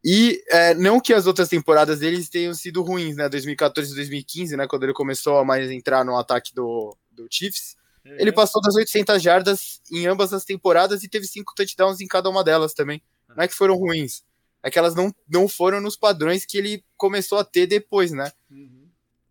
E 0.04 0.42
é, 0.50 0.74
não 0.74 1.00
que 1.00 1.14
as 1.14 1.28
outras 1.28 1.50
temporadas 1.50 2.00
deles 2.00 2.30
tenham 2.30 2.54
sido 2.54 2.82
ruins, 2.82 3.16
né? 3.16 3.30
2014 3.30 3.92
e 3.92 3.96
2015, 3.96 4.58
né? 4.58 4.68
Quando 4.68 4.84
ele 4.84 4.94
começou 4.94 5.38
a 5.38 5.46
mais 5.46 5.70
entrar 5.70 6.04
no 6.04 6.18
ataque 6.18 6.54
do, 6.54 6.98
do 7.12 7.28
Chiefs. 7.30 7.76
Uhum. 8.04 8.16
Ele 8.18 8.32
passou 8.32 8.62
das 8.62 8.76
800 8.76 9.22
jardas 9.22 9.82
em 9.92 10.08
ambas 10.08 10.34
as 10.34 10.46
temporadas 10.46 11.04
e 11.04 11.10
teve 11.10 11.28
cinco 11.28 11.54
touchdowns 11.56 12.02
em 12.02 12.08
cada 12.08 12.30
uma 12.30 12.44
delas 12.44 12.74
também. 12.74 13.02
Não 13.30 13.44
é 13.44 13.48
que 13.48 13.54
foram 13.54 13.76
ruins, 13.76 14.24
é 14.64 14.72
que 14.72 14.80
elas 14.80 14.96
não, 14.96 15.14
não 15.30 15.48
foram 15.48 15.80
nos 15.80 15.96
padrões 15.96 16.44
que 16.44 16.58
ele 16.58 16.84
começou 16.96 17.38
a 17.38 17.44
ter 17.44 17.68
depois, 17.68 18.12
né? 18.12 18.32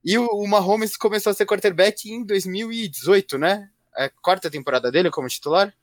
E 0.07 0.17
o, 0.17 0.25
o 0.25 0.47
Mahomes 0.47 0.97
começou 0.97 1.33
a 1.33 1.35
ser 1.35 1.45
quarterback 1.45 2.09
em 2.09 2.25
2018, 2.25 3.39
né? 3.39 3.69
É 3.97 4.05
a 4.05 4.11
quarta 4.11 4.49
temporada 4.49 4.89
dele 4.89 5.11
como 5.11 5.27
titular? 5.27 5.75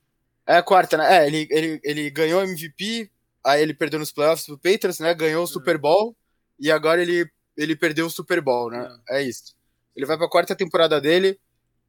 É 0.47 0.55
a 0.55 0.63
quarta, 0.63 0.95
né? 0.95 1.17
É, 1.17 1.28
ele, 1.28 1.45
ele, 1.51 1.82
ele 1.84 2.09
ganhou 2.09 2.41
MVP, 2.41 3.11
aí 3.43 3.61
ele 3.61 3.74
perdeu 3.74 3.99
nos 3.99 4.13
playoffs 4.13 4.45
pro 4.45 4.57
Patriots, 4.57 4.99
né? 4.99 5.13
Ganhou 5.13 5.43
o 5.43 5.47
Super 5.47 5.78
Bowl 5.78 6.15
e 6.57 6.71
agora 6.71 7.01
ele, 7.01 7.30
ele 7.57 7.76
perdeu 7.76 8.05
o 8.05 8.09
Super 8.09 8.39
Bowl, 8.39 8.71
né? 8.71 8.97
É, 9.09 9.19
é 9.19 9.24
isso. 9.24 9.53
Ele 9.93 10.05
vai 10.05 10.17
pra 10.17 10.30
quarta 10.30 10.55
temporada 10.55 11.01
dele. 11.01 11.38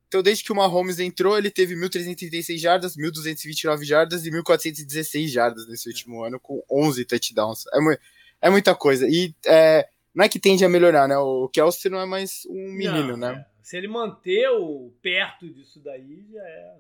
Então, 0.09 0.21
desde 0.21 0.43
que 0.43 0.51
o 0.51 0.57
Mahomes 0.57 0.99
entrou, 0.99 1.39
ele 1.39 1.53
teve 1.53 1.77
1.336 1.77 2.59
jardas, 2.59 2.97
1.229 2.97 3.85
jardas 3.85 4.27
e 4.27 4.31
1.416 4.33 5.29
jardas 5.29 5.69
nesse 5.69 5.89
último 5.89 6.25
ano, 6.25 6.41
com 6.41 6.65
11 6.69 7.05
touchdowns. 7.05 7.65
É, 7.73 8.49
é 8.49 8.51
muita 8.51 8.75
coisa. 8.75 9.07
E 9.09 9.33
é, 9.47 9.89
não 10.15 10.25
é 10.25 10.29
que 10.29 10.39
tende 10.39 10.65
a 10.65 10.69
melhorar, 10.69 11.09
né? 11.09 11.17
O 11.19 11.49
Kelsey 11.49 11.91
não 11.91 12.01
é 12.01 12.07
mais 12.07 12.47
um 12.49 12.73
menino, 12.73 13.17
não, 13.17 13.17
né? 13.17 13.47
É. 13.51 13.55
Se 13.63 13.77
ele 13.77 13.89
manter 13.89 14.49
o 14.51 14.93
perto 15.03 15.49
disso 15.49 15.81
daí, 15.81 16.25
já 16.31 16.43
é. 16.43 16.77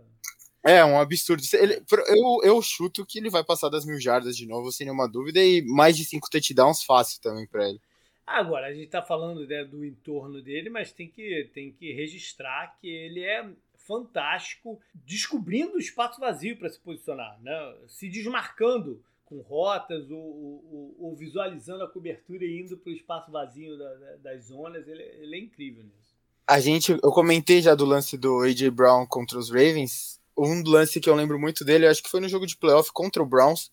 É, 0.67 0.85
um 0.85 0.99
absurdo. 0.99 1.43
Ele, 1.55 1.83
eu, 2.09 2.41
eu 2.43 2.63
chuto 2.63 3.05
que 3.05 3.19
ele 3.19 3.29
vai 3.29 3.45
passar 3.45 3.69
das 3.69 3.85
mil 3.85 4.01
jardas 4.01 4.37
de 4.37 4.47
novo, 4.47 4.73
sem 4.73 4.87
nenhuma 4.87 5.07
dúvida, 5.07 5.43
e 5.43 5.63
mais 5.63 5.97
de 5.97 6.05
cinco 6.05 6.31
touchdowns 6.31 6.83
fácil 6.83 7.21
também 7.21 7.47
para 7.47 7.69
ele. 7.69 7.81
Agora, 8.27 8.69
a 8.69 8.73
gente 8.73 8.89
tá 8.89 9.03
falando 9.03 9.47
né, 9.47 9.65
do 9.65 9.85
entorno 9.85 10.41
dele, 10.41 10.71
mas 10.71 10.91
tem 10.91 11.09
que, 11.09 11.51
tem 11.53 11.71
que 11.71 11.93
registrar 11.93 12.75
que 12.81 12.89
ele 12.89 13.23
é 13.23 13.47
fantástico 13.77 14.81
descobrindo 14.95 15.75
o 15.75 15.81
espaço 15.81 16.19
vazio 16.19 16.57
para 16.57 16.71
se 16.71 16.79
posicionar, 16.81 17.39
né? 17.43 17.75
se 17.87 18.09
desmarcando 18.09 19.03
com 19.35 19.41
rotas 19.41 20.09
ou, 20.11 20.19
ou, 20.19 20.97
ou, 20.99 21.17
visualizando 21.17 21.83
a 21.83 21.91
cobertura 21.91 22.45
e 22.45 22.61
indo 22.61 22.77
para 22.77 22.91
o 22.91 22.95
espaço 22.95 23.33
vazio 23.33 23.77
da, 23.77 23.95
da, 23.95 24.17
das 24.17 24.45
zonas, 24.45 24.87
ele, 24.87 25.03
ele, 25.03 25.37
é 25.37 25.39
incrível 25.41 25.83
nisso. 25.83 26.15
A 26.47 26.61
gente, 26.61 26.93
eu 26.93 27.11
comentei 27.11 27.61
já 27.61 27.75
do 27.75 27.85
lance 27.85 28.17
do 28.17 28.41
AJ 28.43 28.69
Brown 28.69 29.07
contra 29.07 29.39
os 29.39 29.51
Ravens. 29.51 30.21
Um 30.37 30.63
lance 30.65 31.01
que 31.01 31.09
eu 31.09 31.15
lembro 31.15 31.39
muito 31.39 31.65
dele, 31.65 31.87
acho 31.87 32.03
que 32.03 32.11
foi 32.11 32.21
no 32.21 32.29
jogo 32.29 32.47
de 32.47 32.57
playoff 32.57 32.93
contra 32.93 33.23
o 33.23 33.27
Browns, 33.27 33.73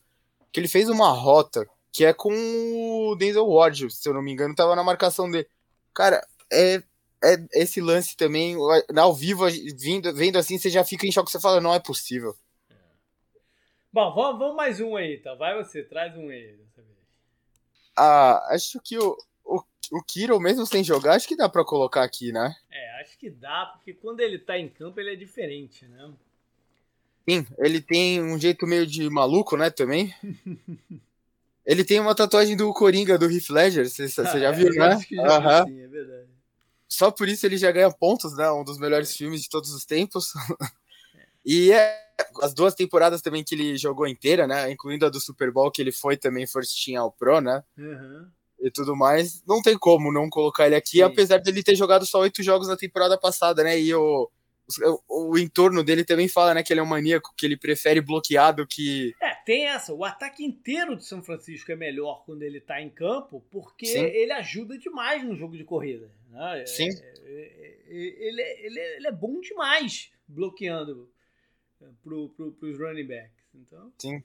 que 0.51 0.59
ele 0.59 0.67
fez 0.67 0.89
uma 0.89 1.11
rota 1.11 1.67
que 1.93 2.05
é 2.05 2.13
com 2.13 2.31
o 2.31 3.15
Denzel 3.15 3.45
Ward, 3.45 3.91
se 3.91 4.07
eu 4.07 4.13
não 4.13 4.21
me 4.21 4.31
engano, 4.31 4.55
tava 4.55 4.75
na 4.75 4.83
marcação 4.83 5.29
dele. 5.29 5.47
Cara, 5.93 6.25
é, 6.51 6.81
é 7.21 7.37
esse 7.53 7.81
lance 7.81 8.15
também, 8.15 8.55
ao 8.95 9.13
vivo, 9.13 9.45
vindo, 9.77 10.13
vendo 10.13 10.37
assim, 10.37 10.57
você 10.57 10.69
já 10.69 10.85
fica 10.85 11.05
em 11.05 11.11
choque, 11.11 11.29
você 11.29 11.39
fala, 11.39 11.59
não 11.59 11.73
é 11.73 11.79
possível. 11.79 12.33
Bom, 13.93 14.13
vamos, 14.15 14.39
vamos 14.39 14.55
mais 14.55 14.79
um 14.79 14.95
aí, 14.95 15.15
então. 15.15 15.37
Vai 15.37 15.55
você, 15.61 15.83
traz 15.83 16.15
um 16.15 16.29
aí 16.29 16.53
dessa 16.53 16.81
vez. 16.81 16.97
Ah, 17.97 18.47
acho 18.53 18.79
que 18.79 18.97
o, 18.97 19.17
o, 19.43 19.61
o 19.91 20.03
Kiro, 20.03 20.39
mesmo 20.39 20.65
sem 20.65 20.81
jogar, 20.81 21.15
acho 21.15 21.27
que 21.27 21.35
dá 21.35 21.49
pra 21.49 21.65
colocar 21.65 22.01
aqui, 22.01 22.31
né? 22.31 22.55
É, 22.71 23.01
acho 23.01 23.17
que 23.17 23.29
dá, 23.29 23.65
porque 23.65 23.93
quando 23.93 24.21
ele 24.21 24.39
tá 24.39 24.57
em 24.57 24.69
campo, 24.69 24.97
ele 24.99 25.11
é 25.11 25.15
diferente, 25.15 25.85
né? 25.85 26.09
Sim, 27.29 27.45
ele 27.57 27.81
tem 27.81 28.23
um 28.23 28.39
jeito 28.39 28.65
meio 28.65 28.87
de 28.87 29.09
maluco, 29.09 29.57
né, 29.57 29.69
também. 29.69 30.15
ele 31.65 31.83
tem 31.83 31.99
uma 31.99 32.15
tatuagem 32.15 32.55
do 32.55 32.73
Coringa, 32.73 33.17
do 33.17 33.29
Heath 33.29 33.49
Ledger, 33.49 33.89
você, 33.89 34.03
ah, 34.21 34.23
já 34.23 34.49
é, 34.49 34.51
viu, 34.53 34.69
né? 34.69 34.85
Acho 34.85 35.07
que 35.07 35.15
já 35.15 35.61
uhum. 35.61 35.67
sim, 35.67 35.81
é 35.81 35.87
verdade. 35.87 36.29
Só 36.87 37.11
por 37.11 37.27
isso 37.27 37.45
ele 37.45 37.57
já 37.57 37.71
ganha 37.71 37.91
pontos, 37.91 38.35
né? 38.37 38.49
Um 38.51 38.63
dos 38.63 38.77
melhores 38.77 39.15
filmes 39.15 39.41
de 39.41 39.49
todos 39.49 39.71
os 39.71 39.85
tempos. 39.85 40.33
E 41.45 41.71
é, 41.71 41.99
as 42.41 42.53
duas 42.53 42.75
temporadas 42.75 43.21
também 43.21 43.43
que 43.43 43.55
ele 43.55 43.77
jogou 43.77 44.07
inteira, 44.07 44.47
né? 44.47 44.71
Incluindo 44.71 45.05
a 45.05 45.09
do 45.09 45.19
Super 45.19 45.51
Bowl, 45.51 45.71
que 45.71 45.81
ele 45.81 45.91
foi 45.91 46.17
também 46.17 46.47
First 46.47 46.85
Team 46.85 47.01
ao 47.01 47.11
Pro, 47.11 47.41
né? 47.41 47.63
Uhum. 47.77 48.27
E 48.59 48.69
tudo 48.69 48.95
mais. 48.95 49.43
Não 49.47 49.61
tem 49.61 49.77
como 49.77 50.11
não 50.11 50.29
colocar 50.29 50.67
ele 50.67 50.75
aqui, 50.75 50.97
Sim. 50.97 51.03
apesar 51.03 51.39
dele 51.39 51.63
ter 51.63 51.75
jogado 51.75 52.05
só 52.05 52.19
oito 52.19 52.43
jogos 52.43 52.67
na 52.67 52.77
temporada 52.77 53.17
passada, 53.17 53.63
né? 53.63 53.79
E 53.79 53.93
o, 53.93 54.29
o, 55.09 55.31
o, 55.31 55.39
entorno 55.39 55.83
dele 55.83 56.05
também 56.05 56.27
fala, 56.27 56.53
né, 56.53 56.63
que 56.63 56.71
ele 56.71 56.79
é 56.79 56.83
um 56.83 56.87
maníaco, 56.87 57.33
que 57.35 57.45
ele 57.45 57.57
prefere 57.57 57.99
bloqueado 58.01 58.67
que. 58.67 59.15
É, 59.19 59.33
tem 59.33 59.67
essa. 59.67 59.93
O 59.93 60.05
ataque 60.05 60.43
inteiro 60.43 60.95
de 60.95 61.03
São 61.03 61.23
Francisco 61.23 61.71
é 61.71 61.75
melhor 61.75 62.23
quando 62.23 62.43
ele 62.43 62.61
tá 62.61 62.79
em 62.79 62.89
campo, 62.89 63.43
porque 63.49 63.87
Sim. 63.87 64.03
ele 64.03 64.31
ajuda 64.31 64.77
demais 64.77 65.23
no 65.23 65.35
jogo 65.35 65.57
de 65.57 65.63
corrida. 65.63 66.11
Né? 66.29 66.65
Sim. 66.67 66.89
É, 66.89 67.13
é, 67.25 67.41
é, 67.57 67.79
ele, 67.87 68.41
ele, 68.41 68.79
ele 68.79 69.07
é 69.07 69.11
bom 69.11 69.39
demais 69.41 70.11
bloqueando 70.27 71.09
pro, 72.03 72.29
pro, 72.29 72.51
pros 72.51 72.77
running 72.77 73.07
backs. 73.07 73.43
Então... 73.55 73.91
Sim. 73.97 74.23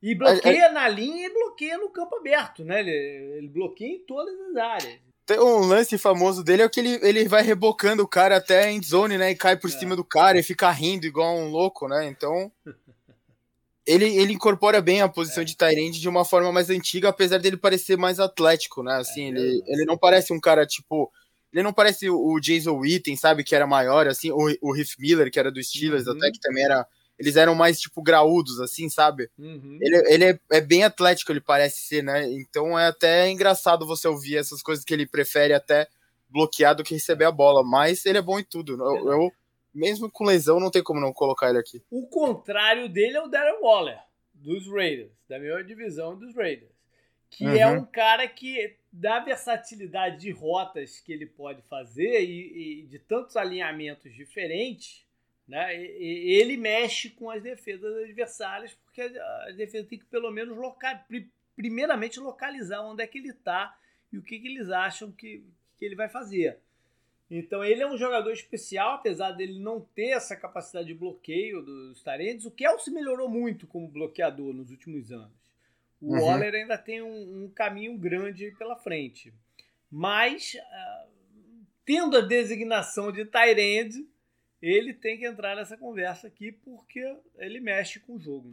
E 0.00 0.14
bloqueia 0.14 0.64
é, 0.64 0.68
é... 0.68 0.72
na 0.72 0.88
linha 0.88 1.26
e 1.26 1.32
bloqueia 1.32 1.76
no 1.78 1.90
campo 1.90 2.16
aberto, 2.16 2.64
né? 2.64 2.80
Ele, 2.80 2.90
ele 2.90 3.48
bloqueia 3.48 3.96
em 3.96 3.98
todas 4.00 4.38
as 4.50 4.56
áreas. 4.56 5.00
Tem 5.26 5.38
um 5.38 5.66
lance 5.66 5.98
famoso 5.98 6.42
dele 6.42 6.62
é 6.62 6.68
que 6.68 6.80
ele, 6.80 6.98
ele 7.02 7.28
vai 7.28 7.42
rebocando 7.42 8.02
o 8.02 8.08
cara 8.08 8.36
até 8.36 8.64
a 8.64 8.72
endzone, 8.72 9.18
né? 9.18 9.30
E 9.30 9.36
cai 9.36 9.56
por 9.56 9.68
é. 9.68 9.72
cima 9.72 9.94
do 9.94 10.04
cara 10.04 10.38
e 10.38 10.42
fica 10.42 10.70
rindo 10.70 11.06
igual 11.06 11.36
um 11.36 11.50
louco, 11.50 11.86
né? 11.88 12.06
Então. 12.06 12.50
ele, 13.84 14.04
ele 14.16 14.34
incorpora 14.34 14.80
bem 14.80 15.02
a 15.02 15.08
posição 15.08 15.42
é. 15.42 15.44
de 15.46 15.56
Tyrande 15.56 16.00
de 16.00 16.08
uma 16.08 16.24
forma 16.24 16.52
mais 16.52 16.70
antiga, 16.70 17.08
apesar 17.08 17.38
dele 17.38 17.56
parecer 17.56 17.96
mais 17.96 18.20
atlético, 18.20 18.82
né? 18.82 18.94
Assim, 18.96 19.24
é, 19.24 19.28
ele, 19.28 19.62
ele 19.66 19.84
não 19.84 19.98
parece 19.98 20.32
um 20.32 20.40
cara 20.40 20.66
tipo 20.66 21.12
ele 21.52 21.62
não 21.62 21.72
parece 21.72 22.08
o 22.10 22.38
Jason 22.40 22.78
Witten, 22.78 23.16
sabe, 23.16 23.42
que 23.42 23.54
era 23.54 23.66
maior, 23.66 24.06
assim, 24.06 24.30
o, 24.30 24.48
o 24.60 24.72
Riff 24.72 24.96
Miller, 24.98 25.30
que 25.30 25.38
era 25.38 25.50
do 25.50 25.62
Steelers, 25.62 26.06
uhum. 26.06 26.16
até 26.16 26.30
que 26.30 26.40
também 26.40 26.64
era. 26.64 26.86
Eles 27.18 27.34
eram 27.34 27.54
mais, 27.54 27.80
tipo, 27.80 28.00
graúdos, 28.00 28.60
assim, 28.60 28.88
sabe? 28.88 29.28
Uhum. 29.36 29.78
Ele, 29.80 29.96
ele 30.12 30.24
é, 30.24 30.40
é, 30.52 30.60
bem 30.60 30.84
atlético, 30.84 31.32
ele 31.32 31.40
parece 31.40 31.80
ser, 31.80 32.02
né? 32.02 32.30
Então 32.30 32.78
é 32.78 32.86
até 32.86 33.28
engraçado 33.28 33.86
você 33.86 34.06
ouvir 34.06 34.36
essas 34.36 34.62
coisas 34.62 34.84
que 34.84 34.94
ele 34.94 35.04
prefere 35.04 35.52
até 35.52 35.88
bloquear 36.28 36.76
do 36.76 36.84
que 36.84 36.94
receber 36.94 37.24
a 37.24 37.32
bola. 37.32 37.64
Mas 37.64 38.06
ele 38.06 38.18
é 38.18 38.22
bom 38.22 38.38
em 38.38 38.44
tudo. 38.44 38.80
Eu, 38.80 39.10
eu 39.10 39.32
mesmo 39.74 40.10
com 40.10 40.24
lesão, 40.24 40.60
não 40.60 40.70
tem 40.70 40.82
como 40.82 41.00
não 41.00 41.12
colocar 41.12 41.48
ele 41.48 41.58
aqui. 41.58 41.82
O 41.90 42.06
contrário 42.06 42.88
dele 42.88 43.16
é 43.16 43.22
o 43.22 43.28
Darren 43.28 43.60
Waller, 43.60 43.98
dos 44.32 44.68
Raiders, 44.68 45.10
da 45.28 45.38
melhor 45.40 45.64
divisão 45.64 46.16
dos 46.16 46.34
Raiders. 46.36 46.77
Que 47.30 47.44
é 47.44 47.48
uhum. 47.48 47.56
é 47.56 47.66
um 47.66 47.84
cara 47.84 48.26
que 48.26 48.76
da 48.92 49.20
versatilidade 49.20 50.20
de 50.20 50.30
rotas 50.30 50.98
que 51.00 51.12
ele 51.12 51.26
pode 51.26 51.62
fazer 51.62 52.22
e, 52.24 52.80
e 52.80 52.86
de 52.86 52.98
tantos 52.98 53.36
alinhamentos 53.36 54.14
diferentes, 54.14 55.06
né, 55.46 55.74
ele 55.76 56.56
mexe 56.56 57.10
com 57.10 57.30
as 57.30 57.42
defesas 57.42 57.96
adversárias, 58.04 58.74
porque 58.84 59.00
as 59.00 59.56
defesas 59.56 59.88
têm 59.88 59.98
que 59.98 60.04
pelo 60.06 60.30
menos 60.30 60.56
local, 60.56 60.98
primeiramente 61.56 62.20
localizar 62.20 62.82
onde 62.82 63.02
é 63.02 63.06
que 63.06 63.18
ele 63.18 63.30
está 63.30 63.78
e 64.12 64.18
o 64.18 64.22
que, 64.22 64.38
que 64.38 64.48
eles 64.48 64.70
acham 64.70 65.10
que, 65.10 65.44
que 65.76 65.84
ele 65.84 65.94
vai 65.94 66.08
fazer. 66.08 66.58
Então 67.30 67.62
ele 67.62 67.82
é 67.82 67.86
um 67.86 67.96
jogador 67.96 68.32
especial, 68.32 68.94
apesar 68.94 69.32
dele 69.32 69.58
não 69.58 69.80
ter 69.80 70.10
essa 70.10 70.34
capacidade 70.34 70.88
de 70.88 70.94
bloqueio 70.94 71.62
dos 71.62 72.02
Tarentes. 72.02 72.46
O 72.46 72.50
Kelsey 72.50 72.92
melhorou 72.92 73.28
muito 73.28 73.66
como 73.66 73.86
bloqueador 73.86 74.54
nos 74.54 74.70
últimos 74.70 75.12
anos. 75.12 75.47
O 76.00 76.14
uhum. 76.14 76.20
Waller 76.20 76.54
ainda 76.54 76.78
tem 76.78 77.02
um, 77.02 77.44
um, 77.44 77.50
caminho 77.50 77.98
grande 77.98 78.52
pela 78.58 78.76
frente. 78.76 79.34
Mas, 79.90 80.54
uh, 80.54 81.08
tendo 81.84 82.16
a 82.16 82.20
designação 82.20 83.10
de 83.10 83.24
Tyrande, 83.24 84.06
ele 84.62 84.94
tem 84.94 85.18
que 85.18 85.26
entrar 85.26 85.56
nessa 85.56 85.76
conversa 85.76 86.26
aqui 86.26 86.52
porque 86.52 87.00
ele 87.36 87.60
mexe 87.60 87.98
com 88.00 88.14
o 88.14 88.20
jogo. 88.20 88.48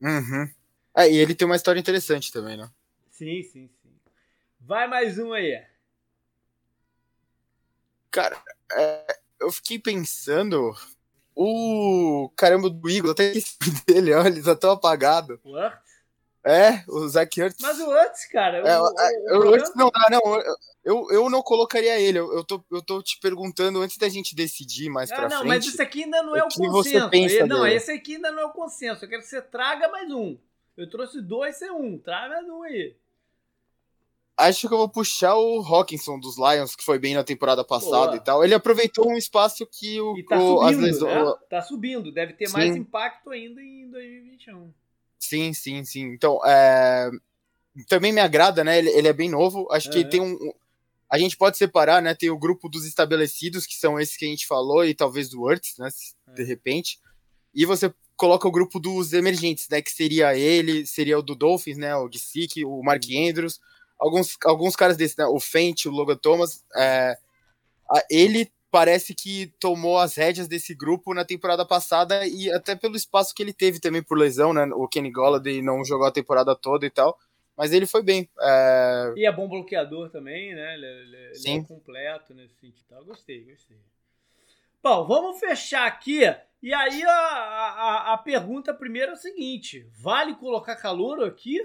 Né? 0.00 0.10
Uhum. 0.10 0.50
É, 0.96 1.10
e 1.10 1.16
ele 1.16 1.34
tem 1.34 1.46
uma 1.46 1.56
história 1.56 1.80
interessante 1.80 2.32
também, 2.32 2.56
né? 2.56 2.70
Sim, 3.10 3.42
sim, 3.42 3.68
sim. 3.82 3.90
Vai 4.60 4.86
mais 4.86 5.18
um 5.18 5.32
aí. 5.32 5.62
Cara, 8.10 8.40
é, 8.72 9.18
eu 9.40 9.50
fiquei 9.52 9.78
pensando. 9.78 10.72
O 11.36 12.30
caramba 12.36 12.70
do 12.70 12.88
Igor, 12.88 13.10
até 13.10 13.32
esse 13.32 13.58
dele, 13.84 14.14
olha, 14.14 14.28
ele 14.28 14.42
tá 14.42 14.54
tão 14.54 14.70
apagado. 14.70 15.40
What? 15.44 15.76
É, 16.44 16.84
o 16.88 17.08
Zach 17.08 17.40
Ertz. 17.40 17.56
Mas 17.60 17.80
o 17.80 17.90
Ertz, 17.96 18.26
cara. 18.26 18.58
É, 18.58 18.78
o, 18.78 18.84
o, 18.84 19.50
o 19.50 19.54
Ertz 19.56 19.74
não, 19.74 19.90
não, 20.10 20.20
eu, 20.84 21.06
eu 21.10 21.30
não 21.30 21.42
colocaria 21.42 21.98
ele. 21.98 22.18
Eu, 22.18 22.44
tô, 22.44 22.62
eu 22.70 22.82
tô 22.82 23.02
te 23.02 23.18
perguntando 23.18 23.80
antes 23.80 23.96
da 23.96 24.08
gente 24.10 24.36
decidir 24.36 24.90
mais 24.90 25.10
ah, 25.10 25.14
pra 25.14 25.22
não, 25.22 25.30
frente. 25.30 25.42
Não, 25.42 25.48
mas 25.48 25.64
isso 25.64 25.80
aqui 25.80 26.04
ainda 26.04 26.22
não 26.22 26.36
é 26.36 26.42
o, 26.42 26.46
o 26.46 26.70
consenso. 26.70 27.08
Pensa 27.08 27.46
não, 27.46 27.62
dele. 27.62 27.74
esse 27.74 27.90
aqui 27.90 28.16
ainda 28.16 28.30
não 28.30 28.40
é 28.40 28.44
o 28.44 28.52
consenso. 28.52 29.04
Eu 29.04 29.08
quero 29.08 29.22
que 29.22 29.28
você 29.28 29.40
traga 29.40 29.88
mais 29.88 30.10
um. 30.10 30.36
Eu 30.76 30.90
trouxe 30.90 31.22
dois, 31.22 31.56
você 31.56 31.70
um. 31.70 31.98
Traga 31.98 32.34
mais 32.34 32.48
um 32.48 32.62
aí. 32.62 32.94
Acho 34.36 34.68
que 34.68 34.74
eu 34.74 34.78
vou 34.78 34.88
puxar 34.88 35.36
o 35.36 35.62
Hawkinson 35.62 36.18
dos 36.18 36.36
Lions, 36.36 36.74
que 36.76 36.84
foi 36.84 36.98
bem 36.98 37.14
na 37.14 37.24
temporada 37.24 37.64
passada 37.64 38.06
Boa. 38.06 38.16
e 38.16 38.20
tal. 38.20 38.44
Ele 38.44 38.52
aproveitou 38.52 39.08
um 39.08 39.16
espaço 39.16 39.64
que 39.64 39.98
o. 39.98 40.18
E 40.18 40.24
tá 40.24 40.38
subindo, 40.38 40.64
as 40.64 40.76
lesões... 40.76 41.26
né? 41.26 41.34
Tá 41.48 41.62
subindo. 41.62 42.12
Deve 42.12 42.34
ter 42.34 42.48
Sim. 42.48 42.52
mais 42.52 42.76
impacto 42.76 43.30
ainda 43.30 43.62
em 43.62 43.88
2021. 43.88 44.83
Sim, 45.24 45.54
sim, 45.54 45.84
sim. 45.84 46.04
Então, 46.12 46.38
é... 46.44 47.10
também 47.88 48.12
me 48.12 48.20
agrada, 48.20 48.62
né? 48.62 48.78
Ele, 48.78 48.90
ele 48.90 49.08
é 49.08 49.12
bem 49.12 49.30
novo. 49.30 49.66
Acho 49.70 49.90
que 49.90 50.04
tem 50.04 50.20
um. 50.20 50.36
A 51.10 51.18
gente 51.18 51.36
pode 51.36 51.56
separar, 51.56 52.02
né? 52.02 52.14
Tem 52.14 52.28
o 52.28 52.38
grupo 52.38 52.68
dos 52.68 52.84
estabelecidos, 52.84 53.66
que 53.66 53.74
são 53.74 53.98
esses 53.98 54.16
que 54.16 54.24
a 54.26 54.28
gente 54.28 54.46
falou, 54.46 54.84
e 54.84 54.94
talvez 54.94 55.30
do 55.30 55.40
Words, 55.40 55.76
né? 55.78 55.88
De 56.34 56.42
é. 56.42 56.44
repente. 56.44 56.98
E 57.54 57.64
você 57.64 57.92
coloca 58.16 58.46
o 58.46 58.52
grupo 58.52 58.78
dos 58.78 59.12
emergentes, 59.14 59.68
né? 59.68 59.80
Que 59.80 59.90
seria 59.90 60.36
ele, 60.36 60.86
seria 60.86 61.18
o 61.18 61.22
do 61.22 61.34
Dolphins, 61.34 61.78
né? 61.78 61.96
O 61.96 62.10
Gisick, 62.10 62.64
o 62.64 62.82
Mark 62.82 63.04
Andrews, 63.04 63.60
alguns, 63.98 64.36
alguns 64.44 64.76
caras 64.76 64.96
desses, 64.96 65.16
né? 65.16 65.24
O 65.26 65.40
Fent, 65.40 65.86
o 65.86 65.90
Logan 65.90 66.16
Thomas. 66.16 66.62
É... 66.76 67.16
Ele 68.10 68.52
parece 68.74 69.14
que 69.14 69.54
tomou 69.60 69.98
as 69.98 70.16
rédeas 70.16 70.48
desse 70.48 70.74
grupo 70.74 71.14
na 71.14 71.24
temporada 71.24 71.64
passada 71.64 72.26
e 72.26 72.50
até 72.50 72.74
pelo 72.74 72.96
espaço 72.96 73.32
que 73.32 73.40
ele 73.40 73.52
teve 73.52 73.78
também 73.78 74.02
por 74.02 74.18
lesão, 74.18 74.52
né? 74.52 74.64
O 74.74 74.88
Kenny 74.88 75.12
Golladay 75.12 75.62
não 75.62 75.84
jogou 75.84 76.08
a 76.08 76.10
temporada 76.10 76.56
toda 76.56 76.84
e 76.84 76.90
tal, 76.90 77.16
mas 77.56 77.72
ele 77.72 77.86
foi 77.86 78.02
bem. 78.02 78.28
É... 78.40 79.12
E 79.16 79.24
é 79.24 79.30
bom 79.30 79.48
bloqueador 79.48 80.10
também, 80.10 80.56
né? 80.56 80.74
Ele, 80.74 80.86
ele, 80.86 81.16
ele 81.36 81.58
é 81.58 81.62
completo 81.62 82.34
nesse 82.34 82.56
sentido. 82.56 83.04
Gostei, 83.04 83.44
gostei. 83.44 83.76
Bom, 84.82 85.06
vamos 85.06 85.38
fechar 85.38 85.86
aqui. 85.86 86.22
E 86.60 86.74
aí 86.74 87.00
a, 87.04 87.12
a, 87.12 88.12
a 88.14 88.18
pergunta 88.18 88.74
primeiro 88.74 89.12
é 89.12 89.14
o 89.14 89.18
seguinte: 89.18 89.86
vale 89.92 90.34
colocar 90.34 90.74
calor 90.74 91.22
aqui? 91.22 91.60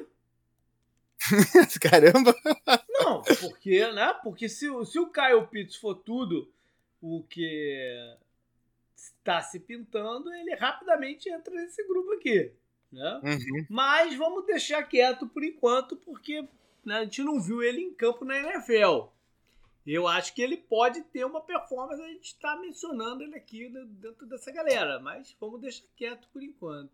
Caramba! 1.82 2.36
Não, 2.88 3.24
porque, 3.24 3.92
né? 3.94 4.14
Porque 4.22 4.48
se, 4.48 4.68
se 4.86 5.00
o 5.00 5.12
Kyle 5.12 5.48
Pitts 5.50 5.76
for 5.76 5.96
tudo 5.96 6.48
o 7.02 7.24
que 7.24 8.18
está 8.96 9.42
se 9.42 9.60
pintando, 9.60 10.34
ele 10.34 10.56
rapidamente 10.56 11.30
entra 11.30 11.54
nesse 11.54 11.86
grupo 11.88 12.14
aqui. 12.14 12.52
Né? 12.92 13.22
Uhum. 13.24 13.66
Mas 13.70 14.16
vamos 14.16 14.46
deixar 14.46 14.84
quieto 14.84 15.28
por 15.28 15.44
enquanto, 15.44 15.96
porque 15.96 16.48
né, 16.84 16.98
a 16.98 17.04
gente 17.04 17.24
não 17.24 17.40
viu 17.40 17.62
ele 17.62 17.82
em 17.82 17.94
campo 17.94 18.26
na 18.26 18.38
NFL. 18.38 19.08
Eu 19.86 20.08
acho 20.08 20.34
que 20.36 20.42
ele 20.42 20.58
pode 20.58 21.02
ter 21.04 21.26
uma 21.26 21.42
performance, 21.42 22.02
a 22.02 22.08
gente 22.08 22.26
está 22.26 22.56
mencionando 22.58 23.24
ele 23.24 23.36
aqui 23.36 23.70
dentro 23.70 24.28
dessa 24.28 24.52
galera, 24.52 25.00
mas 25.00 25.36
vamos 25.40 25.62
deixar 25.62 25.86
quieto 25.96 26.28
por 26.32 26.44
enquanto. 26.44 26.92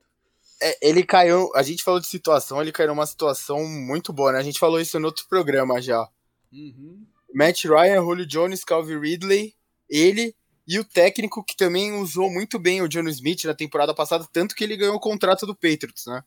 É, 0.61 0.87
ele 0.87 1.03
caiu, 1.03 1.51
a 1.55 1.63
gente 1.63 1.83
falou 1.83 1.99
de 1.99 2.07
situação, 2.07 2.61
ele 2.61 2.71
caiu 2.71 2.89
numa 2.89 3.05
situação 3.05 3.67
muito 3.67 4.13
boa, 4.13 4.31
né? 4.31 4.39
A 4.39 4.43
gente 4.43 4.59
falou 4.59 4.79
isso 4.79 4.99
no 4.99 5.07
outro 5.07 5.27
programa 5.27 5.81
já. 5.81 6.07
Uhum. 6.53 7.05
Matt 7.33 7.65
Ryan, 7.65 8.01
Julio 8.01 8.25
Jones, 8.25 8.63
Calvin 8.63 8.99
Ridley, 8.99 9.53
ele 9.89 10.35
e 10.67 10.79
o 10.79 10.83
técnico 10.83 11.43
que 11.43 11.55
também 11.55 11.91
usou 11.93 12.29
muito 12.29 12.57
bem 12.57 12.81
o 12.81 12.87
John 12.87 13.07
Smith 13.07 13.43
na 13.43 13.53
temporada 13.53 13.93
passada, 13.93 14.27
tanto 14.31 14.55
que 14.55 14.63
ele 14.63 14.77
ganhou 14.77 14.95
o 14.95 14.99
contrato 14.99 15.45
do 15.45 15.55
Patriots, 15.55 16.05
né? 16.07 16.23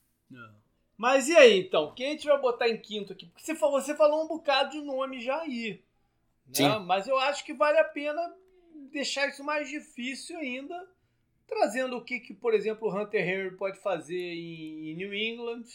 Mas 0.98 1.28
e 1.28 1.36
aí, 1.36 1.60
então? 1.60 1.94
Quem 1.94 2.08
a 2.08 2.10
gente 2.10 2.26
vai 2.26 2.40
botar 2.40 2.68
em 2.68 2.76
quinto 2.76 3.12
aqui? 3.12 3.26
Porque 3.26 3.44
você 3.44 3.54
falou, 3.54 3.80
você 3.80 3.94
falou 3.94 4.24
um 4.24 4.26
bocado 4.26 4.72
de 4.72 4.80
nome 4.80 5.20
já 5.20 5.40
aí. 5.42 5.80
Né? 6.44 6.52
Sim. 6.52 6.78
Mas 6.86 7.06
eu 7.06 7.16
acho 7.16 7.44
que 7.44 7.54
vale 7.54 7.78
a 7.78 7.84
pena 7.84 8.20
deixar 8.90 9.28
isso 9.28 9.44
mais 9.44 9.68
difícil 9.68 10.36
ainda, 10.36 10.88
trazendo 11.46 11.96
o 11.96 12.04
que, 12.04 12.18
que 12.18 12.34
por 12.34 12.52
exemplo, 12.52 12.88
o 12.88 12.92
Hunter 12.92 13.28
Henry 13.28 13.56
pode 13.56 13.78
fazer 13.78 14.16
em, 14.16 14.96
New 14.96 15.14
England. 15.14 15.66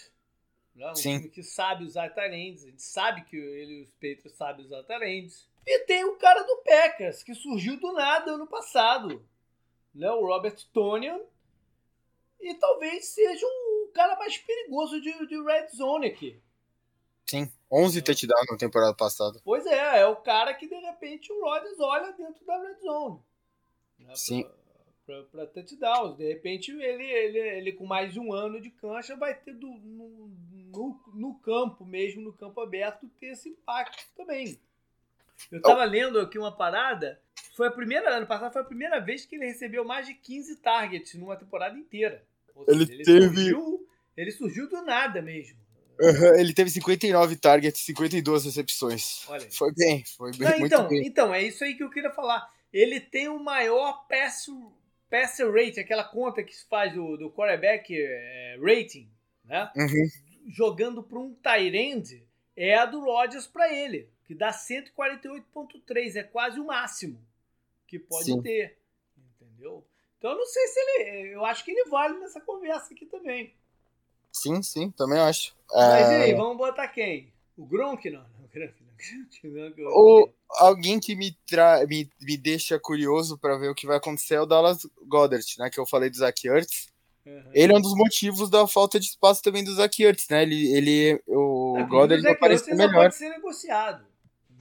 Né? 0.76 0.92
Um 0.92 0.96
Sim. 0.96 1.18
time 1.20 1.30
que 1.30 1.42
sabe 1.42 1.86
usar 1.86 2.10
Tyrands. 2.10 2.66
A 2.66 2.68
gente 2.68 2.84
sabe 2.84 3.24
que 3.24 3.38
ele 3.38 3.80
e 3.80 3.82
os 3.84 3.92
Patriots 3.92 4.36
sabem 4.36 4.66
usar 4.66 4.84
Tyrands. 4.84 5.48
E 5.66 5.80
tem 5.80 6.03
o 6.03 6.18
cara 6.18 6.43
do 6.43 6.57
Packers, 6.57 7.24
que 7.24 7.34
surgiu 7.34 7.80
do 7.80 7.93
nada 7.93 8.32
ano 8.32 8.47
passado. 8.47 9.26
Né? 9.93 10.09
O 10.11 10.26
Robert 10.26 10.57
Tonian. 10.74 11.20
E 12.39 12.53
talvez 12.55 13.07
seja 13.07 13.45
o 13.45 13.91
cara 13.93 14.18
mais 14.18 14.38
perigoso 14.38 14.99
de, 14.99 15.28
de 15.28 15.41
Red 15.41 15.68
Zone 15.70 16.07
aqui. 16.07 16.41
Sim, 17.26 17.49
11 17.72 17.99
é. 17.99 18.01
touchdowns 18.01 18.47
na 18.51 18.57
temporada 18.57 18.93
passada. 18.93 19.39
Pois 19.45 19.66
é, 19.66 20.01
é 20.01 20.05
o 20.05 20.18
cara 20.18 20.53
que 20.53 20.68
de 20.68 20.76
repente 20.76 21.32
o 21.32 21.41
Rodgers 21.41 21.80
olha 21.80 22.11
dentro 22.11 22.45
da 22.45 22.57
Red 22.57 22.80
Zone. 22.82 23.20
Né? 23.99 24.16
Sim. 24.16 24.45
para 25.32 25.47
touchdowns. 25.47 26.18
De 26.18 26.28
repente, 26.28 26.72
ele, 26.72 27.03
ele, 27.05 27.39
ele 27.39 27.72
com 27.72 27.86
mais 27.86 28.18
um 28.18 28.34
ano 28.34 28.59
de 28.59 28.70
cancha 28.70 29.16
vai 29.16 29.34
ter 29.34 29.53
do, 29.53 29.68
no, 29.68 30.28
no, 30.51 30.99
no 31.14 31.36
campo 31.39 31.86
mesmo, 31.86 32.22
no 32.22 32.34
campo 32.34 32.59
aberto, 32.59 33.07
ter 33.20 33.28
esse 33.28 33.47
impacto 33.47 34.05
também. 34.18 34.59
Eu 35.52 35.58
estava 35.58 35.84
lendo 35.84 36.20
aqui 36.20 36.38
uma 36.38 36.56
parada. 36.56 37.20
Foi 37.56 37.68
a 37.68 37.72
primeira, 37.72 38.18
ano 38.18 38.26
passado 38.26 38.52
foi 38.52 38.62
a 38.62 38.66
primeira 38.66 39.00
vez 39.00 39.26
que 39.26 39.36
ele 39.36 39.46
recebeu 39.46 39.86
mais 39.86 40.08
de 40.08 40.14
15 40.16 40.56
targets 40.58 41.14
numa 41.16 41.36
temporada 41.36 41.78
inteira. 41.78 42.24
Seja, 42.66 42.82
ele, 42.82 42.94
ele, 42.94 43.04
teve. 43.04 43.28
Surgiu, 43.28 43.88
ele 44.18 44.32
surgiu 44.32 44.70
do 44.70 44.82
nada 44.84 45.22
mesmo. 45.22 45.58
Uhum, 46.00 46.36
ele 46.36 46.54
teve 46.54 46.72
59 46.72 47.36
targets, 47.36 47.82
52 47.82 48.46
recepções. 48.46 49.28
Olha 49.30 49.48
foi 49.52 49.72
bem, 49.74 50.04
foi 50.18 50.32
bem, 50.32 50.50
Não, 50.50 50.66
então, 50.66 50.88
bem. 50.88 51.06
Então, 51.06 51.34
é 51.34 51.44
isso 51.44 51.64
aí 51.64 51.76
que 51.76 51.84
eu 51.84 51.90
queria 51.90 52.12
falar. 52.12 52.52
Ele 52.72 53.00
tem 53.00 53.30
o 53.30 53.38
maior 53.38 54.08
pass, 54.08 54.48
pass 55.10 55.38
rate, 55.40 55.80
aquela 55.80 56.04
conta 56.04 56.44
que 56.44 56.56
se 56.56 56.68
faz 56.68 56.94
do, 56.94 57.16
do 57.18 57.32
quarterback 57.32 57.96
é, 57.96 58.58
rating, 58.60 59.08
né? 59.46 59.70
Uhum. 59.76 60.10
Jogando 60.48 61.04
para 61.04 61.20
um 61.20 61.36
tight 61.36 61.78
end, 61.78 62.28
é 62.58 62.76
a 62.76 62.88
do 62.88 63.00
Rodgers 63.02 63.46
para 63.46 63.72
ele 63.72 64.12
que 64.26 64.36
dá 64.36 64.51
148,3, 64.51 66.15
é 66.15 66.24
quase 66.24 66.59
o 66.59 66.65
máximo 66.65 67.19
que 67.88 67.99
pode 67.99 68.26
Sim. 68.26 68.41
ter. 68.41 68.78
Entendeu? 69.17 69.86
Então 70.17 70.32
eu 70.32 70.38
não 70.38 70.45
sei 70.45 70.67
se 70.67 70.80
ele. 70.80 71.36
Eu 71.36 71.45
acho 71.45 71.63
que 71.63 71.71
ele 71.71 71.89
vale 71.89 72.17
nessa 72.19 72.41
conversa 72.41 72.93
aqui 72.93 73.05
também. 73.05 73.53
Sim, 74.32 74.63
sim, 74.63 74.89
também 74.91 75.19
acho. 75.19 75.55
Mas 75.71 76.09
é... 76.09 76.19
e 76.19 76.24
aí, 76.24 76.34
vamos 76.34 76.57
botar 76.57 76.88
quem? 76.88 77.32
O 77.57 77.65
Gronk 77.65 78.09
não? 78.09 78.26
O, 79.95 80.30
alguém 80.49 80.99
que 80.99 81.15
me, 81.15 81.32
tra... 81.45 81.86
me, 81.86 82.09
me 82.21 82.38
deixa 82.38 82.80
curioso 82.80 83.38
para 83.38 83.57
ver 83.57 83.69
o 83.69 83.76
que 83.76 83.88
vai 83.88 83.97
acontecer 83.97 84.36
é 84.36 84.41
o 84.41 84.45
Dallas 84.45 84.88
Goddard, 85.07 85.45
né? 85.57 85.69
Que 85.69 85.80
eu 85.80 85.86
falei 85.86 86.09
do 86.09 86.17
Zach 86.17 86.47
Ertz. 86.47 86.88
Uhum. 87.26 87.51
Ele 87.53 87.74
é 87.74 87.76
um 87.76 87.82
dos 87.82 87.95
motivos 87.95 88.49
da 88.49 88.67
falta 88.67 88.99
de 88.99 89.07
espaço 89.07 89.41
também 89.41 89.63
do 89.63 89.74
Zach 89.74 90.01
Ertz, 90.01 90.28
né? 90.30 90.43
Ele, 90.43 90.74
ele, 90.74 91.24
o 91.28 91.78
é, 91.80 91.84
Goddard 91.84 92.28
apareceu 92.28 92.76
melhor. 92.76 92.93
pode 92.93 93.15
ser 93.15 93.30
negociado. 93.30 94.05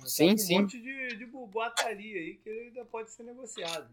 Sim, 0.06 0.36
sim. 0.36 0.58
Um 0.58 0.62
monte 0.62 0.80
de, 0.80 1.16
de 1.16 1.26
boataria 1.26 2.18
aí 2.18 2.36
que 2.36 2.48
ele 2.48 2.68
ainda 2.68 2.84
pode 2.84 3.10
ser 3.10 3.22
negociado. 3.22 3.90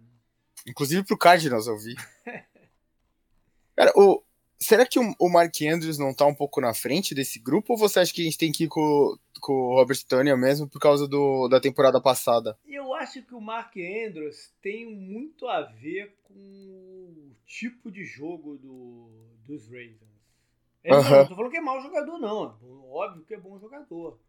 Inclusive 0.67 1.03
pro 1.03 1.17
Cardinals, 1.17 1.67
eu 1.67 1.77
vi. 1.77 1.95
Cara, 3.75 3.93
o, 3.95 4.21
será 4.59 4.85
que 4.85 4.99
o, 4.99 5.15
o 5.17 5.29
Mark 5.29 5.55
Andrews 5.61 5.97
não 5.97 6.13
tá 6.13 6.25
um 6.25 6.35
pouco 6.35 6.59
na 6.59 6.73
frente 6.73 7.15
desse 7.15 7.39
grupo? 7.39 7.73
Ou 7.73 7.79
você 7.79 7.99
acha 7.99 8.13
que 8.13 8.21
a 8.21 8.25
gente 8.25 8.37
tem 8.37 8.51
que 8.51 8.65
ir 8.65 8.67
com, 8.67 9.17
com 9.39 9.53
o 9.53 9.75
Robert 9.75 10.03
Tony 10.07 10.35
mesmo 10.35 10.67
por 10.67 10.79
causa 10.79 11.07
do, 11.07 11.47
da 11.47 11.59
temporada 11.59 12.01
passada? 12.01 12.57
Eu 12.67 12.93
acho 12.93 13.23
que 13.23 13.33
o 13.33 13.41
Mark 13.41 13.73
Andrews 13.77 14.53
tem 14.61 14.85
muito 14.85 15.47
a 15.47 15.61
ver 15.61 16.15
com 16.23 16.33
o 16.33 17.35
tipo 17.45 17.89
de 17.89 18.03
jogo 18.03 18.57
do, 18.57 19.09
dos 19.45 19.65
Ravens. 19.67 20.09
Ele, 20.83 20.95
uh 20.95 20.99
-huh. 20.99 21.09
Não 21.09 21.27
tô 21.27 21.35
falando 21.35 21.51
que 21.51 21.57
é 21.57 21.61
mau 21.61 21.81
jogador, 21.81 22.17
não. 22.17 22.57
Óbvio 22.91 23.23
que 23.25 23.33
é 23.33 23.39
bom 23.39 23.57
jogador. 23.59 24.19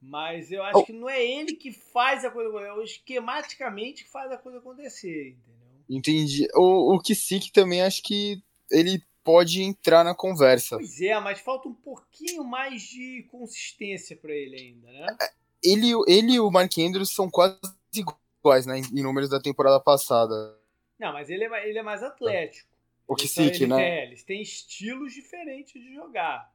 Mas 0.00 0.50
eu 0.50 0.62
acho 0.62 0.78
oh. 0.78 0.84
que 0.84 0.92
não 0.92 1.08
é 1.08 1.22
ele 1.22 1.52
que 1.54 1.70
faz 1.70 2.24
a 2.24 2.30
coisa, 2.30 2.58
é 2.60 2.72
o 2.72 2.82
esquematicamente 2.82 4.04
que 4.04 4.10
faz 4.10 4.32
a 4.32 4.38
coisa 4.38 4.58
acontecer, 4.58 5.30
entendeu? 5.30 5.60
Entendi. 5.88 6.48
O, 6.54 6.94
o 6.94 7.00
Kisik 7.00 7.52
também 7.52 7.82
acho 7.82 8.02
que 8.02 8.42
ele 8.70 9.02
pode 9.22 9.62
entrar 9.62 10.02
na 10.02 10.14
conversa. 10.14 10.76
Pois 10.76 11.00
é, 11.00 11.18
mas 11.20 11.40
falta 11.40 11.68
um 11.68 11.74
pouquinho 11.74 12.44
mais 12.44 12.82
de 12.82 13.26
consistência 13.30 14.16
para 14.16 14.32
ele 14.32 14.56
ainda, 14.56 14.90
né? 14.90 15.16
É, 15.20 15.30
ele, 15.62 15.90
ele 16.06 16.32
e 16.34 16.40
o 16.40 16.50
Mark 16.50 16.72
Andrews 16.78 17.14
são 17.14 17.28
quase 17.28 17.58
iguais, 17.94 18.64
né, 18.64 18.78
em 18.78 19.02
números 19.02 19.28
da 19.28 19.40
temporada 19.40 19.78
passada. 19.78 20.58
Não, 20.98 21.12
mas 21.12 21.28
ele 21.28 21.44
é, 21.44 21.68
ele 21.68 21.78
é 21.78 21.82
mais 21.82 22.02
atlético. 22.02 22.70
O 23.06 23.14
Kisik, 23.14 23.66
né? 23.66 23.82
É, 23.82 24.06
eles 24.06 24.22
têm 24.22 24.40
estilos 24.40 25.12
diferentes 25.12 25.72
de 25.72 25.92
jogar. 25.92 26.50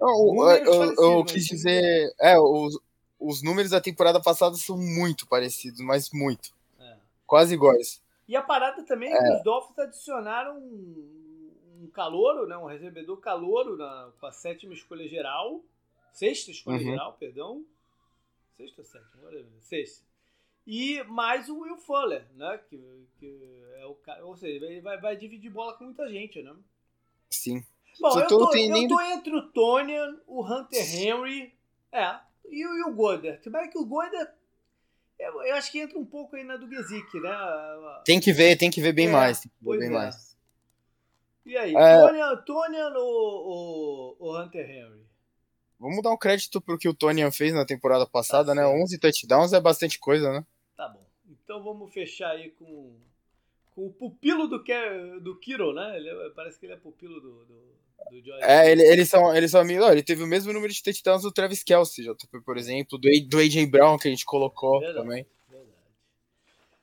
Eu, 0.00 0.44
eu, 0.64 0.94
eu, 0.94 1.24
quis 1.24 1.46
dizer. 1.46 2.12
É, 2.18 2.38
os, 2.38 2.78
os 3.20 3.42
números 3.42 3.70
da 3.70 3.80
temporada 3.80 4.20
passada 4.20 4.56
são 4.56 4.78
muito 4.78 5.26
parecidos, 5.26 5.80
mas 5.80 6.10
muito. 6.10 6.52
É. 6.78 6.96
Quase 7.26 7.54
iguais. 7.54 8.02
E 8.26 8.34
a 8.34 8.42
parada 8.42 8.82
também 8.84 9.12
é 9.12 9.18
que 9.18 9.24
é. 9.24 9.36
os 9.36 9.42
Dolphins 9.42 9.78
adicionaram 9.78 10.58
um, 10.58 11.50
um 11.82 11.86
calouro, 11.92 12.46
né, 12.46 12.56
um 12.56 12.66
recebedor 12.66 13.18
calouro 13.18 13.76
na, 13.76 14.10
com 14.18 14.26
a 14.26 14.32
sétima 14.32 14.72
escolha 14.72 15.06
geral. 15.06 15.60
Sexta 16.12 16.50
escolha 16.50 16.78
uhum. 16.78 16.84
geral, 16.84 17.12
perdão. 17.14 17.64
Sexta 18.56 18.80
ou 18.80 18.84
sétima? 18.84 19.30
Sexta. 19.60 20.10
E 20.66 21.02
mais 21.04 21.48
o 21.48 21.58
Will 21.60 21.78
Fuller, 21.78 22.26
né? 22.36 22.58
Que, 22.68 23.06
que 23.18 23.64
é 23.76 23.86
o 23.86 23.94
cara. 23.94 24.24
Ou 24.24 24.36
seja, 24.36 24.64
ele 24.64 24.80
vai, 24.80 25.00
vai 25.00 25.16
dividir 25.16 25.50
bola 25.50 25.74
com 25.74 25.84
muita 25.84 26.08
gente, 26.08 26.42
né? 26.42 26.54
Sim. 27.30 27.64
Bom, 27.98 28.18
eu 28.18 28.26
tô, 28.26 28.54
eu 28.54 28.88
tô 28.88 29.00
entre 29.00 29.34
o 29.34 29.48
Tony, 29.50 29.94
o 30.26 30.44
Hunter 30.44 30.96
Henry. 30.96 31.54
É, 31.90 32.20
e, 32.48 32.62
e 32.62 32.82
o? 32.84 32.94
Mas 33.50 33.64
é 33.64 33.68
que 33.68 33.78
o 33.78 33.84
Goddard, 33.84 34.30
eu, 35.18 35.42
eu, 35.42 35.54
acho 35.56 35.70
que 35.70 35.80
entra 35.80 35.98
um 35.98 36.04
pouco 36.04 36.36
aí 36.36 36.44
na 36.44 36.56
do 36.56 36.68
Gesick, 36.68 37.20
né? 37.20 37.30
Tem 38.04 38.18
que 38.20 38.32
ver, 38.32 38.56
tem 38.56 38.70
que 38.70 38.80
ver 38.80 38.92
bem 38.92 39.08
é, 39.08 39.12
mais. 39.12 39.46
Ver 39.60 39.78
bem 39.78 39.88
é. 39.88 39.90
mais. 39.90 40.36
E 41.44 41.56
aí, 41.56 41.74
é... 41.74 42.36
Tony, 42.46 42.76
ou, 42.96 44.16
ou, 44.18 44.40
Hunter 44.40 44.68
Henry? 44.68 45.04
Vamos 45.78 46.02
dar 46.02 46.12
um 46.12 46.16
crédito 46.16 46.60
pro 46.60 46.78
que 46.78 46.88
o 46.88 46.94
Tony 46.94 47.30
fez 47.32 47.54
na 47.54 47.64
temporada 47.64 48.06
passada, 48.06 48.48
tá 48.48 48.54
né? 48.54 48.66
11 48.66 48.98
touchdowns 48.98 49.52
é 49.52 49.60
bastante 49.60 49.98
coisa, 49.98 50.30
né? 50.30 50.44
Tá 50.76 50.88
bom. 50.88 51.04
Então 51.28 51.62
vamos 51.62 51.92
fechar 51.92 52.30
aí 52.30 52.50
com, 52.50 52.94
com 53.74 53.86
o 53.86 53.92
pupilo 53.92 54.46
do, 54.46 54.62
do 55.20 55.38
Kiro, 55.38 55.72
né? 55.72 55.96
Ele, 55.96 56.08
é, 56.08 56.30
parece 56.30 56.58
que 56.58 56.66
ele 56.66 56.74
é 56.74 56.76
pupilo 56.76 57.20
do, 57.20 57.44
do 57.46 57.80
é, 58.40 58.70
ele, 58.70 58.82
eles 58.82 59.08
são, 59.08 59.34
eles 59.34 59.50
são 59.50 59.60
amigos. 59.60 59.88
Ele 59.88 60.02
teve 60.02 60.22
o 60.22 60.26
mesmo 60.26 60.52
número 60.52 60.72
de 60.72 60.82
touchdowns 60.82 61.22
do 61.22 61.32
Travis 61.32 61.62
Kelsey, 61.62 62.04
JP, 62.04 62.40
por 62.44 62.56
exemplo, 62.56 62.98
do, 62.98 63.08
do 63.28 63.38
AJ 63.38 63.66
Brown 63.66 63.98
que 63.98 64.08
a 64.08 64.10
gente 64.10 64.24
colocou 64.24 64.80
verdade, 64.80 64.98
também. 64.98 65.26
Verdade. 65.48 65.74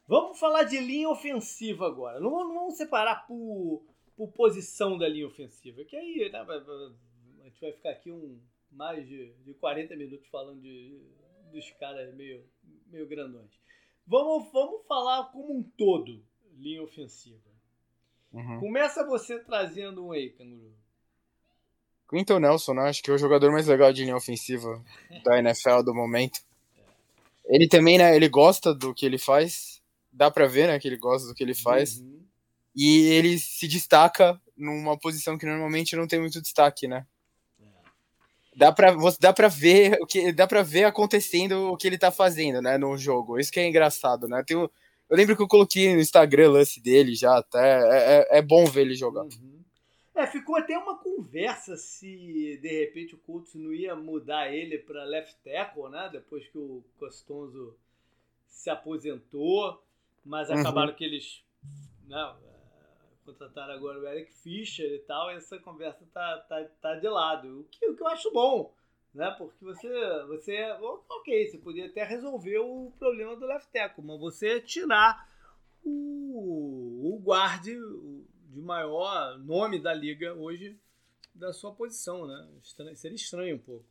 Vamos 0.08 0.40
falar 0.40 0.64
de 0.64 0.78
linha 0.80 1.10
ofensiva 1.10 1.88
agora. 1.88 2.20
Não, 2.20 2.30
não 2.30 2.54
vamos 2.54 2.78
separar 2.78 3.28
por, 3.28 3.84
por 4.16 4.32
posição 4.32 4.98
da 4.98 5.08
linha 5.08 5.28
ofensiva, 5.28 5.84
que 5.84 5.96
aí 5.96 6.30
né, 6.32 6.40
a 6.40 7.44
gente 7.46 7.60
vai 7.60 7.72
ficar 7.74 7.90
aqui 7.90 8.12
um, 8.12 8.40
mais 8.72 9.08
de, 9.08 9.34
de 9.44 9.54
40 9.56 9.96
minutos 9.96 10.28
falando 10.30 10.62
de, 10.62 11.02
dos 11.52 11.70
caras 11.72 12.14
meio, 12.16 12.44
meio 12.88 13.08
grandões. 13.08 13.52
Vamos, 14.06 14.52
vamos 14.54 14.86
falar 14.88 15.26
como 15.32 15.58
um 15.58 15.64
todo, 15.64 16.24
linha 16.58 16.82
ofensiva. 16.82 17.48
Uhum. 18.32 18.60
Começa 18.60 19.06
você 19.06 19.40
trazendo 19.40 20.06
um 20.06 20.12
aí, 20.12 20.30
Canguru. 20.30 20.74
Quinton 22.10 22.40
Nelson, 22.40 22.74
né? 22.74 22.84
Acho 22.84 23.04
que 23.04 23.12
é 23.12 23.14
o 23.14 23.18
jogador 23.18 23.52
mais 23.52 23.68
legal 23.68 23.92
de 23.92 24.04
linha 24.04 24.16
ofensiva 24.16 24.82
da 25.24 25.38
NFL 25.40 25.82
do 25.84 25.94
momento. 25.94 26.40
Ele 27.46 27.68
também, 27.68 27.98
né? 27.98 28.16
Ele 28.16 28.30
gosta 28.30 28.74
do 28.74 28.94
que 28.94 29.06
ele 29.06 29.18
faz. 29.18 29.82
Dá 30.12 30.32
pra 30.32 30.48
ver, 30.48 30.68
né? 30.68 30.80
Que 30.80 30.88
ele 30.88 30.98
gosta 30.98 31.28
do 31.28 31.34
que 31.34 31.44
ele 31.44 31.54
faz. 31.54 32.00
Uhum. 32.00 32.22
E 32.76 33.08
ele 33.10 33.40
se 33.40 33.68
destaca 33.68 34.40
numa 34.56 34.98
posição 34.98 35.38
que 35.38 35.46
normalmente 35.46 35.96
não 35.96 36.08
tem 36.08 36.20
muito 36.20 36.42
destaque, 36.42 36.88
né? 36.88 37.06
Dá 38.56 38.72
pra, 38.72 38.92
dá 39.20 39.32
pra 39.32 39.48
ver 39.48 40.00
o 40.02 40.08
que 40.08 40.32
dá 40.32 40.48
para 40.48 40.64
ver 40.64 40.86
acontecendo 40.86 41.72
o 41.72 41.78
que 41.78 41.86
ele 41.86 41.98
tá 41.98 42.10
fazendo, 42.10 42.60
né, 42.60 42.76
no 42.76 42.98
jogo. 42.98 43.40
Isso 43.40 43.52
que 43.52 43.60
é 43.60 43.68
engraçado, 43.68 44.28
né? 44.28 44.44
Tem, 44.44 44.58
eu 44.58 44.72
lembro 45.12 45.36
que 45.36 45.44
eu 45.44 45.48
coloquei 45.48 45.94
no 45.94 46.02
Instagram 46.02 46.50
o 46.50 46.54
lance 46.54 46.82
dele 46.82 47.14
já, 47.14 47.38
até 47.38 47.60
é, 47.60 48.28
é, 48.32 48.40
é 48.40 48.42
bom 48.42 48.66
ver 48.66 48.82
ele 48.82 48.96
jogar. 48.96 49.22
Uhum. 49.22 49.57
É, 50.18 50.26
ficou 50.26 50.56
até 50.56 50.76
uma 50.76 50.98
conversa 50.98 51.78
se 51.78 52.58
de 52.60 52.86
repente 52.86 53.14
o 53.14 53.20
Colts 53.20 53.54
não 53.54 53.72
ia 53.72 53.96
mudar 53.96 54.52
ele 54.52 54.80
para 54.80 55.04
left 55.04 55.38
tackle, 55.44 55.90
né? 55.90 56.10
Depois 56.12 56.48
que 56.48 56.58
o 56.58 56.84
Costonzo 56.98 57.78
se 58.48 58.68
aposentou, 58.68 59.80
mas 60.26 60.50
uhum. 60.50 60.58
acabaram 60.58 60.96
que 60.96 61.04
eles 61.04 61.46
né, 62.08 62.36
contrataram 63.24 63.76
agora 63.76 64.00
o 64.00 64.08
Eric 64.08 64.34
Fischer 64.34 64.92
e 64.92 65.00
tal, 65.00 65.32
e 65.32 65.36
essa 65.36 65.60
conversa 65.60 66.04
tá, 66.12 66.38
tá, 66.50 66.66
tá 66.82 66.96
de 66.96 67.08
lado. 67.08 67.60
O 67.60 67.64
que, 67.66 67.88
o 67.88 67.96
que 67.96 68.02
eu 68.02 68.08
acho 68.08 68.32
bom, 68.32 68.74
né? 69.14 69.30
Porque 69.38 69.64
você, 69.64 69.88
você, 70.26 70.64
ok, 70.82 71.48
você 71.48 71.60
podia 71.60 71.86
até 71.86 72.04
resolver 72.04 72.58
o 72.58 72.92
problema 72.98 73.36
do 73.36 73.46
left 73.46 73.72
tackle, 73.72 74.04
mas 74.04 74.20
você 74.20 74.60
tirar 74.62 75.30
o, 75.84 77.14
o 77.14 77.20
guarde, 77.20 77.78
de 78.58 78.62
maior 78.64 79.38
nome 79.38 79.80
da 79.80 79.94
liga 79.94 80.34
hoje 80.34 80.76
da 81.34 81.54
sua 81.54 81.72
posição, 81.72 82.26
né? 82.26 82.48
Estranho, 82.64 82.98
seria 82.98 83.16
estranho 83.16 83.56
um 83.56 83.60
pouco. 83.60 83.86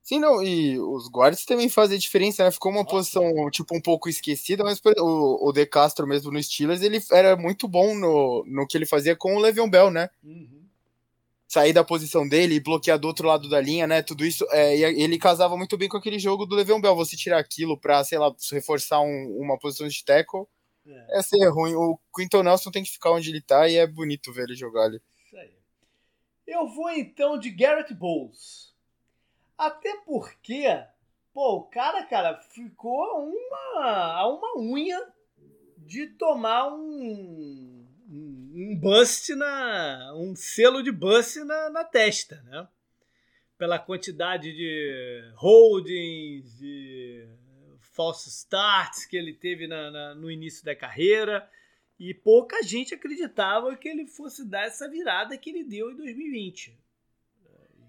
Sim, 0.00 0.20
não, 0.20 0.42
e 0.42 0.78
os 0.78 1.08
guardas 1.08 1.44
também 1.44 1.68
fazem 1.68 1.98
diferença, 1.98 2.44
né? 2.44 2.50
Ficou 2.50 2.70
uma 2.70 2.82
Nossa. 2.82 2.94
posição, 2.94 3.50
tipo, 3.50 3.74
um 3.74 3.80
pouco 3.80 4.08
esquecida, 4.08 4.62
mas 4.62 4.80
o, 4.98 5.48
o 5.48 5.52
De 5.52 5.66
Castro 5.66 6.06
mesmo 6.06 6.30
no 6.30 6.40
Steelers, 6.40 6.82
ele 6.82 7.02
era 7.10 7.36
muito 7.36 7.66
bom 7.66 7.94
no, 7.94 8.44
no 8.46 8.66
que 8.66 8.76
ele 8.76 8.86
fazia 8.86 9.16
com 9.16 9.34
o 9.34 9.40
Le'Veon 9.40 9.68
Bell, 9.68 9.90
né? 9.90 10.10
Uhum. 10.22 10.62
Sair 11.48 11.72
da 11.72 11.82
posição 11.82 12.28
dele 12.28 12.56
e 12.56 12.60
bloquear 12.60 12.98
do 12.98 13.08
outro 13.08 13.26
lado 13.26 13.48
da 13.48 13.60
linha, 13.60 13.86
né? 13.86 14.02
Tudo 14.02 14.24
isso, 14.24 14.46
é, 14.50 14.76
ele 14.76 15.18
casava 15.18 15.56
muito 15.56 15.76
bem 15.76 15.88
com 15.88 15.96
aquele 15.96 16.18
jogo 16.18 16.46
do 16.46 16.54
Le'Veon 16.54 16.80
Bell. 16.80 16.94
Você 16.96 17.16
tirar 17.16 17.38
aquilo 17.38 17.80
pra, 17.80 18.04
sei 18.04 18.18
lá, 18.18 18.32
reforçar 18.52 19.00
um, 19.00 19.38
uma 19.40 19.58
posição 19.58 19.88
de 19.88 20.04
tackle 20.04 20.46
É. 20.86 21.18
Essa 21.18 21.36
é 21.36 21.48
ruim. 21.48 21.74
O 21.74 21.98
Quinton 22.14 22.42
Nelson 22.42 22.70
tem 22.70 22.84
que 22.84 22.90
ficar 22.90 23.10
onde 23.10 23.30
ele 23.30 23.40
tá 23.40 23.68
e 23.68 23.76
é 23.76 23.86
bonito 23.86 24.32
ver 24.32 24.44
ele 24.44 24.54
jogar 24.54 24.84
ali. 24.84 25.00
Isso 25.26 25.36
aí. 25.36 25.54
Eu 26.46 26.68
vou 26.68 26.90
então 26.90 27.38
de 27.38 27.50
Garrett 27.50 27.92
Bowles. 27.94 28.74
Até 29.56 29.96
porque, 30.04 30.64
pô, 31.32 31.56
o 31.56 31.62
cara, 31.62 32.04
cara, 32.04 32.36
ficou 32.40 33.20
uma, 33.20 34.12
a 34.12 34.28
uma 34.28 34.58
unha 34.58 35.00
de 35.78 36.06
tomar 36.08 36.72
um, 36.72 37.86
um, 38.10 38.52
um 38.54 38.78
bust 38.78 39.34
na. 39.34 40.12
um 40.16 40.34
selo 40.34 40.82
de 40.82 40.90
bust 40.92 41.38
na, 41.44 41.70
na 41.70 41.84
testa, 41.84 42.42
né? 42.42 42.68
Pela 43.56 43.78
quantidade 43.78 44.52
de 44.52 45.32
holdings, 45.36 46.58
de 46.58 47.28
false 47.94 48.28
starts 48.28 49.06
que 49.06 49.16
ele 49.16 49.32
teve 49.32 49.66
na, 49.66 49.90
na, 49.90 50.14
no 50.14 50.30
início 50.30 50.64
da 50.64 50.76
carreira. 50.76 51.48
E 51.98 52.12
pouca 52.12 52.62
gente 52.62 52.92
acreditava 52.92 53.74
que 53.76 53.88
ele 53.88 54.06
fosse 54.06 54.44
dar 54.44 54.66
essa 54.66 54.88
virada 54.88 55.38
que 55.38 55.50
ele 55.50 55.64
deu 55.64 55.90
em 55.92 55.96
2020. 55.96 56.76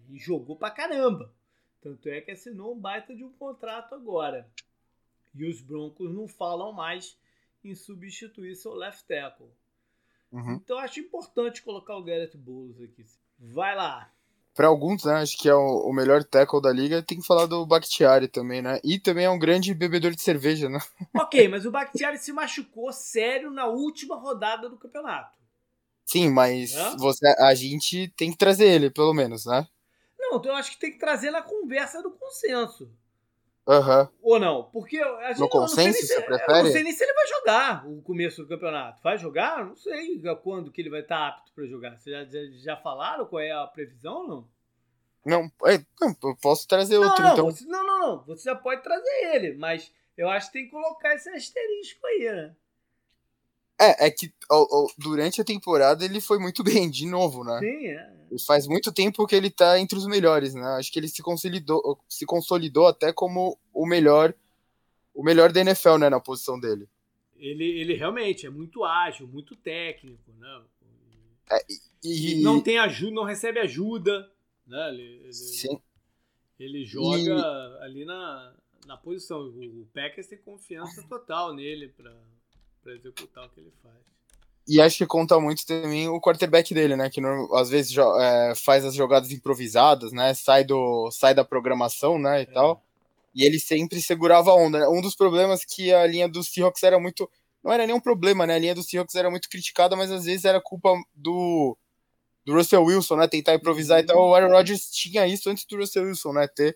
E 0.10 0.18
jogou 0.18 0.56
pra 0.56 0.70
caramba. 0.70 1.34
Tanto 1.82 2.08
é 2.08 2.22
que 2.22 2.32
assinou 2.32 2.76
um 2.76 2.80
baita 2.80 3.16
de 3.16 3.24
um 3.24 3.34
contrato 3.34 3.94
agora. 3.96 4.48
E 5.34 5.44
os 5.44 5.60
Broncos 5.60 6.14
não 6.14 6.28
falam 6.28 6.72
mais 6.72 7.18
em 7.64 7.74
substituir 7.74 8.56
seu 8.56 8.74
left 8.74 9.06
tackle. 9.08 9.50
Uhum. 10.32 10.54
Então 10.54 10.78
acho 10.78 11.00
importante 11.00 11.64
colocar 11.64 11.98
o 11.98 12.04
Garrett 12.04 12.38
Bowles 12.38 12.80
aqui. 12.80 13.06
Vai 13.40 13.76
lá 13.76 14.14
para 14.56 14.68
alguns, 14.68 15.04
né, 15.04 15.16
acho 15.16 15.38
que 15.38 15.50
é 15.50 15.54
o, 15.54 15.90
o, 15.90 15.94
melhor 15.94 16.24
tackle 16.24 16.62
da 16.62 16.72
liga, 16.72 17.04
tem 17.04 17.20
que 17.20 17.28
falar 17.28 17.46
do 17.46 17.66
Bakhtiari 17.66 18.30
também, 18.30 18.62
né? 18.62 18.80
E 18.86 18.98
também 18.98 19.26
é 19.26 19.30
um 19.30 19.38
grande 19.38 19.74
bebedor 19.74 20.12
de 20.12 20.22
cerveja, 20.22 20.70
né? 20.70 20.80
Ok, 21.14 21.48
mas 21.50 21.66
o 21.66 21.72
Bakhtiari 21.72 22.18
se 22.18 22.32
machucou 22.32 22.92
sério 22.94 23.52
na 23.52 23.68
última 23.68 24.16
rodada 24.16 24.70
do 24.70 24.78
campeonato. 24.78 25.36
Sim, 26.06 26.30
mas 26.30 26.74
você, 26.98 27.28
a 27.40 27.54
gente 27.54 28.14
tem 28.16 28.32
que 28.32 28.38
trazer 28.38 28.68
ele, 28.68 28.90
pelo 28.90 29.14
menos, 29.14 29.46
né? 29.46 29.68
Não, 30.18 30.38
então 30.38 30.52
eu 30.52 30.58
acho 30.58 30.72
que 30.72 30.80
tem 30.80 30.92
que 30.92 31.00
trazer 31.00 31.32
na 31.32 31.42
conversa 31.42 32.02
do 32.02 32.12
consenso. 32.12 32.90
Uhum. 33.68 34.08
Ou 34.22 34.40
não? 34.40 34.64
Porque 34.66 35.00
a 35.00 35.30
gente, 35.30 35.40
no 35.40 35.50
consenso, 35.50 36.00
não, 36.00 36.08
você 36.08 36.22
prefere? 36.22 36.64
não 36.64 36.72
sei 36.72 36.84
nem 36.84 36.94
se 36.94 37.04
ele 37.04 37.14
vai 37.14 37.28
jogar 37.28 37.88
o 37.88 38.02
começo 38.04 38.44
do 38.44 38.48
campeonato. 38.48 39.02
Vai 39.02 39.18
jogar? 39.18 39.66
Não 39.66 39.76
sei 39.76 40.22
quando 40.44 40.72
que 40.72 40.82
ele 40.82 40.90
vai 40.92 41.02
estar 41.02 41.28
apto 41.28 41.52
para 41.52 41.66
jogar. 41.66 41.98
Vocês 41.98 42.16
já, 42.16 42.26
já, 42.26 42.52
já, 42.52 42.78
falaram 42.78 43.26
qual 43.26 43.42
é 43.42 43.52
a 43.52 43.66
previsão 43.66 44.18
ou 44.18 44.28
não? 44.28 44.48
Não, 45.26 45.52
é, 45.66 45.80
não, 46.00 46.16
eu 46.24 46.36
posso 46.40 46.68
trazer 46.68 47.00
não, 47.00 47.08
outro 47.08 47.24
não, 47.24 47.34
então. 47.34 47.46
Você, 47.46 47.66
não, 47.66 47.84
não, 47.84 48.00
não. 48.00 48.26
Você 48.26 48.44
já 48.44 48.56
pode 48.56 48.84
trazer 48.84 49.34
ele, 49.34 49.58
mas 49.58 49.92
eu 50.16 50.30
acho 50.30 50.48
que 50.48 50.54
tem 50.54 50.66
que 50.66 50.72
colocar 50.72 51.16
esse 51.16 51.28
asterisco 51.30 52.06
aí, 52.06 52.32
né? 52.32 52.56
É, 53.80 54.08
é 54.08 54.12
que 54.12 54.32
ó, 54.50 54.66
ó, 54.70 54.88
durante 54.98 55.42
a 55.42 55.44
temporada 55.44 56.06
ele 56.06 56.22
foi 56.22 56.38
muito 56.38 56.64
bem, 56.64 56.90
de 56.90 57.08
novo, 57.08 57.44
né? 57.44 57.60
Sim, 57.60 57.88
é. 57.88 58.14
Faz 58.40 58.68
muito 58.68 58.92
tempo 58.92 59.26
que 59.26 59.36
ele 59.36 59.50
tá 59.50 59.80
entre 59.80 59.98
os 59.98 60.06
melhores, 60.06 60.54
né? 60.54 60.66
Acho 60.78 60.92
que 60.92 61.00
ele 61.00 61.08
se 61.08 61.22
consolidou, 61.22 62.00
se 62.08 62.26
consolidou 62.26 62.88
até 62.88 63.14
como 63.14 63.58
o 63.74 63.86
melhor 63.86 64.34
o 65.14 65.24
melhor 65.24 65.52
da 65.52 65.62
NFL, 65.62 65.98
né, 65.98 66.10
na 66.10 66.20
posição 66.20 66.60
dele. 66.60 66.90
Ele, 67.38 67.64
ele 67.64 67.94
realmente 67.94 68.46
é 68.46 68.50
muito 68.50 68.84
ágil, 68.84 69.26
muito 69.28 69.56
técnico, 69.56 70.32
né? 70.38 70.62
É, 71.50 71.66
e, 72.04 72.40
e, 72.40 72.42
não 72.42 72.60
tem 72.60 72.78
ajuda, 72.80 73.12
não 73.14 73.24
recebe 73.24 73.60
ajuda, 73.60 74.30
né? 74.68 74.90
Ele, 74.90 75.22
ele, 75.24 75.34
sim. 75.34 75.80
Ele 76.60 76.86
joga 76.86 77.18
e... 77.18 77.84
ali 77.84 78.04
na, 78.04 78.54
na 78.86 78.98
posição. 78.98 79.40
O, 79.40 79.82
o 79.82 79.88
Packers 79.94 80.28
tem 80.28 80.38
confiança 80.38 81.02
total 81.08 81.54
nele 81.54 81.88
para 81.90 82.14
para 82.86 82.94
executar 82.94 83.48
o 83.48 83.50
que 83.50 83.60
ele 83.60 83.74
faz. 83.82 84.15
E 84.68 84.82
acho 84.82 84.98
que 84.98 85.06
conta 85.06 85.40
muito 85.40 85.64
também 85.66 86.08
o 86.08 86.20
quarterback 86.20 86.74
dele, 86.74 86.96
né? 86.96 87.08
Que 87.10 87.22
às 87.54 87.70
vezes 87.70 87.96
é, 87.98 88.54
faz 88.56 88.84
as 88.84 88.96
jogadas 88.96 89.32
improvisadas, 89.32 90.12
né? 90.12 90.34
Sai, 90.34 90.64
do, 90.64 91.12
sai 91.12 91.36
da 91.36 91.46
programação, 91.46 92.18
né? 92.18 92.40
E 92.40 92.44
é. 92.44 92.46
tal. 92.46 92.84
E 93.34 93.44
ele 93.44 93.60
sempre 93.60 94.02
segurava 94.02 94.50
a 94.50 94.56
onda. 94.56 94.80
Né? 94.80 94.88
Um 94.88 95.02
dos 95.02 95.16
problemas 95.16 95.64
que 95.64 95.94
a 95.94 96.08
linha 96.08 96.28
dos 96.28 96.48
Seahawks 96.48 96.82
era 96.82 97.00
muito. 97.00 97.30
Não 97.64 97.72
era 97.72 97.86
nenhum 97.86 98.00
problema, 98.00 98.48
né? 98.48 98.56
A 98.56 98.60
linha 98.60 98.76
dos 98.76 98.88
Seahawks 98.88 99.14
era 99.16 99.30
muito 99.30 99.50
criticada, 99.50 99.96
mas 99.96 100.10
às 100.12 100.26
vezes 100.26 100.46
era 100.46 100.60
culpa 100.60 100.90
do, 101.14 101.78
do 102.44 102.54
Russell 102.54 102.84
Wilson, 102.84 103.18
né? 103.18 103.28
Tentar 103.28 103.54
improvisar. 103.54 104.00
Então 104.00 104.18
o 104.18 104.34
Aaron 104.34 104.52
Rodgers 104.52 104.90
tinha 104.90 105.28
isso 105.28 105.48
antes 105.50 105.66
do 105.66 105.78
Russell 105.78 106.06
Wilson, 106.06 106.34
né? 106.34 106.48
Ter. 106.48 106.76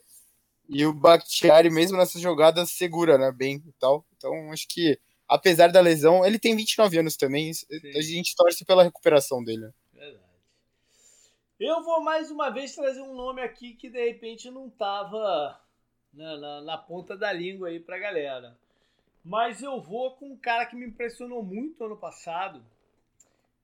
E 0.68 0.86
o 0.86 0.94
Bakhtiari, 0.94 1.72
mesmo 1.72 1.98
nessas 1.98 2.22
jogadas, 2.22 2.70
segura, 2.72 3.18
né? 3.18 3.32
Bem 3.32 3.64
e 3.66 3.72
tal. 3.80 4.06
Então 4.16 4.52
acho 4.52 4.68
que 4.68 5.00
apesar 5.30 5.72
da 5.72 5.80
lesão, 5.80 6.26
ele 6.26 6.40
tem 6.40 6.56
29 6.56 6.98
anos 6.98 7.16
também. 7.16 7.54
Sim. 7.54 7.68
A 7.96 8.02
gente 8.02 8.36
torce 8.36 8.66
pela 8.66 8.84
recuperação 8.84 9.44
dele. 9.44 9.72
Verdade. 9.94 10.24
Eu 11.60 11.84
vou 11.84 12.02
mais 12.02 12.32
uma 12.32 12.50
vez 12.50 12.74
trazer 12.74 13.02
um 13.02 13.14
nome 13.14 13.42
aqui 13.42 13.76
que 13.76 13.90
de 13.90 14.04
repente 14.04 14.50
não 14.50 14.70
tava 14.70 15.62
na, 16.12 16.38
na, 16.38 16.62
na 16.62 16.78
ponta 16.78 17.16
da 17.16 17.32
língua 17.32 17.68
aí 17.68 17.80
pra 17.80 18.00
galera. 18.00 18.58
Mas 19.24 19.62
eu 19.62 19.80
vou 19.80 20.16
com 20.16 20.32
um 20.32 20.38
cara 20.38 20.66
que 20.66 20.76
me 20.76 20.88
impressionou 20.88 21.44
muito 21.44 21.84
ano 21.84 21.98
passado. 21.98 22.66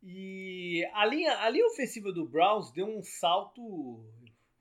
E 0.04 0.88
a 0.94 1.06
linha, 1.06 1.40
a 1.40 1.50
linha 1.50 1.66
ofensiva 1.66 2.12
do 2.12 2.26
Browns 2.26 2.72
deu 2.72 2.86
um 2.86 3.02
salto 3.02 4.06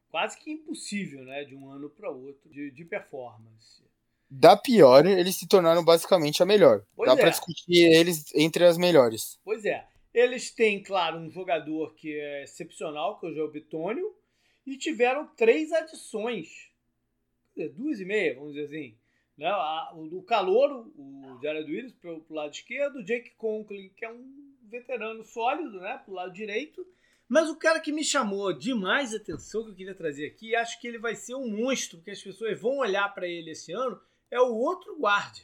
quase 0.09 0.39
que 0.39 0.53
impossível, 0.53 1.25
né? 1.25 1.45
De 1.45 1.55
um 1.55 1.69
ano 1.69 1.91
para 1.91 2.09
outro, 2.09 2.49
de, 2.49 2.71
de 2.71 2.85
performance 2.85 3.85
da 4.31 4.57
pior, 4.57 5.07
eles 5.07 5.37
se 5.37 5.47
tornaram 5.47 5.85
basicamente 5.85 6.43
a 6.43 6.47
melhor. 6.47 6.85
Pois 6.97 7.09
Dá 7.09 7.17
é. 7.17 7.21
para 7.21 7.31
discutir 7.31 7.85
eles 7.95 8.35
entre 8.35 8.65
as 8.65 8.77
melhores. 8.77 9.39
Pois 9.45 9.65
é. 9.65 9.87
Eles 10.13 10.51
têm, 10.51 10.83
claro, 10.83 11.19
um 11.19 11.31
jogador 11.31 11.95
que 11.95 12.13
é 12.13 12.45
excepcional, 12.45 13.19
que 13.19 13.27
é 13.27 13.31
o 13.31 13.35
João 13.35 13.51
Bitônio, 13.51 14.15
e 14.67 14.77
tiveram 14.77 15.27
três 15.37 15.73
adições. 15.73 16.71
Duas 17.75 18.01
e 18.01 18.05
meia, 18.05 18.35
vamos 18.35 18.55
dizer 18.55 18.67
assim. 18.67 18.97
Né? 19.37 19.53
O 19.95 20.07
do 20.07 20.23
Calouro, 20.23 20.93
o 20.97 21.39
Jared 21.43 21.71
Willis, 21.71 21.93
pro, 21.95 22.21
pro 22.21 22.37
lado 22.37 22.53
esquerdo, 22.53 22.97
o 22.97 23.05
Jake 23.05 23.31
Conklin, 23.37 23.91
que 23.97 24.05
é 24.05 24.13
um 24.13 24.55
veterano 24.63 25.25
sólido, 25.25 25.81
né, 25.81 26.01
pro 26.05 26.15
lado 26.15 26.33
direito. 26.33 26.87
Mas 27.29 27.49
o 27.49 27.57
cara 27.57 27.81
que 27.81 27.93
me 27.93 28.05
chamou 28.05 28.53
demais 28.53 29.13
a 29.13 29.17
atenção, 29.17 29.65
que 29.65 29.71
eu 29.71 29.75
queria 29.75 29.95
trazer 29.95 30.27
aqui, 30.27 30.55
acho 30.55 30.81
que 30.81 30.87
ele 30.87 30.99
vai 30.99 31.15
ser 31.15 31.35
um 31.35 31.49
monstro, 31.49 31.99
porque 31.99 32.11
as 32.11 32.23
pessoas 32.23 32.61
vão 32.61 32.79
olhar 32.79 33.09
para 33.15 33.27
ele 33.27 33.51
esse 33.51 33.73
ano 33.73 34.01
é 34.35 34.41
o 34.41 34.53
outro 34.53 34.99
guarda, 34.99 35.39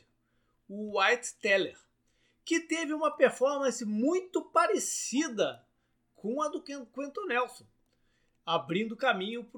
o 0.69 1.01
White 1.01 1.35
Teller, 1.37 1.79
que 2.45 2.59
teve 2.59 2.93
uma 2.93 3.17
performance 3.17 3.85
muito 3.85 4.43
parecida 4.43 5.65
com 6.17 6.43
a 6.43 6.49
do 6.49 6.61
Quentin 6.61 7.27
Nelson, 7.29 7.65
abrindo 8.45 8.97
caminho 8.97 9.49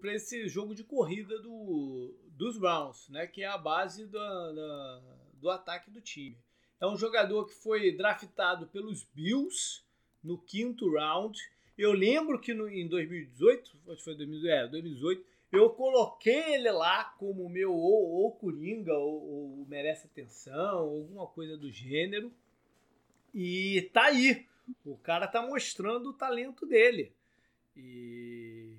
para 0.00 0.14
esse 0.14 0.48
jogo 0.48 0.76
de 0.76 0.84
corrida 0.84 1.40
do, 1.40 2.14
dos 2.28 2.56
Browns, 2.56 3.08
né, 3.08 3.26
que 3.26 3.42
é 3.42 3.48
a 3.48 3.58
base 3.58 4.06
do 4.06 5.50
ataque 5.50 5.90
do 5.90 6.00
time. 6.00 6.38
É 6.80 6.86
um 6.86 6.96
jogador 6.96 7.46
que 7.46 7.54
foi 7.54 7.90
draftado 7.90 8.68
pelos 8.68 9.02
Bills 9.02 9.82
no 10.22 10.38
quinto 10.38 10.88
round. 10.92 11.36
Eu 11.76 11.92
lembro 11.92 12.40
que 12.40 12.54
no, 12.54 12.68
em 12.68 12.86
2018, 12.86 13.76
acho 13.88 13.96
que 13.96 14.04
foi 14.04 14.14
2018, 14.14 14.54
é, 14.54 14.68
2018 14.68 15.27
eu 15.50 15.70
coloquei 15.70 16.54
ele 16.54 16.70
lá 16.70 17.04
como 17.18 17.48
meu 17.48 17.72
ou, 17.72 18.10
ou 18.10 18.32
Coringa, 18.32 18.92
ou, 18.92 19.22
ou, 19.22 19.66
merece 19.66 20.06
atenção, 20.06 20.78
alguma 20.78 21.26
coisa 21.26 21.56
do 21.56 21.70
gênero. 21.70 22.32
E 23.32 23.90
tá 23.92 24.06
aí. 24.06 24.46
O 24.84 24.96
cara 24.98 25.26
tá 25.26 25.40
mostrando 25.40 26.10
o 26.10 26.14
talento 26.14 26.66
dele. 26.66 27.14
E, 27.74 28.76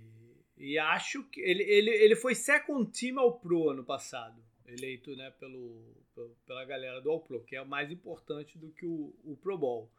e 0.58 0.78
acho 0.78 1.24
que 1.24 1.42
ele, 1.42 1.64
ele, 1.64 1.90
ele 1.90 2.16
foi 2.16 2.36
second 2.36 2.92
team 2.92 3.20
ao 3.20 3.40
Pro 3.40 3.70
ano 3.70 3.84
passado, 3.84 4.44
eleito 4.68 5.16
né, 5.16 5.32
pelo, 5.40 5.96
pela 6.46 6.66
galera 6.66 7.02
do 7.02 7.10
All 7.10 7.22
Pro, 7.22 7.44
que 7.44 7.56
é 7.56 7.64
mais 7.64 7.92
importante 7.92 8.60
do 8.60 8.70
que 8.72 8.86
o, 8.86 9.16
o 9.24 9.36
Pro 9.38 9.58
Bowl. 9.58 9.90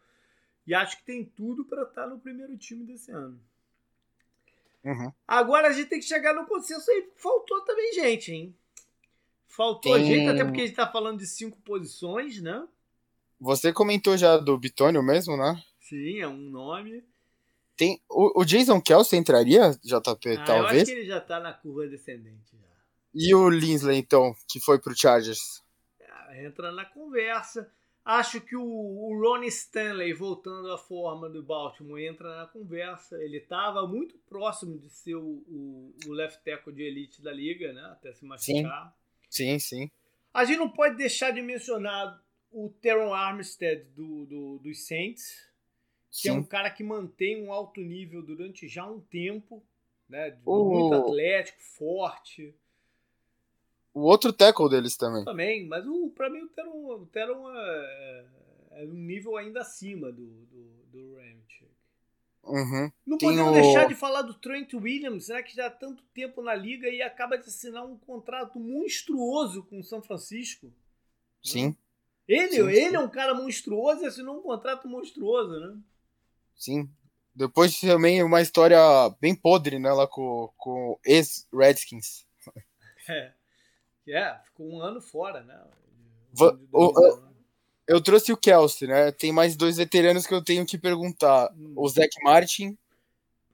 E 0.66 0.74
acho 0.74 0.98
que 0.98 1.04
tem 1.04 1.24
tudo 1.24 1.64
para 1.64 1.82
estar 1.82 2.04
tá 2.04 2.06
no 2.06 2.20
primeiro 2.20 2.56
time 2.56 2.84
desse 2.84 3.10
ano. 3.10 3.42
Uhum. 4.84 5.12
Agora 5.26 5.68
a 5.68 5.72
gente 5.72 5.88
tem 5.88 6.00
que 6.00 6.06
chegar 6.06 6.34
no 6.34 6.46
consenso 6.46 6.90
aí. 6.90 7.08
Faltou 7.16 7.60
também 7.62 7.92
gente, 7.92 8.32
hein? 8.32 8.56
Faltou 9.46 9.94
tem... 9.94 10.06
gente, 10.06 10.28
até 10.28 10.44
porque 10.44 10.62
a 10.62 10.66
gente 10.66 10.76
tá 10.76 10.90
falando 10.90 11.18
de 11.18 11.26
cinco 11.26 11.58
posições, 11.60 12.40
né? 12.40 12.66
Você 13.40 13.72
comentou 13.72 14.16
já 14.16 14.36
do 14.36 14.56
Bitônio 14.58 15.02
mesmo, 15.02 15.36
né? 15.36 15.62
Sim, 15.80 16.20
é 16.20 16.28
um 16.28 16.36
nome. 16.36 17.02
Tem, 17.76 18.00
o, 18.08 18.42
o 18.42 18.44
Jason 18.44 18.80
Kelsey 18.80 19.18
entraria, 19.18 19.70
JP, 19.82 20.36
ah, 20.36 20.44
talvez? 20.44 20.72
Eu 20.72 20.82
acho 20.82 20.84
que 20.84 20.90
ele 20.92 21.06
já 21.06 21.20
tá 21.20 21.40
na 21.40 21.52
curva 21.52 21.86
descendente. 21.88 22.52
Já. 22.52 22.68
E 23.14 23.34
o 23.34 23.48
Linsley, 23.48 23.96
então, 23.96 24.34
que 24.46 24.60
foi 24.60 24.78
pro 24.78 24.96
Chargers? 24.96 25.62
É, 25.98 26.44
entra 26.44 26.70
na 26.72 26.84
conversa. 26.84 27.70
Acho 28.04 28.40
que 28.40 28.56
o, 28.56 28.62
o 28.62 29.20
Ronnie 29.20 29.48
Stanley, 29.48 30.12
voltando 30.12 30.72
à 30.72 30.78
forma 30.78 31.28
do 31.28 31.42
Baltimore, 31.42 32.02
entra 32.02 32.36
na 32.36 32.46
conversa. 32.46 33.22
Ele 33.22 33.36
estava 33.36 33.86
muito 33.86 34.16
próximo 34.18 34.78
de 34.78 34.88
ser 34.90 35.16
o, 35.16 35.44
o, 35.46 35.94
o, 36.06 36.12
left 36.12 36.42
tackle 36.42 36.72
de 36.72 36.82
elite 36.82 37.22
da 37.22 37.32
liga, 37.32 37.72
né? 37.72 37.82
Até 37.92 38.12
se 38.12 38.24
machucar. 38.24 38.96
Sim, 39.28 39.58
sim. 39.58 39.84
sim. 39.84 39.90
A 40.32 40.44
gente 40.44 40.58
não 40.58 40.70
pode 40.70 40.96
deixar 40.96 41.30
de 41.32 41.42
mencionar 41.42 42.22
o 42.50 42.68
Teron 42.68 43.12
Armstead 43.12 43.84
do, 43.94 44.26
do, 44.26 44.58
dos 44.58 44.86
Saints, 44.86 45.48
que 46.10 46.22
Sim. 46.22 46.28
é 46.30 46.32
um 46.32 46.42
cara 46.42 46.70
que 46.70 46.82
mantém 46.82 47.44
um 47.44 47.52
alto 47.52 47.80
nível 47.80 48.22
durante 48.22 48.66
já 48.66 48.84
um 48.84 49.00
tempo, 49.00 49.64
né? 50.08 50.36
Muito 50.44 50.94
atlético, 50.94 51.60
forte. 51.60 52.54
O 53.92 54.02
outro 54.02 54.32
tackle 54.32 54.68
deles 54.68 54.96
também. 54.96 55.24
Também, 55.24 55.66
mas 55.66 55.86
o, 55.86 56.10
pra 56.10 56.30
mim 56.30 56.42
o 56.42 56.48
Teron, 56.48 56.86
o 56.86 57.06
Teron 57.06 57.50
é, 57.50 58.26
é 58.72 58.84
um 58.84 58.94
nível 58.94 59.36
ainda 59.36 59.60
acima 59.60 60.12
do, 60.12 60.26
do, 60.46 60.84
do 60.92 61.16
Ramchick. 61.16 61.70
Uhum. 62.42 62.90
Não 63.06 63.18
Tem 63.18 63.28
podemos 63.28 63.50
o... 63.50 63.54
deixar 63.54 63.86
de 63.86 63.94
falar 63.94 64.22
do 64.22 64.34
Trent 64.34 64.72
Williams, 64.74 65.28
né, 65.28 65.42
que 65.42 65.54
já 65.54 65.66
há 65.66 65.70
tanto 65.70 66.02
tempo 66.14 66.40
na 66.40 66.54
liga 66.54 66.88
e 66.88 67.02
acaba 67.02 67.36
de 67.36 67.46
assinar 67.46 67.84
um 67.84 67.98
contrato 67.98 68.58
monstruoso 68.58 69.64
com 69.64 69.80
o 69.80 69.84
São 69.84 70.00
Francisco. 70.00 70.72
Sim. 71.42 71.76
Ele, 72.26 72.48
sim, 72.48 72.60
ele 72.60 72.90
sim. 72.90 72.96
é 72.96 73.00
um 73.00 73.08
cara 73.08 73.34
monstruoso 73.34 74.02
e 74.02 74.06
assinou 74.06 74.38
um 74.38 74.42
contrato 74.42 74.88
monstruoso, 74.88 75.58
né? 75.58 75.76
Sim. 76.56 76.88
Depois 77.34 77.78
também 77.80 78.22
uma 78.22 78.40
história 78.40 78.78
bem 79.20 79.34
podre, 79.34 79.78
né, 79.78 79.92
lá 79.92 80.06
com, 80.06 80.52
com 80.56 80.98
ex-Redskins. 81.04 82.24
É. 83.08 83.32
É, 84.08 84.34
ficou 84.44 84.68
um 84.68 84.80
ano 84.80 85.00
fora, 85.00 85.42
né? 85.42 85.60
Eu 87.86 88.00
trouxe 88.00 88.32
o 88.32 88.36
Kelsey, 88.36 88.88
né? 88.88 89.10
Tem 89.10 89.32
mais 89.32 89.56
dois 89.56 89.76
veteranos 89.76 90.26
que 90.26 90.34
eu 90.34 90.42
tenho 90.42 90.64
que 90.64 90.78
perguntar. 90.78 91.52
Hum. 91.56 91.74
O 91.76 91.88
Zach 91.88 92.10
Martin. 92.22 92.78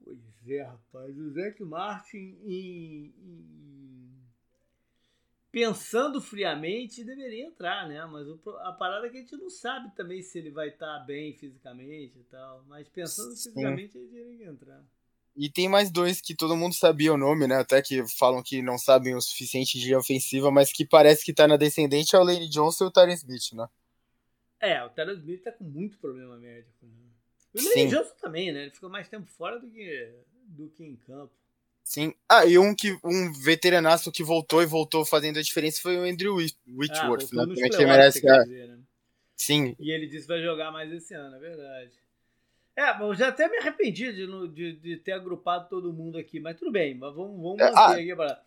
Pois 0.04 0.18
é, 0.48 0.62
rapaz. 0.62 1.18
O 1.18 1.30
Zach 1.30 1.62
Martin, 1.62 2.38
em, 2.44 3.14
em... 3.18 4.10
pensando 5.50 6.20
friamente, 6.20 7.02
deveria 7.02 7.46
entrar, 7.46 7.88
né? 7.88 8.04
Mas 8.06 8.26
a 8.62 8.72
parada 8.72 9.06
é 9.06 9.10
que 9.10 9.16
a 9.16 9.20
gente 9.20 9.36
não 9.36 9.48
sabe 9.48 9.94
também 9.94 10.20
se 10.22 10.38
ele 10.38 10.50
vai 10.50 10.68
estar 10.68 10.98
bem 11.00 11.32
fisicamente 11.32 12.18
e 12.18 12.24
tal. 12.24 12.62
Mas 12.68 12.88
pensando 12.88 13.34
Sim. 13.34 13.50
fisicamente, 13.50 13.96
ele 13.96 14.08
deveria 14.08 14.48
entrar. 14.48 14.84
E 15.36 15.50
tem 15.50 15.68
mais 15.68 15.90
dois 15.90 16.20
que 16.20 16.34
todo 16.34 16.56
mundo 16.56 16.74
sabia 16.74 17.12
o 17.12 17.18
nome, 17.18 17.46
né? 17.46 17.56
Até 17.56 17.82
que 17.82 18.06
falam 18.08 18.42
que 18.42 18.62
não 18.62 18.78
sabem 18.78 19.14
o 19.14 19.20
suficiente 19.20 19.78
de 19.78 19.94
ofensiva, 19.94 20.50
mas 20.50 20.72
que 20.72 20.86
parece 20.86 21.22
que 21.24 21.34
tá 21.34 21.46
na 21.46 21.58
descendente 21.58 22.16
é 22.16 22.18
o 22.18 22.24
Lane 22.24 22.48
Johnson 22.48 22.84
e 22.84 22.86
o 22.86 22.90
Terence 22.90 23.22
Smith, 23.22 23.52
né? 23.52 23.68
É, 24.58 24.82
o 24.82 24.88
Terence 24.88 25.20
Smith 25.20 25.42
tá 25.42 25.52
com 25.52 25.64
muito 25.64 25.98
problema 25.98 26.38
médico. 26.38 26.86
Né? 26.86 26.92
E 27.54 27.60
o 27.60 27.68
Lane 27.68 27.90
Johnson 27.90 28.14
também, 28.18 28.50
né? 28.50 28.62
Ele 28.62 28.70
ficou 28.70 28.88
mais 28.88 29.08
tempo 29.08 29.26
fora 29.26 29.60
do 29.60 29.70
que, 29.70 30.14
do 30.46 30.68
que 30.70 30.82
em 30.82 30.96
campo. 30.96 31.32
Sim. 31.84 32.14
Ah, 32.26 32.46
e 32.46 32.58
um, 32.58 32.74
que, 32.74 32.98
um 33.04 33.32
veteranaço 33.32 34.10
que 34.10 34.24
voltou 34.24 34.62
e 34.62 34.66
voltou 34.66 35.04
fazendo 35.04 35.38
a 35.38 35.42
diferença 35.42 35.82
foi 35.82 35.98
o 35.98 36.02
Andrew 36.02 36.36
Whitworth, 36.36 37.28
ah, 37.32 37.46
né? 37.46 37.68
Que 37.68 37.84
merece. 37.84 38.26
A... 38.26 38.42
Dizer, 38.42 38.68
né? 38.68 38.78
Sim. 39.36 39.76
E 39.78 39.92
ele 39.92 40.06
disse 40.06 40.22
que 40.22 40.32
vai 40.32 40.42
jogar 40.42 40.72
mais 40.72 40.90
esse 40.90 41.12
ano, 41.12 41.36
é 41.36 41.38
verdade. 41.38 42.05
É, 42.76 43.02
eu 43.02 43.14
já 43.14 43.28
até 43.28 43.48
me 43.48 43.56
arrependi 43.56 44.12
de, 44.12 44.48
de, 44.48 44.72
de, 44.74 44.96
ter 44.98 45.12
agrupado 45.12 45.66
todo 45.68 45.94
mundo 45.94 46.18
aqui, 46.18 46.38
mas 46.38 46.58
tudo 46.58 46.70
bem, 46.70 46.94
mas 46.94 47.14
vamos, 47.14 47.40
vamos 47.40 47.58
é, 47.58 47.70
manter 47.72 48.02
aqui 48.02 48.14
para. 48.14 48.44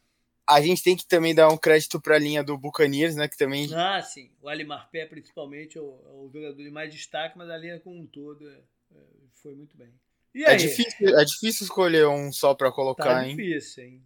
A 0.47 0.61
gente 0.61 0.83
tem 0.83 0.95
que 0.95 1.05
também 1.05 1.33
dar 1.33 1.49
um 1.49 1.57
crédito 1.57 1.99
para 1.99 2.15
a 2.15 2.19
linha 2.19 2.43
do 2.43 2.57
Buccaneers, 2.57 3.15
né? 3.15 3.27
Que 3.27 3.37
também. 3.37 3.67
Ah, 3.73 4.01
sim. 4.01 4.31
O 4.41 4.47
Ali 4.47 4.63
Marpé, 4.63 5.05
principalmente, 5.05 5.77
é 5.77 5.81
o, 5.81 5.99
é 6.05 6.09
o 6.11 6.29
jogador 6.31 6.63
de 6.63 6.69
mais 6.69 6.93
destaque, 6.93 7.37
mas 7.37 7.49
a 7.49 7.57
linha 7.57 7.79
como 7.79 7.99
um 7.99 8.05
todo 8.05 8.47
é, 8.47 8.53
é, 8.95 8.99
foi 9.35 9.55
muito 9.55 9.75
bem. 9.75 9.91
É 10.35 10.55
difícil, 10.55 11.19
é 11.19 11.25
difícil 11.25 11.63
escolher 11.63 12.07
um 12.07 12.31
só 12.31 12.53
para 12.53 12.71
colocar, 12.71 13.05
tá 13.05 13.27
hein? 13.27 13.35
Tá 13.35 13.43
difícil, 13.43 13.83
hein? 13.83 14.03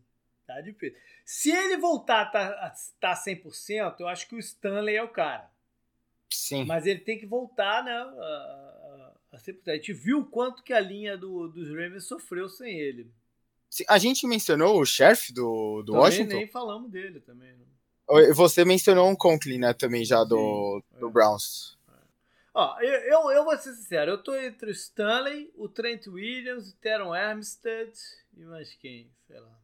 Tá 0.47 0.61
difícil. 0.61 0.97
Se 1.25 1.51
ele 1.51 1.77
voltar 1.77 2.21
a 2.21 2.25
tá, 2.25 2.73
tá 2.99 3.13
100%, 3.13 3.95
eu 3.99 4.07
acho 4.07 4.27
que 4.27 4.35
o 4.35 4.39
Stanley 4.39 4.95
é 4.95 5.03
o 5.03 5.09
cara. 5.09 5.49
Sim. 6.29 6.65
Mas 6.65 6.85
ele 6.85 6.99
tem 6.99 7.17
que 7.17 7.25
voltar, 7.25 7.83
né? 7.83 7.91
A 7.91 8.82
gente 9.75 9.93
viu 9.93 10.19
o 10.19 10.25
quanto 10.25 10.63
que 10.63 10.73
a 10.73 10.79
linha 10.79 11.17
do, 11.17 11.47
dos 11.47 11.67
Ravens 11.69 12.05
sofreu 12.05 12.47
sem 12.47 12.79
ele. 12.79 13.11
A 13.87 13.97
gente 13.97 14.27
mencionou 14.27 14.79
o 14.79 14.85
chefe 14.85 15.33
do, 15.33 15.81
do 15.81 15.93
também 15.93 16.01
Washington? 16.01 16.35
nem 16.35 16.47
falamos 16.47 16.91
dele 16.91 17.19
também. 17.19 17.51
Né? 17.53 17.65
Você 18.33 18.63
mencionou 18.63 19.09
um 19.09 19.15
Conklin, 19.15 19.57
né, 19.57 19.73
também 19.73 20.05
já 20.05 20.23
do, 20.23 20.83
Sim, 20.91 20.99
do 20.99 21.07
é. 21.07 21.11
Browns. 21.11 21.77
É. 21.89 21.93
Ó, 22.53 22.79
eu, 22.81 22.99
eu, 22.99 23.31
eu 23.31 23.43
vou 23.43 23.57
ser 23.57 23.73
sincero, 23.73 24.11
eu 24.11 24.17
tô 24.21 24.35
entre 24.35 24.69
o 24.69 24.71
Stanley, 24.71 25.51
o 25.55 25.67
Trent 25.67 26.05
Williams, 26.05 26.69
o 26.69 26.75
Teron 26.75 27.13
Armstead 27.13 27.91
e 28.37 28.43
mais 28.43 28.75
quem, 28.75 29.09
sei 29.27 29.39
lá. 29.39 29.57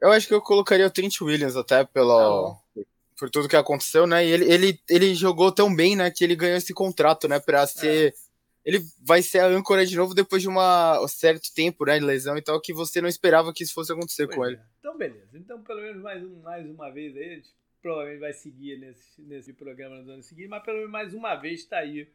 Eu 0.00 0.10
acho 0.10 0.26
que 0.26 0.34
eu 0.34 0.42
colocaria 0.42 0.86
o 0.86 0.90
Trent 0.90 1.20
Williams 1.20 1.54
até 1.54 1.84
pelo, 1.84 2.56
tá 2.74 2.82
por 3.16 3.30
tudo 3.30 3.48
que 3.48 3.56
aconteceu, 3.56 4.06
né? 4.06 4.26
E 4.26 4.30
ele, 4.30 4.52
ele, 4.52 4.80
ele 4.88 5.14
jogou 5.14 5.52
tão 5.52 5.74
bem, 5.74 5.94
né, 5.94 6.10
que 6.10 6.24
ele 6.24 6.34
ganhou 6.34 6.56
esse 6.56 6.74
contrato, 6.74 7.28
né, 7.28 7.38
pra 7.38 7.64
ser... 7.66 8.12
É 8.12 8.23
ele 8.64 8.78
vai 9.02 9.20
ser 9.20 9.40
a 9.40 9.46
âncora 9.46 9.84
de 9.84 9.96
novo 9.96 10.14
depois 10.14 10.40
de 10.40 10.48
uma, 10.48 11.00
um 11.02 11.08
certo 11.08 11.52
tempo 11.54 11.84
né, 11.84 11.98
de 11.98 12.04
lesão 12.04 12.36
e 12.36 12.42
tal, 12.42 12.60
que 12.60 12.72
você 12.72 13.00
não 13.00 13.08
esperava 13.08 13.52
que 13.52 13.62
isso 13.62 13.74
fosse 13.74 13.92
acontecer 13.92 14.26
pois 14.26 14.36
com 14.36 14.44
é. 14.44 14.48
ele. 14.48 14.60
Então, 14.78 14.96
beleza. 14.96 15.38
Então, 15.38 15.62
pelo 15.62 15.82
menos 15.82 16.02
mais, 16.02 16.24
um, 16.24 16.40
mais 16.40 16.66
uma 16.66 16.90
vez 16.90 17.16
aí, 17.16 17.24
a 17.24 17.34
gente 17.34 17.50
provavelmente 17.82 18.20
vai 18.20 18.32
seguir 18.32 18.78
nesse, 18.78 19.20
nesse 19.20 19.52
programa 19.52 20.00
no 20.00 20.12
ano 20.12 20.22
seguinte, 20.22 20.48
mas 20.48 20.62
pelo 20.62 20.78
menos 20.78 20.90
mais 20.90 21.12
uma 21.12 21.34
vez 21.34 21.60
está 21.60 21.78
aí 21.78 22.08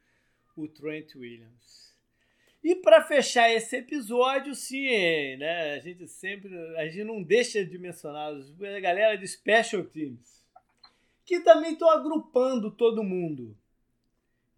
o 0.57 0.67
Trent 0.67 1.15
Williams. 1.15 1.89
E 2.63 2.75
para 2.75 3.03
fechar 3.03 3.49
esse 3.49 3.77
episódio, 3.77 4.53
sim, 4.53 5.37
né? 5.37 5.75
A 5.75 5.79
gente 5.79 6.07
sempre, 6.07 6.53
a 6.75 6.85
gente 6.87 7.05
não 7.05 7.23
deixa 7.23 7.63
de 7.63 7.77
mencionar 7.77 8.33
a 8.33 8.79
galera 8.79 9.15
de 9.15 9.25
Special 9.25 9.85
Teams, 9.85 10.43
que 11.25 11.39
também 11.39 11.73
estão 11.73 11.89
agrupando 11.89 12.69
todo 12.71 13.03
mundo. 13.03 13.55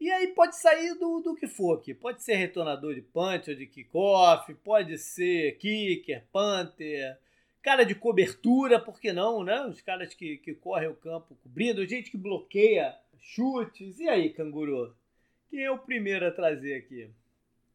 E 0.01 0.11
aí 0.11 0.29
pode 0.29 0.55
sair 0.55 0.95
do, 0.95 1.19
do 1.19 1.35
que 1.35 1.47
for 1.47 1.77
aqui. 1.77 1.93
Pode 1.93 2.23
ser 2.23 2.33
retornador 2.33 2.95
de 2.95 3.03
punch 3.03 3.51
ou 3.51 3.55
de 3.55 3.67
kickoff, 3.67 4.51
pode 4.55 4.97
ser 4.97 5.59
kicker, 5.59 6.23
punter, 6.33 7.19
cara 7.61 7.83
de 7.83 7.93
cobertura, 7.93 8.79
por 8.79 8.99
que 8.99 9.13
não, 9.13 9.43
né? 9.43 9.61
Os 9.67 9.79
caras 9.79 10.11
que, 10.15 10.37
que 10.37 10.55
correm 10.55 10.89
o 10.89 10.95
campo 10.95 11.37
cobrindo, 11.43 11.85
gente 11.85 12.09
que 12.09 12.17
bloqueia 12.17 12.95
chutes. 13.19 13.99
E 13.99 14.09
aí, 14.09 14.31
canguru? 14.31 14.91
Quem 15.51 15.65
é 15.65 15.69
o 15.69 15.77
primeiro 15.77 16.25
a 16.25 16.31
trazer 16.31 16.77
aqui? 16.77 17.07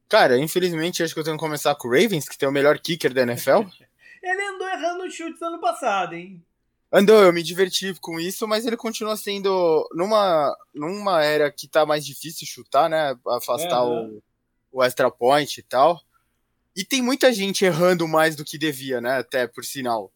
Cara, 0.09 0.37
infelizmente 0.37 1.05
acho 1.05 1.14
que 1.14 1.20
eu 1.20 1.24
tenho 1.24 1.37
que 1.37 1.45
começar 1.45 1.77
com 1.77 1.87
o 1.87 1.93
Ravens, 1.93 2.29
que 2.29 2.37
tem 2.37 2.49
o 2.49 2.53
melhor 2.53 2.77
kicker 2.81 3.14
da 3.14 3.22
NFL. 3.22 3.62
Ele 4.20 4.43
andou 4.43 4.68
errando 4.68 5.05
os 5.05 5.14
chutes 5.14 5.41
ano 5.41 5.61
passado, 5.61 6.16
hein? 6.16 6.45
Andou, 6.93 7.22
eu 7.22 7.32
me 7.32 7.43
diverti 7.43 7.95
com 8.01 8.20
isso, 8.20 8.47
mas 8.47 8.64
ele 8.64 8.76
continua 8.76 9.16
sendo 9.16 9.89
numa, 9.93 10.57
numa 10.74 11.22
era 11.22 11.51
que 11.51 11.66
tá 11.66 11.84
mais 11.84 12.07
difícil 12.07 12.47
chutar, 12.47 12.89
né? 12.89 13.16
Afastar 13.26 13.78
é, 13.78 13.82
o, 13.82 14.22
o 14.72 14.82
extra 14.82 15.11
point 15.11 15.59
e 15.59 15.62
tal. 15.62 16.01
E 16.76 16.84
tem 16.84 17.03
muita 17.03 17.32
gente 17.32 17.64
errando 17.64 18.07
mais 18.07 18.37
do 18.37 18.45
que 18.45 18.59
devia, 18.59 19.01
né? 19.01 19.18
Até 19.18 19.47
por 19.47 19.64
sinal. 19.64 20.12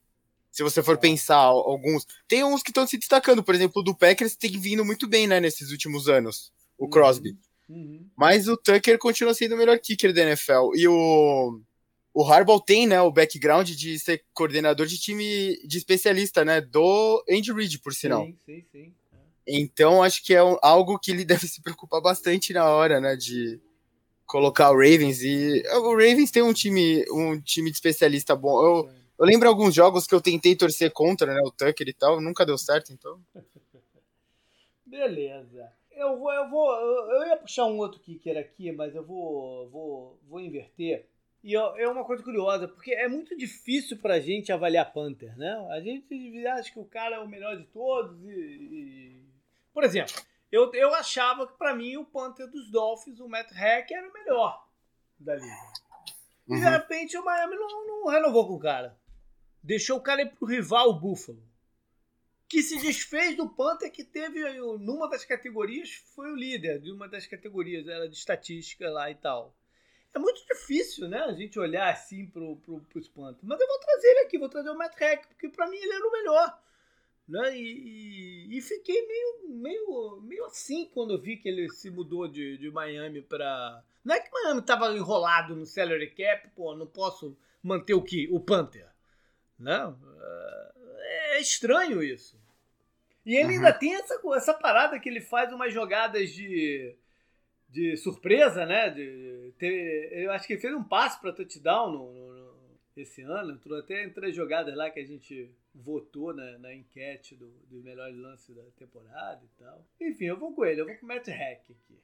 Se 0.50 0.62
você 0.62 0.82
for 0.82 0.94
é. 0.94 0.98
pensar, 0.98 1.36
alguns. 1.36 2.06
Tem 2.28 2.44
uns 2.44 2.62
que 2.62 2.70
estão 2.70 2.86
se 2.86 2.98
destacando, 2.98 3.42
por 3.42 3.54
exemplo, 3.54 3.80
o 3.80 3.84
do 3.84 3.94
Packers 3.94 4.36
tem 4.36 4.58
vindo 4.58 4.84
muito 4.84 5.08
bem, 5.08 5.26
né, 5.26 5.40
nesses 5.40 5.70
últimos 5.70 6.08
anos. 6.08 6.52
O 6.78 6.84
uhum. 6.84 6.90
Crosby. 6.90 7.36
Uhum. 7.68 8.06
Mas 8.16 8.48
o 8.48 8.56
Tucker 8.56 8.98
continua 8.98 9.32
sendo 9.32 9.54
o 9.54 9.58
melhor 9.58 9.78
kicker 9.78 10.12
da 10.12 10.22
NFL. 10.22 10.74
E 10.74 10.86
o 10.88 11.60
o 12.12 12.24
Harbaugh 12.24 12.60
tem, 12.60 12.86
né, 12.86 13.00
o 13.00 13.12
background 13.12 13.70
de 13.70 13.98
ser 13.98 14.24
coordenador 14.34 14.86
de 14.86 14.98
time 14.98 15.56
de 15.64 15.78
especialista, 15.78 16.44
né, 16.44 16.60
do 16.60 17.24
Andy 17.30 17.52
Reid, 17.52 17.78
por 17.78 17.94
sinal. 17.94 18.24
Sim, 18.24 18.36
sim, 18.44 18.64
sim. 18.72 18.94
Então 19.46 20.02
acho 20.02 20.24
que 20.24 20.34
é 20.34 20.42
um, 20.42 20.56
algo 20.62 20.98
que 20.98 21.10
ele 21.10 21.24
deve 21.24 21.46
se 21.46 21.62
preocupar 21.62 22.00
bastante 22.00 22.52
na 22.52 22.68
hora, 22.68 23.00
né, 23.00 23.16
de 23.16 23.60
colocar 24.26 24.70
o 24.70 24.74
Ravens 24.74 25.22
e 25.22 25.62
o 25.68 25.90
Ravens 25.90 26.30
tem 26.30 26.42
um 26.42 26.52
time, 26.52 27.04
um 27.10 27.40
time 27.40 27.70
de 27.70 27.76
especialista 27.76 28.36
bom. 28.36 28.62
Eu, 28.64 28.90
eu 29.18 29.26
lembro 29.26 29.48
alguns 29.48 29.74
jogos 29.74 30.06
que 30.06 30.14
eu 30.14 30.20
tentei 30.20 30.54
torcer 30.54 30.92
contra, 30.92 31.32
né, 31.32 31.40
o 31.44 31.50
Tucker 31.50 31.88
e 31.88 31.92
tal, 31.92 32.20
nunca 32.20 32.46
deu 32.46 32.58
certo, 32.58 32.92
então. 32.92 33.20
Beleza. 34.86 35.72
Eu 35.92 36.18
vou, 36.18 36.32
eu 36.32 36.48
vou, 36.48 36.72
eu 36.72 37.28
ia 37.28 37.36
puxar 37.36 37.66
um 37.66 37.78
outro 37.78 38.00
kicker 38.00 38.36
aqui, 38.38 38.72
mas 38.72 38.94
eu 38.94 39.04
vou, 39.04 39.68
vou, 39.68 40.18
vou 40.28 40.40
inverter 40.40 41.06
e 41.42 41.56
é 41.56 41.88
uma 41.88 42.04
coisa 42.04 42.22
curiosa, 42.22 42.68
porque 42.68 42.92
é 42.92 43.08
muito 43.08 43.36
difícil 43.36 43.96
pra 43.96 44.20
gente 44.20 44.52
avaliar 44.52 44.92
Panther, 44.92 45.36
né? 45.38 45.50
A 45.70 45.80
gente 45.80 46.46
acha 46.46 46.70
que 46.70 46.78
o 46.78 46.84
cara 46.84 47.16
é 47.16 47.18
o 47.18 47.28
melhor 47.28 47.56
de 47.56 47.64
todos 47.64 48.22
e... 48.24 48.30
e... 48.30 49.30
Por 49.72 49.82
exemplo, 49.82 50.14
eu, 50.52 50.70
eu 50.74 50.94
achava 50.94 51.46
que 51.46 51.56
pra 51.56 51.74
mim 51.74 51.96
o 51.96 52.04
Panther 52.04 52.46
dos 52.46 52.70
Dolphins, 52.70 53.20
o 53.20 53.28
Matt 53.28 53.50
Hack, 53.52 53.90
era 53.90 54.06
o 54.06 54.12
melhor 54.12 54.68
da 55.18 55.34
liga. 55.34 55.46
E 56.46 56.56
de 56.56 56.64
uhum. 56.64 56.70
repente 56.70 57.16
o 57.16 57.24
Miami 57.24 57.56
não, 57.56 57.86
não 57.86 58.06
renovou 58.08 58.46
com 58.46 58.54
o 58.54 58.60
cara. 58.60 58.98
Deixou 59.62 59.96
o 59.96 60.02
cara 60.02 60.22
ir 60.22 60.30
pro 60.32 60.46
rival, 60.46 60.90
o 60.90 61.00
Buffalo. 61.00 61.42
Que 62.46 62.62
se 62.62 62.78
desfez 62.82 63.34
do 63.36 63.48
Panther 63.48 63.90
que 63.90 64.04
teve 64.04 64.42
numa 64.78 65.08
das 65.08 65.24
categorias, 65.24 66.02
foi 66.14 66.30
o 66.30 66.36
líder 66.36 66.80
de 66.80 66.90
uma 66.90 67.08
das 67.08 67.26
categorias, 67.26 67.86
era 67.86 68.08
de 68.08 68.16
estatística 68.16 68.90
lá 68.90 69.10
e 69.10 69.14
tal 69.14 69.54
é 70.14 70.18
muito 70.18 70.44
difícil, 70.46 71.08
né? 71.08 71.20
A 71.20 71.32
gente 71.32 71.58
olhar 71.58 71.90
assim 71.90 72.26
pro, 72.26 72.56
pro, 72.56 72.80
pro 72.80 72.98
espanto. 72.98 73.38
Mas 73.42 73.60
eu 73.60 73.66
vou 73.66 73.78
trazer 73.78 74.08
ele 74.08 74.20
aqui, 74.20 74.38
vou 74.38 74.48
trazer 74.48 74.70
o 74.70 74.76
Matt 74.76 74.98
Hack, 74.98 75.26
porque 75.28 75.48
para 75.48 75.68
mim 75.68 75.76
ele 75.76 75.92
era 75.92 76.06
o 76.06 76.12
melhor. 76.12 76.62
Né? 77.28 77.56
E, 77.56 78.48
e, 78.48 78.58
e, 78.58 78.60
fiquei 78.60 79.06
meio, 79.06 79.48
meio, 79.48 80.20
meio 80.22 80.44
assim 80.46 80.90
quando 80.92 81.12
eu 81.14 81.20
vi 81.20 81.36
que 81.36 81.48
ele 81.48 81.68
se 81.70 81.88
mudou 81.88 82.26
de, 82.26 82.58
de 82.58 82.70
Miami 82.70 83.22
para. 83.22 83.84
Não 84.04 84.14
é 84.14 84.20
que 84.20 84.32
Miami 84.32 84.60
estava 84.60 84.92
enrolado 84.96 85.54
no 85.54 85.64
salary 85.64 86.10
cap, 86.10 86.48
pô, 86.56 86.74
não 86.74 86.88
posso 86.88 87.36
manter 87.62 87.94
o 87.94 88.02
que? 88.02 88.28
O 88.32 88.40
Panther. 88.40 88.88
Né? 89.56 89.94
É 91.32 91.40
estranho 91.40 92.02
isso. 92.02 92.40
E 93.24 93.36
ele 93.36 93.44
uhum. 93.44 93.50
ainda 93.50 93.72
tem 93.72 93.94
essa, 93.94 94.20
essa 94.34 94.54
parada 94.54 94.98
que 94.98 95.08
ele 95.08 95.20
faz 95.20 95.52
umas 95.52 95.72
jogadas 95.72 96.30
de, 96.30 96.96
de 97.70 97.96
surpresa, 97.96 98.66
né? 98.66 98.90
De 98.90 99.52
ter, 99.58 100.10
eu 100.12 100.32
acho 100.32 100.46
que 100.46 100.54
ele 100.54 100.60
fez 100.60 100.74
um 100.74 100.82
passe 100.82 101.20
para 101.20 101.32
touchdown 101.32 101.92
no, 101.92 102.12
no, 102.12 102.34
no, 102.34 102.78
esse 102.96 103.22
ano. 103.22 103.52
Entrou 103.52 103.78
até 103.78 104.04
em 104.04 104.10
três 104.10 104.34
jogadas 104.34 104.74
lá 104.74 104.90
que 104.90 105.00
a 105.00 105.06
gente 105.06 105.50
votou 105.74 106.34
na, 106.34 106.58
na 106.58 106.74
enquete 106.74 107.36
do, 107.36 107.48
do 107.68 107.82
melhor 107.82 108.12
lance 108.12 108.52
da 108.52 108.62
temporada 108.76 109.40
e 109.44 109.62
tal. 109.62 109.86
Enfim, 110.00 110.26
eu 110.26 110.38
vou 110.38 110.52
com 110.52 110.64
ele, 110.64 110.80
eu 110.80 110.86
vou 110.86 110.96
com 110.96 111.06
o 111.06 111.08
Matt 111.08 111.28
Hack 111.28 111.62
aqui. 111.70 111.98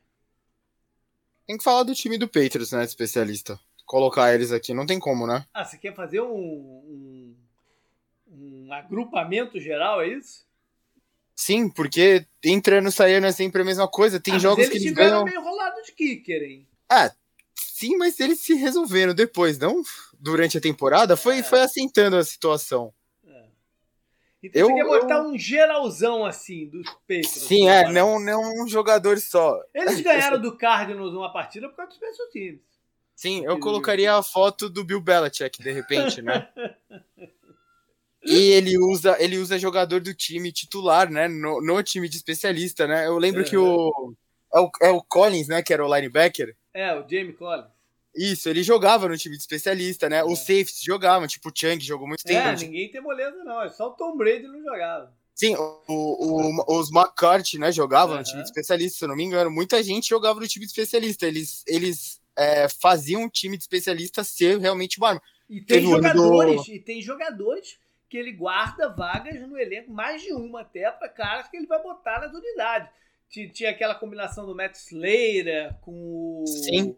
Tem 1.47 1.57
que 1.57 1.65
falar 1.65 1.83
do 1.83 1.95
time 1.95 2.19
do 2.19 2.27
Patriots, 2.27 2.73
né, 2.73 2.85
especialista. 2.85 3.59
Colocar 3.85 4.35
eles 4.35 4.51
aqui, 4.51 4.75
não 4.75 4.87
tem 4.87 4.99
como, 4.99 5.27
né? 5.27 5.47
Ah, 5.55 5.65
você 5.65 5.79
quer 5.79 5.95
fazer 5.95 6.21
um, 6.21 6.35
um, 6.35 7.37
um 8.29 8.73
agrupamento 8.73 9.61
geral, 9.61 10.01
é 10.03 10.09
isso? 10.09 10.46
Sim, 11.37 11.69
porque 11.69 12.27
entrando 12.43 12.89
e 12.89 12.93
saindo 12.93 13.27
é 13.27 13.33
sempre 13.33 13.61
a 13.61 13.65
mesma 13.65 13.87
coisa. 13.87 14.19
Tem 14.19 14.35
ah, 14.35 14.39
jogos 14.39 14.69
que 14.71 14.79
eles 14.79 14.93
ganham. 14.93 15.23
meio 15.23 15.43
rolado 15.43 15.83
de 15.83 15.93
kicker, 15.93 16.43
hein? 16.43 16.67
Ah, 16.89 17.13
sim, 17.55 17.99
mas 17.99 18.19
eles 18.19 18.41
se 18.41 18.55
resolveram 18.55 19.15
depois, 19.15 19.59
não? 19.59 19.83
Durante 20.19 20.57
a 20.57 20.61
temporada, 20.61 21.15
foi, 21.15 21.41
é. 21.41 21.43
foi 21.43 21.61
assentando 21.61 22.17
a 22.17 22.25
situação. 22.25 22.93
Então 24.43 24.63
eu, 24.63 24.69
você 24.69 24.75
quer 24.75 24.85
botar 24.85 25.17
eu... 25.17 25.29
um 25.29 25.39
geralzão 25.39 26.25
assim 26.25 26.69
dos 26.69 26.89
Patriots. 27.01 27.33
Sim, 27.33 27.69
é, 27.69 27.91
não, 27.91 28.21
não 28.21 28.63
um 28.63 28.69
jogador 28.69 29.19
só. 29.19 29.61
Eles 29.75 30.01
ganharam 30.01 30.41
do 30.41 30.57
Cardinals 30.57 31.13
uma 31.13 31.33
partida 31.33 31.69
por 31.69 31.77
causa 31.77 31.91
dos 31.91 31.99
special 31.99 32.29
teams. 32.31 32.61
Sim, 33.15 33.45
eu 33.45 33.59
colocaria 33.59 34.15
a 34.15 34.23
foto 34.23 34.69
do 34.69 34.85
Bill 34.85 35.01
Belichick, 35.01 35.63
de 35.63 35.73
repente, 35.73 36.21
né? 36.21 36.49
e 38.27 38.53
ele 38.53 38.79
usa, 38.79 39.17
ele 39.19 39.39
usa 39.39 39.59
jogador 39.59 40.01
do 40.01 40.15
time 40.15 40.53
titular, 40.53 41.11
né? 41.11 41.29
No, 41.29 41.61
no 41.61 41.83
time 41.83 42.09
de 42.09 42.17
especialista, 42.17 42.87
né? 42.87 43.07
Eu 43.07 43.19
lembro 43.19 43.45
que 43.45 43.57
o 43.57 44.15
é, 44.55 44.61
o. 44.61 44.71
é 44.83 44.91
o 44.91 45.03
Collins, 45.03 45.49
né? 45.49 45.63
Que 45.63 45.73
era 45.73 45.85
o 45.85 45.95
linebacker. 45.95 46.57
É, 46.75 46.95
o 46.95 47.09
Jamie 47.09 47.33
Collins. 47.33 47.77
Isso, 48.15 48.49
ele 48.49 48.63
jogava 48.63 49.09
no 49.09 49.19
time 49.19 49.37
de 49.37 49.43
especialista, 49.43 50.09
né? 50.09 50.19
É. 50.19 50.25
Os 50.25 50.39
safeties 50.39 50.81
jogavam, 50.83 51.29
tipo 51.29 51.51
o 51.51 51.53
Chang 51.55 51.85
jogou 51.85 52.09
muito 52.09 52.25
tempo. 52.25 52.49
É, 52.49 52.57
ninguém 52.57 52.91
tem 52.91 53.01
moleza 53.01 53.45
não, 53.45 53.63
é 53.63 53.69
só 53.69 53.89
o 53.89 53.91
Tom 53.91 54.17
Brady 54.17 54.47
não 54.47 54.63
jogava. 54.63 55.13
Sim, 55.35 55.55
o, 55.55 55.83
o, 55.87 56.79
os 56.79 56.91
McCarthy, 56.91 57.59
né, 57.59 57.71
jogavam 57.71 58.15
uhum. 58.15 58.21
no 58.21 58.25
time 58.25 58.43
de 58.43 58.49
especialista, 58.49 58.99
se 58.99 59.05
eu 59.05 59.09
não 59.09 59.17
me 59.17 59.23
engano. 59.23 59.51
Muita 59.51 59.83
gente 59.83 60.09
jogava 60.09 60.41
no 60.41 60.49
time 60.49 60.65
de 60.65 60.71
especialista. 60.71 61.27
Eles, 61.27 61.63
eles 61.67 62.19
é, 62.35 62.67
faziam 62.71 63.27
o 63.27 63.31
time 63.31 63.59
de 63.59 63.65
especialista 63.65 64.25
ser 64.25 64.59
realmente 64.59 64.97
uma 64.97 65.09
arma. 65.09 65.23
E 65.49 65.61
tem 65.61 65.81
Teve 65.81 65.91
jogadores, 65.91 66.65
do... 66.65 66.73
e 66.73 66.81
tem 66.81 67.03
jogadores 67.03 67.79
que 68.09 68.17
ele 68.17 68.33
guarda 68.33 68.89
vagas 68.89 69.41
no 69.41 69.59
elenco, 69.59 69.91
mais 69.91 70.23
de 70.23 70.33
uma 70.33 70.61
até, 70.61 70.91
para 70.91 71.09
caras 71.09 71.49
que 71.49 71.57
ele 71.57 71.67
vai 71.67 71.83
botar 71.83 72.21
nas 72.21 72.33
unidades. 72.33 72.91
Tinha 73.29 73.71
aquela 73.71 73.95
combinação 73.95 74.47
do 74.47 74.55
Matt 74.55 74.75
Slater 74.77 75.75
com 75.81 76.43
o... 76.43 76.47
Sim 76.47 76.97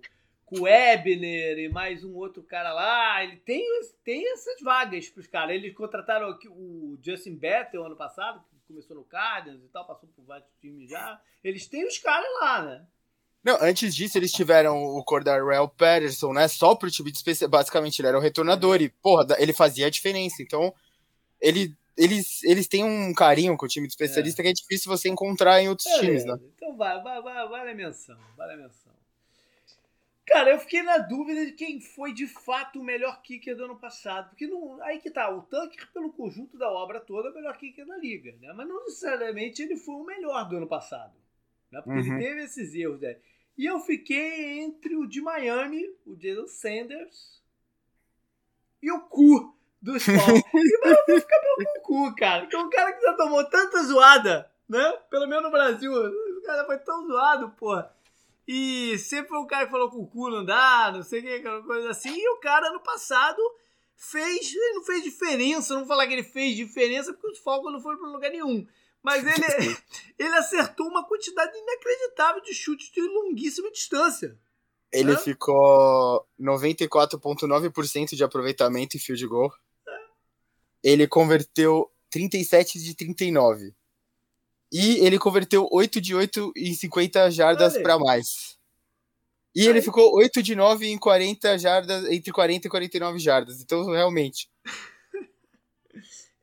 com 0.49 0.61
o 0.63 0.69
Ebner 0.69 1.59
e 1.59 1.69
mais 1.69 2.03
um 2.03 2.15
outro 2.15 2.43
cara 2.43 2.73
lá. 2.73 3.23
Ele 3.23 3.37
tem, 3.37 3.63
tem 4.03 4.33
essas 4.33 4.61
vagas 4.63 5.09
para 5.11 5.21
os 5.21 5.27
caras. 5.27 5.55
Eles 5.55 5.75
contrataram 5.75 6.39
o 6.47 6.99
Justin 7.03 7.37
Battle 7.37 7.85
ano 7.85 7.97
passado, 7.97 8.43
que 8.51 8.57
começou 8.67 8.97
no 8.97 9.05
Cardinals 9.05 9.63
e 9.63 9.69
tal, 9.69 9.87
passou 9.87 10.09
por 10.17 10.25
vários 10.25 10.49
times 10.59 10.89
já. 10.89 11.21
Eles 11.45 11.67
têm 11.67 11.87
os 11.87 11.99
caras 11.99 12.29
lá, 12.41 12.63
né? 12.63 12.87
Não, 13.45 13.59
antes 13.61 13.95
disso 13.95 14.19
eles 14.19 14.33
tiveram 14.33 14.83
o 14.83 15.05
Cordarrelle 15.05 15.69
Patterson, 15.77 16.33
né? 16.33 16.49
Só 16.49 16.75
pro 16.75 16.91
time 16.91 17.11
de 17.11 17.19
especial. 17.19 17.51
Basicamente, 17.51 18.01
ele 18.01 18.09
era 18.09 18.19
o 18.19 18.23
retornador 18.23 18.81
e, 18.81 18.89
porra, 18.89 19.27
ele 19.39 19.53
fazia 19.53 19.87
a 19.87 19.91
diferença. 19.91 20.43
Então, 20.43 20.75
ele, 21.41 21.74
eles, 21.97 22.43
eles 22.45 22.66
têm 22.66 22.84
um 22.84 23.12
carinho 23.12 23.57
com 23.57 23.66
o 23.66 23.68
time 23.68 23.86
de 23.86 23.93
especialista 23.93 24.41
é. 24.41 24.45
que 24.45 24.49
é 24.51 24.53
difícil 24.53 24.91
você 24.91 25.09
encontrar 25.09 25.61
em 25.61 25.68
outros 25.68 25.86
é, 25.86 26.01
times, 26.01 26.24
né? 26.24 26.39
Então 26.55 26.76
vai, 26.76 27.03
vai, 27.03 27.22
vale 27.22 27.70
a 27.70 27.74
menção, 27.74 28.18
vale 28.36 28.55
a 28.55 28.57
menção. 28.57 28.99
Cara, 30.28 30.51
eu 30.51 30.59
fiquei 30.59 30.82
na 30.82 30.99
dúvida 30.99 31.47
de 31.47 31.53
quem 31.53 31.80
foi 31.80 32.12
de 32.12 32.26
fato 32.26 32.78
o 32.78 32.84
melhor 32.84 33.22
kicker 33.22 33.57
do 33.57 33.64
ano 33.64 33.76
passado. 33.76 34.28
Porque 34.28 34.47
não, 34.47 34.80
aí 34.82 35.01
que 35.01 35.11
tá, 35.11 35.30
o 35.30 35.41
Tucker, 35.41 35.91
pelo 35.91 36.12
conjunto 36.12 36.59
da 36.59 36.70
obra 36.70 37.01
toda, 37.01 37.28
é 37.28 37.30
o 37.32 37.34
melhor 37.34 37.57
kicker 37.57 37.86
da 37.86 37.97
liga. 37.97 38.36
Né? 38.39 38.53
Mas 38.53 38.68
não 38.68 38.84
necessariamente 38.84 39.62
ele 39.62 39.76
foi 39.76 39.95
o 39.95 40.05
melhor 40.05 40.47
do 40.47 40.59
ano 40.59 40.66
passado. 40.66 41.14
Né? 41.72 41.80
Porque 41.80 42.01
uhum. 42.01 42.16
ele 42.18 42.26
teve 42.26 42.43
esses 42.43 42.74
erros. 42.74 43.01
Né? 43.01 43.16
E 43.57 43.64
eu 43.64 43.80
fiquei 43.80 44.61
entre 44.61 44.97
o 44.97 45.07
de 45.07 45.22
Miami, 45.22 45.89
o 46.05 46.14
Jason 46.14 46.47
Sanders, 46.47 47.43
e 48.82 48.93
o 48.93 49.01
cu 49.01 49.58
do 49.81 49.99
Falcons. 49.99 50.43
Mas 50.53 50.70
eu 50.72 51.05
vou 51.07 51.20
ficar 51.20 51.39
pelo 51.41 51.83
cu, 51.83 52.14
cara. 52.16 52.47
Que 52.47 52.57
é 52.57 52.59
um 52.59 52.70
cara 52.70 52.93
que 52.93 53.03
já 53.03 53.12
tomou 53.14 53.45
tanta 53.45 53.83
zoada, 53.83 54.51
né? 54.68 54.93
Pelo 55.11 55.26
menos 55.26 55.45
no 55.45 55.51
Brasil. 55.51 55.93
O 55.93 56.43
cara 56.43 56.64
foi 56.66 56.79
tão 56.79 57.07
zoado, 57.07 57.51
porra. 57.51 57.93
E 58.47 58.97
sempre 58.99 59.29
foi 59.29 59.39
um 59.39 59.47
cara 59.47 59.66
que 59.66 59.70
falou 59.70 59.91
com 59.91 59.99
o 59.99 60.07
cu 60.07 60.31
não 60.31 60.43
dá, 60.45 60.91
não 60.91 61.03
sei 61.03 61.20
o 61.20 61.22
que, 61.22 61.35
aquela 61.35 61.62
coisa 61.62 61.91
assim. 61.91 62.14
E 62.16 62.29
o 62.31 62.39
cara 62.39 62.70
no 62.72 62.81
passado 62.81 63.41
fez, 63.95 64.55
ele 64.55 64.74
não 64.74 64.85
fez 64.85 65.03
diferença, 65.03 65.74
não 65.74 65.81
vou 65.81 65.89
falar 65.89 66.07
que 66.07 66.14
ele 66.14 66.22
fez 66.22 66.57
diferença 66.57 67.12
porque 67.12 67.33
os 67.33 67.39
Falcons 67.39 67.72
não 67.72 67.81
foram 67.81 67.99
para 67.99 68.09
lugar 68.09 68.31
nenhum. 68.31 68.66
Mas 69.03 69.22
ele, 69.22 69.76
ele 70.18 70.35
acertou 70.37 70.87
uma 70.87 71.07
quantidade 71.07 71.57
inacreditável 71.57 72.41
de 72.41 72.55
chutes 72.55 72.91
de 72.91 73.03
longuíssima 73.03 73.70
distância. 73.70 74.39
Ele 74.91 75.12
Hã? 75.12 75.16
ficou 75.18 76.26
94,9% 76.41 78.16
de 78.16 78.24
aproveitamento 78.24 78.97
em 78.97 79.01
field 79.01 79.26
goal. 79.26 79.53
Ele 80.83 81.07
converteu 81.07 81.91
37 82.11 82.79
de 82.83 82.95
39. 82.95 83.74
E 84.70 85.05
ele 85.05 85.18
converteu 85.18 85.66
8 85.70 86.01
de 86.01 86.14
8 86.14 86.53
em 86.57 86.74
50 86.74 87.31
jardas 87.31 87.79
para 87.79 87.99
mais. 87.99 88.59
E 89.55 89.66
ele 89.66 89.83
ficou 89.83 90.14
8 90.14 90.43
de 90.43 90.55
9 90.55 90.87
em 90.87 90.99
40 90.99 91.59
jardas, 91.59 92.05
entre 92.11 92.31
40 92.31 92.66
e 92.66 92.70
49 92.70 93.18
jardas. 93.18 93.61
Então, 93.61 93.91
realmente. 93.91 94.49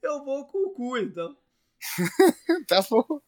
Eu 0.02 0.24
vou 0.26 0.46
com 0.46 0.68
o 0.68 0.72
cu, 0.72 0.98
então. 0.98 1.38
tá 2.68 2.84
bom. 2.90 3.22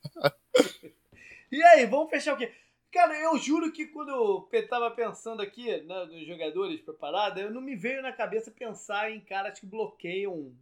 e 1.52 1.64
aí, 1.64 1.86
vamos 1.86 2.10
fechar 2.10 2.34
o 2.34 2.38
quê? 2.38 2.52
Cara, 2.92 3.18
eu 3.20 3.38
juro 3.38 3.72
que 3.72 3.86
quando 3.86 4.10
eu 4.10 4.68
tava 4.68 4.90
pensando 4.92 5.42
aqui 5.42 5.66
né, 5.84 6.06
nos 6.06 6.26
jogadores 6.26 6.82
preparados, 6.82 7.42
eu 7.42 7.52
não 7.52 7.62
me 7.62 7.76
veio 7.76 8.02
na 8.02 8.12
cabeça 8.12 8.50
pensar 8.50 9.12
em 9.12 9.20
caras 9.20 9.60
que 9.60 9.66
bloqueiam, 9.66 10.56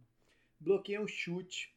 bloqueiam 0.60 1.06
chute. 1.06 1.74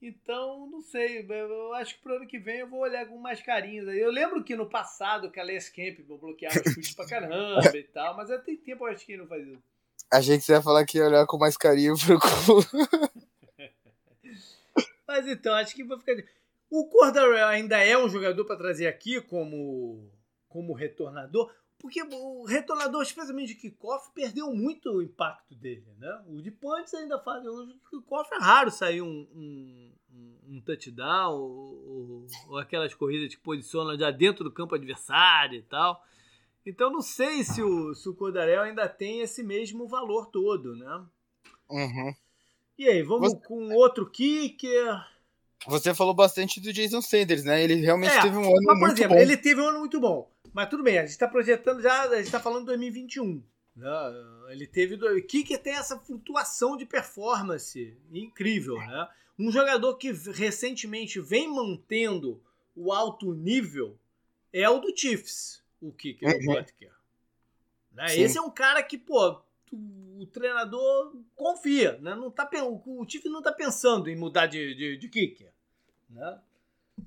Então, 0.00 0.68
não 0.68 0.80
sei. 0.80 1.24
Eu 1.28 1.74
acho 1.74 1.94
que 1.94 2.02
pro 2.02 2.16
ano 2.16 2.26
que 2.26 2.38
vem 2.38 2.58
eu 2.58 2.68
vou 2.68 2.80
olhar 2.80 3.06
com 3.06 3.16
mais 3.18 3.40
carinho. 3.40 3.88
Eu 3.90 4.10
lembro 4.10 4.42
que 4.42 4.56
no 4.56 4.68
passado 4.68 5.30
que 5.30 5.38
a 5.38 5.44
Les 5.44 5.68
Camp 5.68 6.00
bloqueava 6.00 6.54
chute 6.74 6.96
pra 6.96 7.06
caramba 7.06 7.76
e 7.76 7.84
tal, 7.84 8.16
mas 8.16 8.28
tem 8.44 8.56
tempo 8.56 8.84
eu 8.84 8.92
acho 8.92 9.06
que 9.06 9.16
não 9.16 9.28
faz 9.28 9.46
isso. 9.46 9.62
A 10.12 10.20
gente 10.20 10.48
ia 10.48 10.60
falar 10.60 10.84
que 10.84 10.98
ia 10.98 11.06
olhar 11.06 11.24
com 11.26 11.38
mais 11.38 11.56
carinho 11.56 11.94
pro 11.96 12.18
mas 15.06 15.26
então, 15.26 15.54
acho 15.54 15.74
que 15.74 15.84
vou 15.84 15.98
ficar. 15.98 16.14
O 16.68 16.88
Cordarel 16.88 17.46
ainda 17.46 17.78
é 17.78 17.96
um 17.96 18.08
jogador 18.08 18.44
para 18.44 18.56
trazer 18.56 18.88
aqui 18.88 19.20
como, 19.20 20.10
como 20.48 20.72
retornador. 20.72 21.54
Porque 21.82 22.00
o 22.00 22.44
retornador, 22.44 23.02
especialmente 23.02 23.48
de 23.48 23.54
kickoff, 23.56 24.08
perdeu 24.14 24.54
muito 24.54 24.88
o 24.88 25.02
impacto 25.02 25.52
dele, 25.52 25.84
né? 25.98 26.22
O 26.28 26.40
de 26.40 26.52
punts 26.52 26.94
ainda 26.94 27.18
faz. 27.18 27.44
O 27.44 27.74
kickoff 27.90 28.32
é 28.32 28.38
raro 28.38 28.70
sair 28.70 29.02
um, 29.02 29.26
um, 29.34 29.92
um 30.48 30.60
touchdown 30.60 31.34
ou, 31.34 32.26
ou, 32.48 32.58
aquelas 32.58 32.94
corridas 32.94 33.34
que 33.34 33.40
posicionam 33.40 33.98
já 33.98 34.12
dentro 34.12 34.44
do 34.44 34.52
campo 34.52 34.76
adversário 34.76 35.58
e 35.58 35.62
tal. 35.62 36.00
Então 36.64 36.88
não 36.88 37.02
sei 37.02 37.42
se 37.42 37.60
o, 37.60 37.92
se 37.96 38.08
o 38.08 38.14
Cordarel 38.14 38.62
ainda 38.62 38.88
tem 38.88 39.20
esse 39.20 39.42
mesmo 39.42 39.88
valor 39.88 40.26
todo, 40.26 40.76
né? 40.76 41.04
Uhum. 41.68 42.14
E 42.78 42.86
aí, 42.86 43.02
vamos 43.02 43.32
Você... 43.32 43.46
com 43.46 43.74
outro 43.74 44.08
kicker. 44.08 45.04
Você 45.66 45.92
falou 45.92 46.14
bastante 46.14 46.60
do 46.60 46.72
Jason 46.72 47.02
Sanders, 47.02 47.42
né? 47.42 47.60
Ele 47.60 47.74
realmente 47.74 48.14
é, 48.14 48.22
teve 48.22 48.36
um 48.36 48.44
ano 48.44 48.62
mas, 48.66 48.78
por 48.78 48.90
exemplo, 48.90 49.16
bom. 49.16 49.22
Ele 49.22 49.36
teve 49.36 49.60
um 49.60 49.68
ano 49.68 49.80
muito 49.80 50.00
bom. 50.00 50.30
Mas 50.52 50.68
tudo 50.68 50.82
bem, 50.82 50.98
a 50.98 51.02
gente 51.02 51.10
está 51.10 51.26
projetando 51.26 51.80
já, 51.80 52.02
a 52.02 52.16
gente 52.16 52.26
está 52.26 52.40
falando 52.40 52.60
de 52.60 52.66
2021. 52.66 53.42
Né? 53.74 53.88
Ele 54.50 54.66
teve. 54.66 54.94
O 54.94 55.26
Kicker 55.26 55.58
tem 55.58 55.74
essa 55.74 55.98
flutuação 55.98 56.76
de 56.76 56.84
performance 56.84 57.96
incrível, 58.12 58.76
né? 58.76 59.08
Um 59.38 59.50
jogador 59.50 59.96
que 59.96 60.12
recentemente 60.12 61.18
vem 61.18 61.48
mantendo 61.48 62.42
o 62.76 62.92
alto 62.92 63.32
nível 63.32 63.98
é 64.52 64.68
o 64.68 64.78
do 64.78 64.96
Chiefs, 64.96 65.64
o 65.80 65.90
Kicker, 65.90 66.28
uhum. 66.28 66.52
o 66.52 66.54
Butker. 66.54 66.92
Né? 67.92 68.16
Esse 68.18 68.38
é 68.38 68.40
um 68.40 68.50
cara 68.50 68.82
que, 68.82 68.98
pô, 68.98 69.40
o 69.72 70.26
treinador 70.26 71.16
confia, 71.34 71.98
né? 71.98 72.14
Não 72.14 72.30
tá, 72.30 72.48
o 72.62 73.08
Chiefs 73.08 73.30
não 73.30 73.38
está 73.38 73.52
pensando 73.52 74.08
em 74.08 74.16
mudar 74.16 74.46
de, 74.46 74.74
de, 74.74 74.96
de 74.98 75.08
Kicker. 75.08 75.50
Né? 76.10 76.38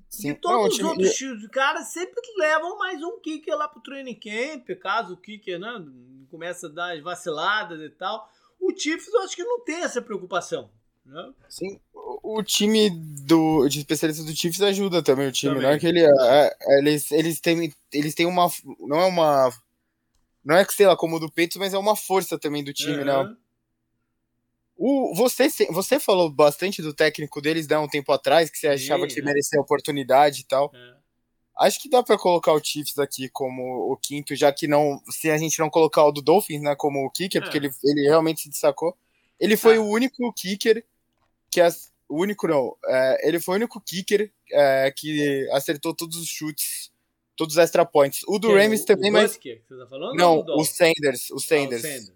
Sim. 0.08 0.30
E 0.30 0.34
todos 0.34 0.78
os 0.78 0.84
outros 0.84 1.14
times 1.14 1.46
caras 1.48 1.88
sempre 1.88 2.22
levam 2.38 2.78
mais 2.78 3.02
um 3.02 3.18
kicker 3.20 3.56
lá 3.56 3.68
pro 3.68 3.82
training 3.82 4.14
camp, 4.14 4.68
caso 4.80 5.14
o 5.14 5.16
kicker 5.16 5.58
né, 5.58 5.84
começa 6.30 6.66
a 6.68 6.70
dar 6.70 6.94
as 6.94 7.02
vaciladas 7.02 7.80
e 7.80 7.90
tal. 7.90 8.30
O 8.60 8.76
Chiefs 8.76 9.12
eu 9.12 9.20
acho 9.22 9.36
que 9.36 9.44
não 9.44 9.60
tem 9.60 9.82
essa 9.82 10.00
preocupação. 10.00 10.70
Né? 11.04 11.32
Sim, 11.48 11.78
o, 11.94 12.42
time 12.42 12.90
do, 12.90 13.68
de 13.68 13.78
especialistas 13.78 14.26
do 14.26 14.34
Chiefs 14.34 14.60
ajuda 14.60 15.02
também 15.02 15.28
o 15.28 15.32
time, 15.32 15.54
também. 15.54 15.68
não 15.68 15.74
é 15.74 15.78
que 15.78 15.86
ele, 15.86 16.00
é, 16.00 16.08
é, 16.08 16.78
eles, 16.78 17.12
eles, 17.12 17.40
têm, 17.40 17.72
eles 17.92 18.14
têm 18.14 18.26
uma. 18.26 18.50
Não 18.80 19.00
é 19.00 19.04
uma. 19.06 19.52
Não 20.44 20.56
é 20.56 20.64
que 20.64 20.74
sei 20.74 20.86
lá 20.86 20.96
como 20.96 21.16
o 21.16 21.20
do 21.20 21.30
Peitos, 21.30 21.56
mas 21.58 21.74
é 21.74 21.78
uma 21.78 21.94
força 21.94 22.38
também 22.38 22.64
do 22.64 22.72
time, 22.72 22.98
uhum. 22.98 23.04
né? 23.04 23.36
O, 24.76 25.14
você, 25.14 25.48
você 25.70 25.98
falou 25.98 26.28
bastante 26.28 26.82
do 26.82 26.92
técnico 26.92 27.40
deles 27.40 27.66
né, 27.66 27.78
um 27.78 27.88
tempo 27.88 28.12
atrás, 28.12 28.50
que 28.50 28.58
você 28.58 28.68
achava 28.68 29.02
Sim, 29.02 29.08
que 29.08 29.20
ele 29.20 29.26
merecia 29.26 29.60
oportunidade 29.60 30.42
e 30.42 30.44
tal. 30.44 30.70
É. 30.74 30.96
Acho 31.58 31.80
que 31.80 31.88
dá 31.88 32.02
para 32.02 32.18
colocar 32.18 32.52
o 32.52 32.62
Chiefs 32.62 32.98
aqui 32.98 33.30
como 33.30 33.90
o 33.90 33.96
quinto, 33.96 34.36
já 34.36 34.52
que 34.52 34.68
não. 34.68 35.00
Se 35.08 35.30
a 35.30 35.38
gente 35.38 35.58
não 35.58 35.70
colocar 35.70 36.04
o 36.04 36.12
do 36.12 36.20
Dolphins, 36.20 36.60
né, 36.60 36.76
como 36.76 37.06
o 37.06 37.10
kicker, 37.10 37.40
é. 37.40 37.44
porque 37.44 37.56
ele, 37.56 37.70
ele 37.82 38.02
realmente 38.02 38.42
se 38.42 38.50
destacou. 38.50 38.94
Ele 39.40 39.56
foi 39.56 39.76
é. 39.76 39.78
o 39.78 39.86
único 39.86 40.30
kicker 40.34 40.84
que. 41.50 41.62
As, 41.62 41.90
o 42.06 42.20
único 42.20 42.46
não. 42.46 42.76
É, 42.86 43.28
ele 43.28 43.40
foi 43.40 43.54
o 43.54 43.56
único 43.56 43.80
kicker 43.80 44.30
é, 44.52 44.92
que 44.94 45.48
acertou 45.52 45.94
todos 45.94 46.18
os 46.18 46.28
chutes, 46.28 46.92
todos 47.34 47.56
os 47.56 47.62
extra 47.62 47.86
points. 47.86 48.20
O 48.28 48.38
do 48.38 48.52
Rams 48.52 48.84
também, 48.84 49.08
o 49.08 49.14
mas. 49.14 49.32
Busker, 49.32 49.62
você 49.66 49.78
tá 49.78 49.86
falando, 49.86 50.14
não, 50.14 50.44
o 50.44 50.64
Sanders. 50.64 51.30
O 51.30 51.40
Sanders. 51.40 51.82
Ah, 51.82 51.88
o 51.88 51.90
Sanders 51.90 52.15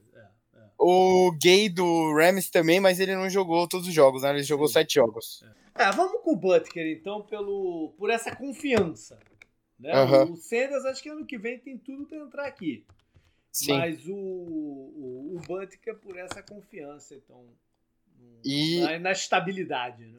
o 0.82 1.30
Gay 1.32 1.68
do 1.68 2.14
Rams 2.14 2.48
também, 2.48 2.80
mas 2.80 2.98
ele 2.98 3.14
não 3.14 3.28
jogou 3.28 3.68
todos 3.68 3.86
os 3.86 3.92
jogos, 3.92 4.22
né? 4.22 4.30
Ele 4.30 4.42
jogou 4.42 4.66
Sim. 4.66 4.72
sete 4.72 4.94
jogos. 4.94 5.44
É, 5.74 5.92
vamos 5.92 6.22
com 6.22 6.32
o 6.32 6.36
Butker, 6.36 6.86
então, 6.86 7.20
pelo, 7.22 7.92
por 7.98 8.08
essa 8.08 8.34
confiança. 8.34 9.18
Né? 9.78 9.92
O 10.02 10.36
Sanders, 10.36 10.86
acho 10.86 11.02
que 11.02 11.10
ano 11.10 11.26
que 11.26 11.36
vem 11.36 11.58
tem 11.58 11.76
tudo 11.76 12.06
para 12.06 12.18
entrar 12.18 12.46
aqui. 12.46 12.86
Sim. 13.52 13.76
Mas 13.76 14.06
o, 14.06 14.14
o, 14.14 15.36
o 15.36 15.40
Butker 15.46 15.96
por 15.96 16.16
essa 16.16 16.42
confiança, 16.42 17.14
então. 17.14 17.44
E... 18.42 18.80
Na, 18.80 18.98
na 18.98 19.12
estabilidade, 19.12 20.06
né? 20.06 20.18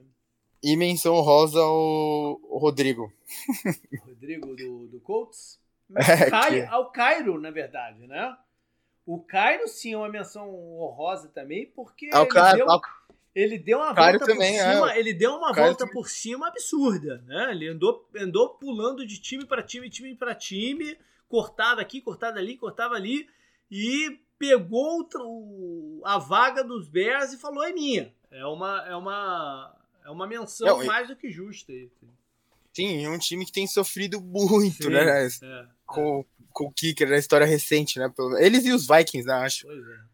E 0.64 0.78
menção 0.78 1.22
rosa 1.22 1.60
ao 1.60 2.40
Rodrigo. 2.52 3.12
Rodrigo 4.06 4.56
do, 4.56 4.88
do 4.88 5.00
Colts? 5.00 5.60
É, 5.94 6.30
Caio, 6.30 6.64
que... 6.64 6.74
Ao 6.74 6.90
Cairo, 6.90 7.38
na 7.38 7.52
verdade, 7.52 8.08
né? 8.08 8.38
O 9.12 9.20
Cairo, 9.20 9.68
sim, 9.68 9.92
é 9.92 9.98
uma 9.98 10.08
menção 10.08 10.48
honrosa 10.80 11.28
também, 11.28 11.66
porque 11.66 12.10
ah, 12.14 12.22
ele, 12.22 12.30
Cairo, 12.30 12.58
deu, 12.60 12.72
ah, 12.72 12.82
ele 13.36 13.60
deu 13.60 13.78
uma 13.80 13.94
volta 13.94 14.26
também, 14.26 14.54
por 14.58 14.74
cima, 14.74 14.94
é. 14.94 15.00
ele 15.00 15.14
deu 15.14 15.36
uma 15.36 15.54
volta 15.54 15.80
também. 15.80 15.94
por 15.94 16.08
cima 16.08 16.48
absurda, 16.48 17.22
né? 17.28 17.52
Ele 17.52 17.68
andou, 17.68 18.10
andou 18.16 18.52
pulando 18.52 19.06
de 19.06 19.20
time 19.20 19.46
para 19.46 19.62
time, 19.62 19.90
time 19.90 20.16
para 20.16 20.34
time, 20.34 20.98
cortado 21.28 21.82
aqui, 21.82 22.00
cortado 22.00 22.40
ali, 22.40 22.56
cortava 22.56 22.96
ali 22.96 23.28
e 23.70 24.18
pegou 24.40 25.06
o, 25.20 26.02
a 26.06 26.18
vaga 26.18 26.64
dos 26.64 26.88
Bears 26.88 27.34
e 27.34 27.38
falou 27.38 27.66
é 27.66 27.74
minha. 27.74 28.16
É 28.32 28.46
uma 28.46 28.88
é 28.88 28.96
uma 28.96 29.76
é 30.06 30.10
uma 30.10 30.26
menção 30.26 30.80
Não, 30.80 30.86
mais 30.86 31.10
do 31.10 31.18
que 31.18 31.30
justa. 31.30 31.74
Sim, 32.74 33.04
é 33.04 33.10
um 33.10 33.20
time 33.20 33.46
que 33.46 33.52
tem 33.52 33.68
sofrido 33.68 34.22
muito, 34.22 34.84
sim, 34.84 34.90
né? 34.90 35.28
É, 35.28 35.68
com, 35.94 36.26
com 36.52 36.66
o 36.66 36.72
kicker 36.72 37.10
na 37.10 37.18
história 37.18 37.46
recente, 37.46 38.00
né? 38.00 38.12
Eles 38.40 38.66
e 38.66 38.72
os 38.72 38.88
Vikings, 38.88 39.28
né, 39.28 39.34
acho. 39.34 39.66
Pois 39.68 39.80
é. 39.80 40.12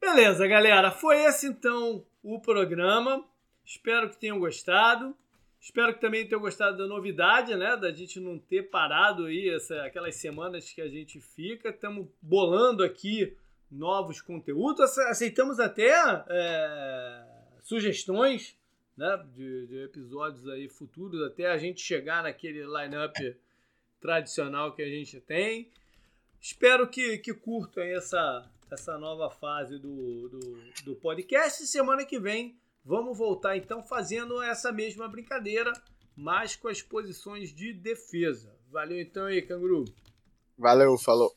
Beleza, 0.00 0.46
galera. 0.46 0.90
Foi 0.90 1.24
esse 1.24 1.46
então 1.46 2.04
o 2.22 2.40
programa. 2.40 3.24
Espero 3.64 4.08
que 4.08 4.16
tenham 4.16 4.38
gostado. 4.38 5.14
Espero 5.60 5.92
que 5.92 6.00
também 6.00 6.26
tenham 6.26 6.40
gostado 6.40 6.76
da 6.76 6.86
novidade, 6.86 7.54
né? 7.54 7.76
Da 7.76 7.92
gente 7.92 8.20
não 8.20 8.38
ter 8.38 8.70
parado 8.70 9.26
aí 9.26 9.50
essa, 9.50 9.82
aquelas 9.82 10.14
semanas 10.14 10.72
que 10.72 10.80
a 10.80 10.88
gente 10.88 11.20
fica. 11.20 11.70
Estamos 11.70 12.06
bolando 12.22 12.84
aqui 12.84 13.36
novos 13.70 14.20
conteúdos. 14.20 14.96
Aceitamos 14.98 15.58
até 15.58 15.92
é, 16.28 17.24
sugestões 17.62 18.56
né? 18.96 19.24
de, 19.34 19.66
de, 19.66 19.84
episódios 19.84 20.48
aí 20.48 20.68
futuros, 20.68 21.22
até 21.22 21.46
a 21.46 21.56
gente 21.56 21.80
chegar 21.80 22.22
naquele 22.24 22.64
line-up 22.64 23.36
tradicional 24.00 24.74
que 24.74 24.82
a 24.82 24.88
gente 24.88 25.20
tem. 25.20 25.70
Espero 26.40 26.88
que, 26.88 27.18
que 27.18 27.34
curtam 27.34 27.82
essa, 27.82 28.48
essa 28.70 28.96
nova 28.98 29.30
fase 29.30 29.78
do, 29.78 30.28
do, 30.28 30.62
do 30.84 30.96
podcast. 30.96 31.66
Semana 31.66 32.04
que 32.04 32.18
vem 32.18 32.56
vamos 32.84 33.18
voltar 33.18 33.56
então 33.56 33.82
fazendo 33.82 34.40
essa 34.42 34.72
mesma 34.72 35.08
brincadeira, 35.08 35.72
mas 36.16 36.56
com 36.56 36.68
as 36.68 36.80
posições 36.80 37.54
de 37.54 37.72
defesa. 37.72 38.56
Valeu 38.70 39.00
então 39.00 39.26
aí, 39.26 39.42
canguru. 39.42 39.84
Valeu, 40.56 40.96
falou. 40.98 41.34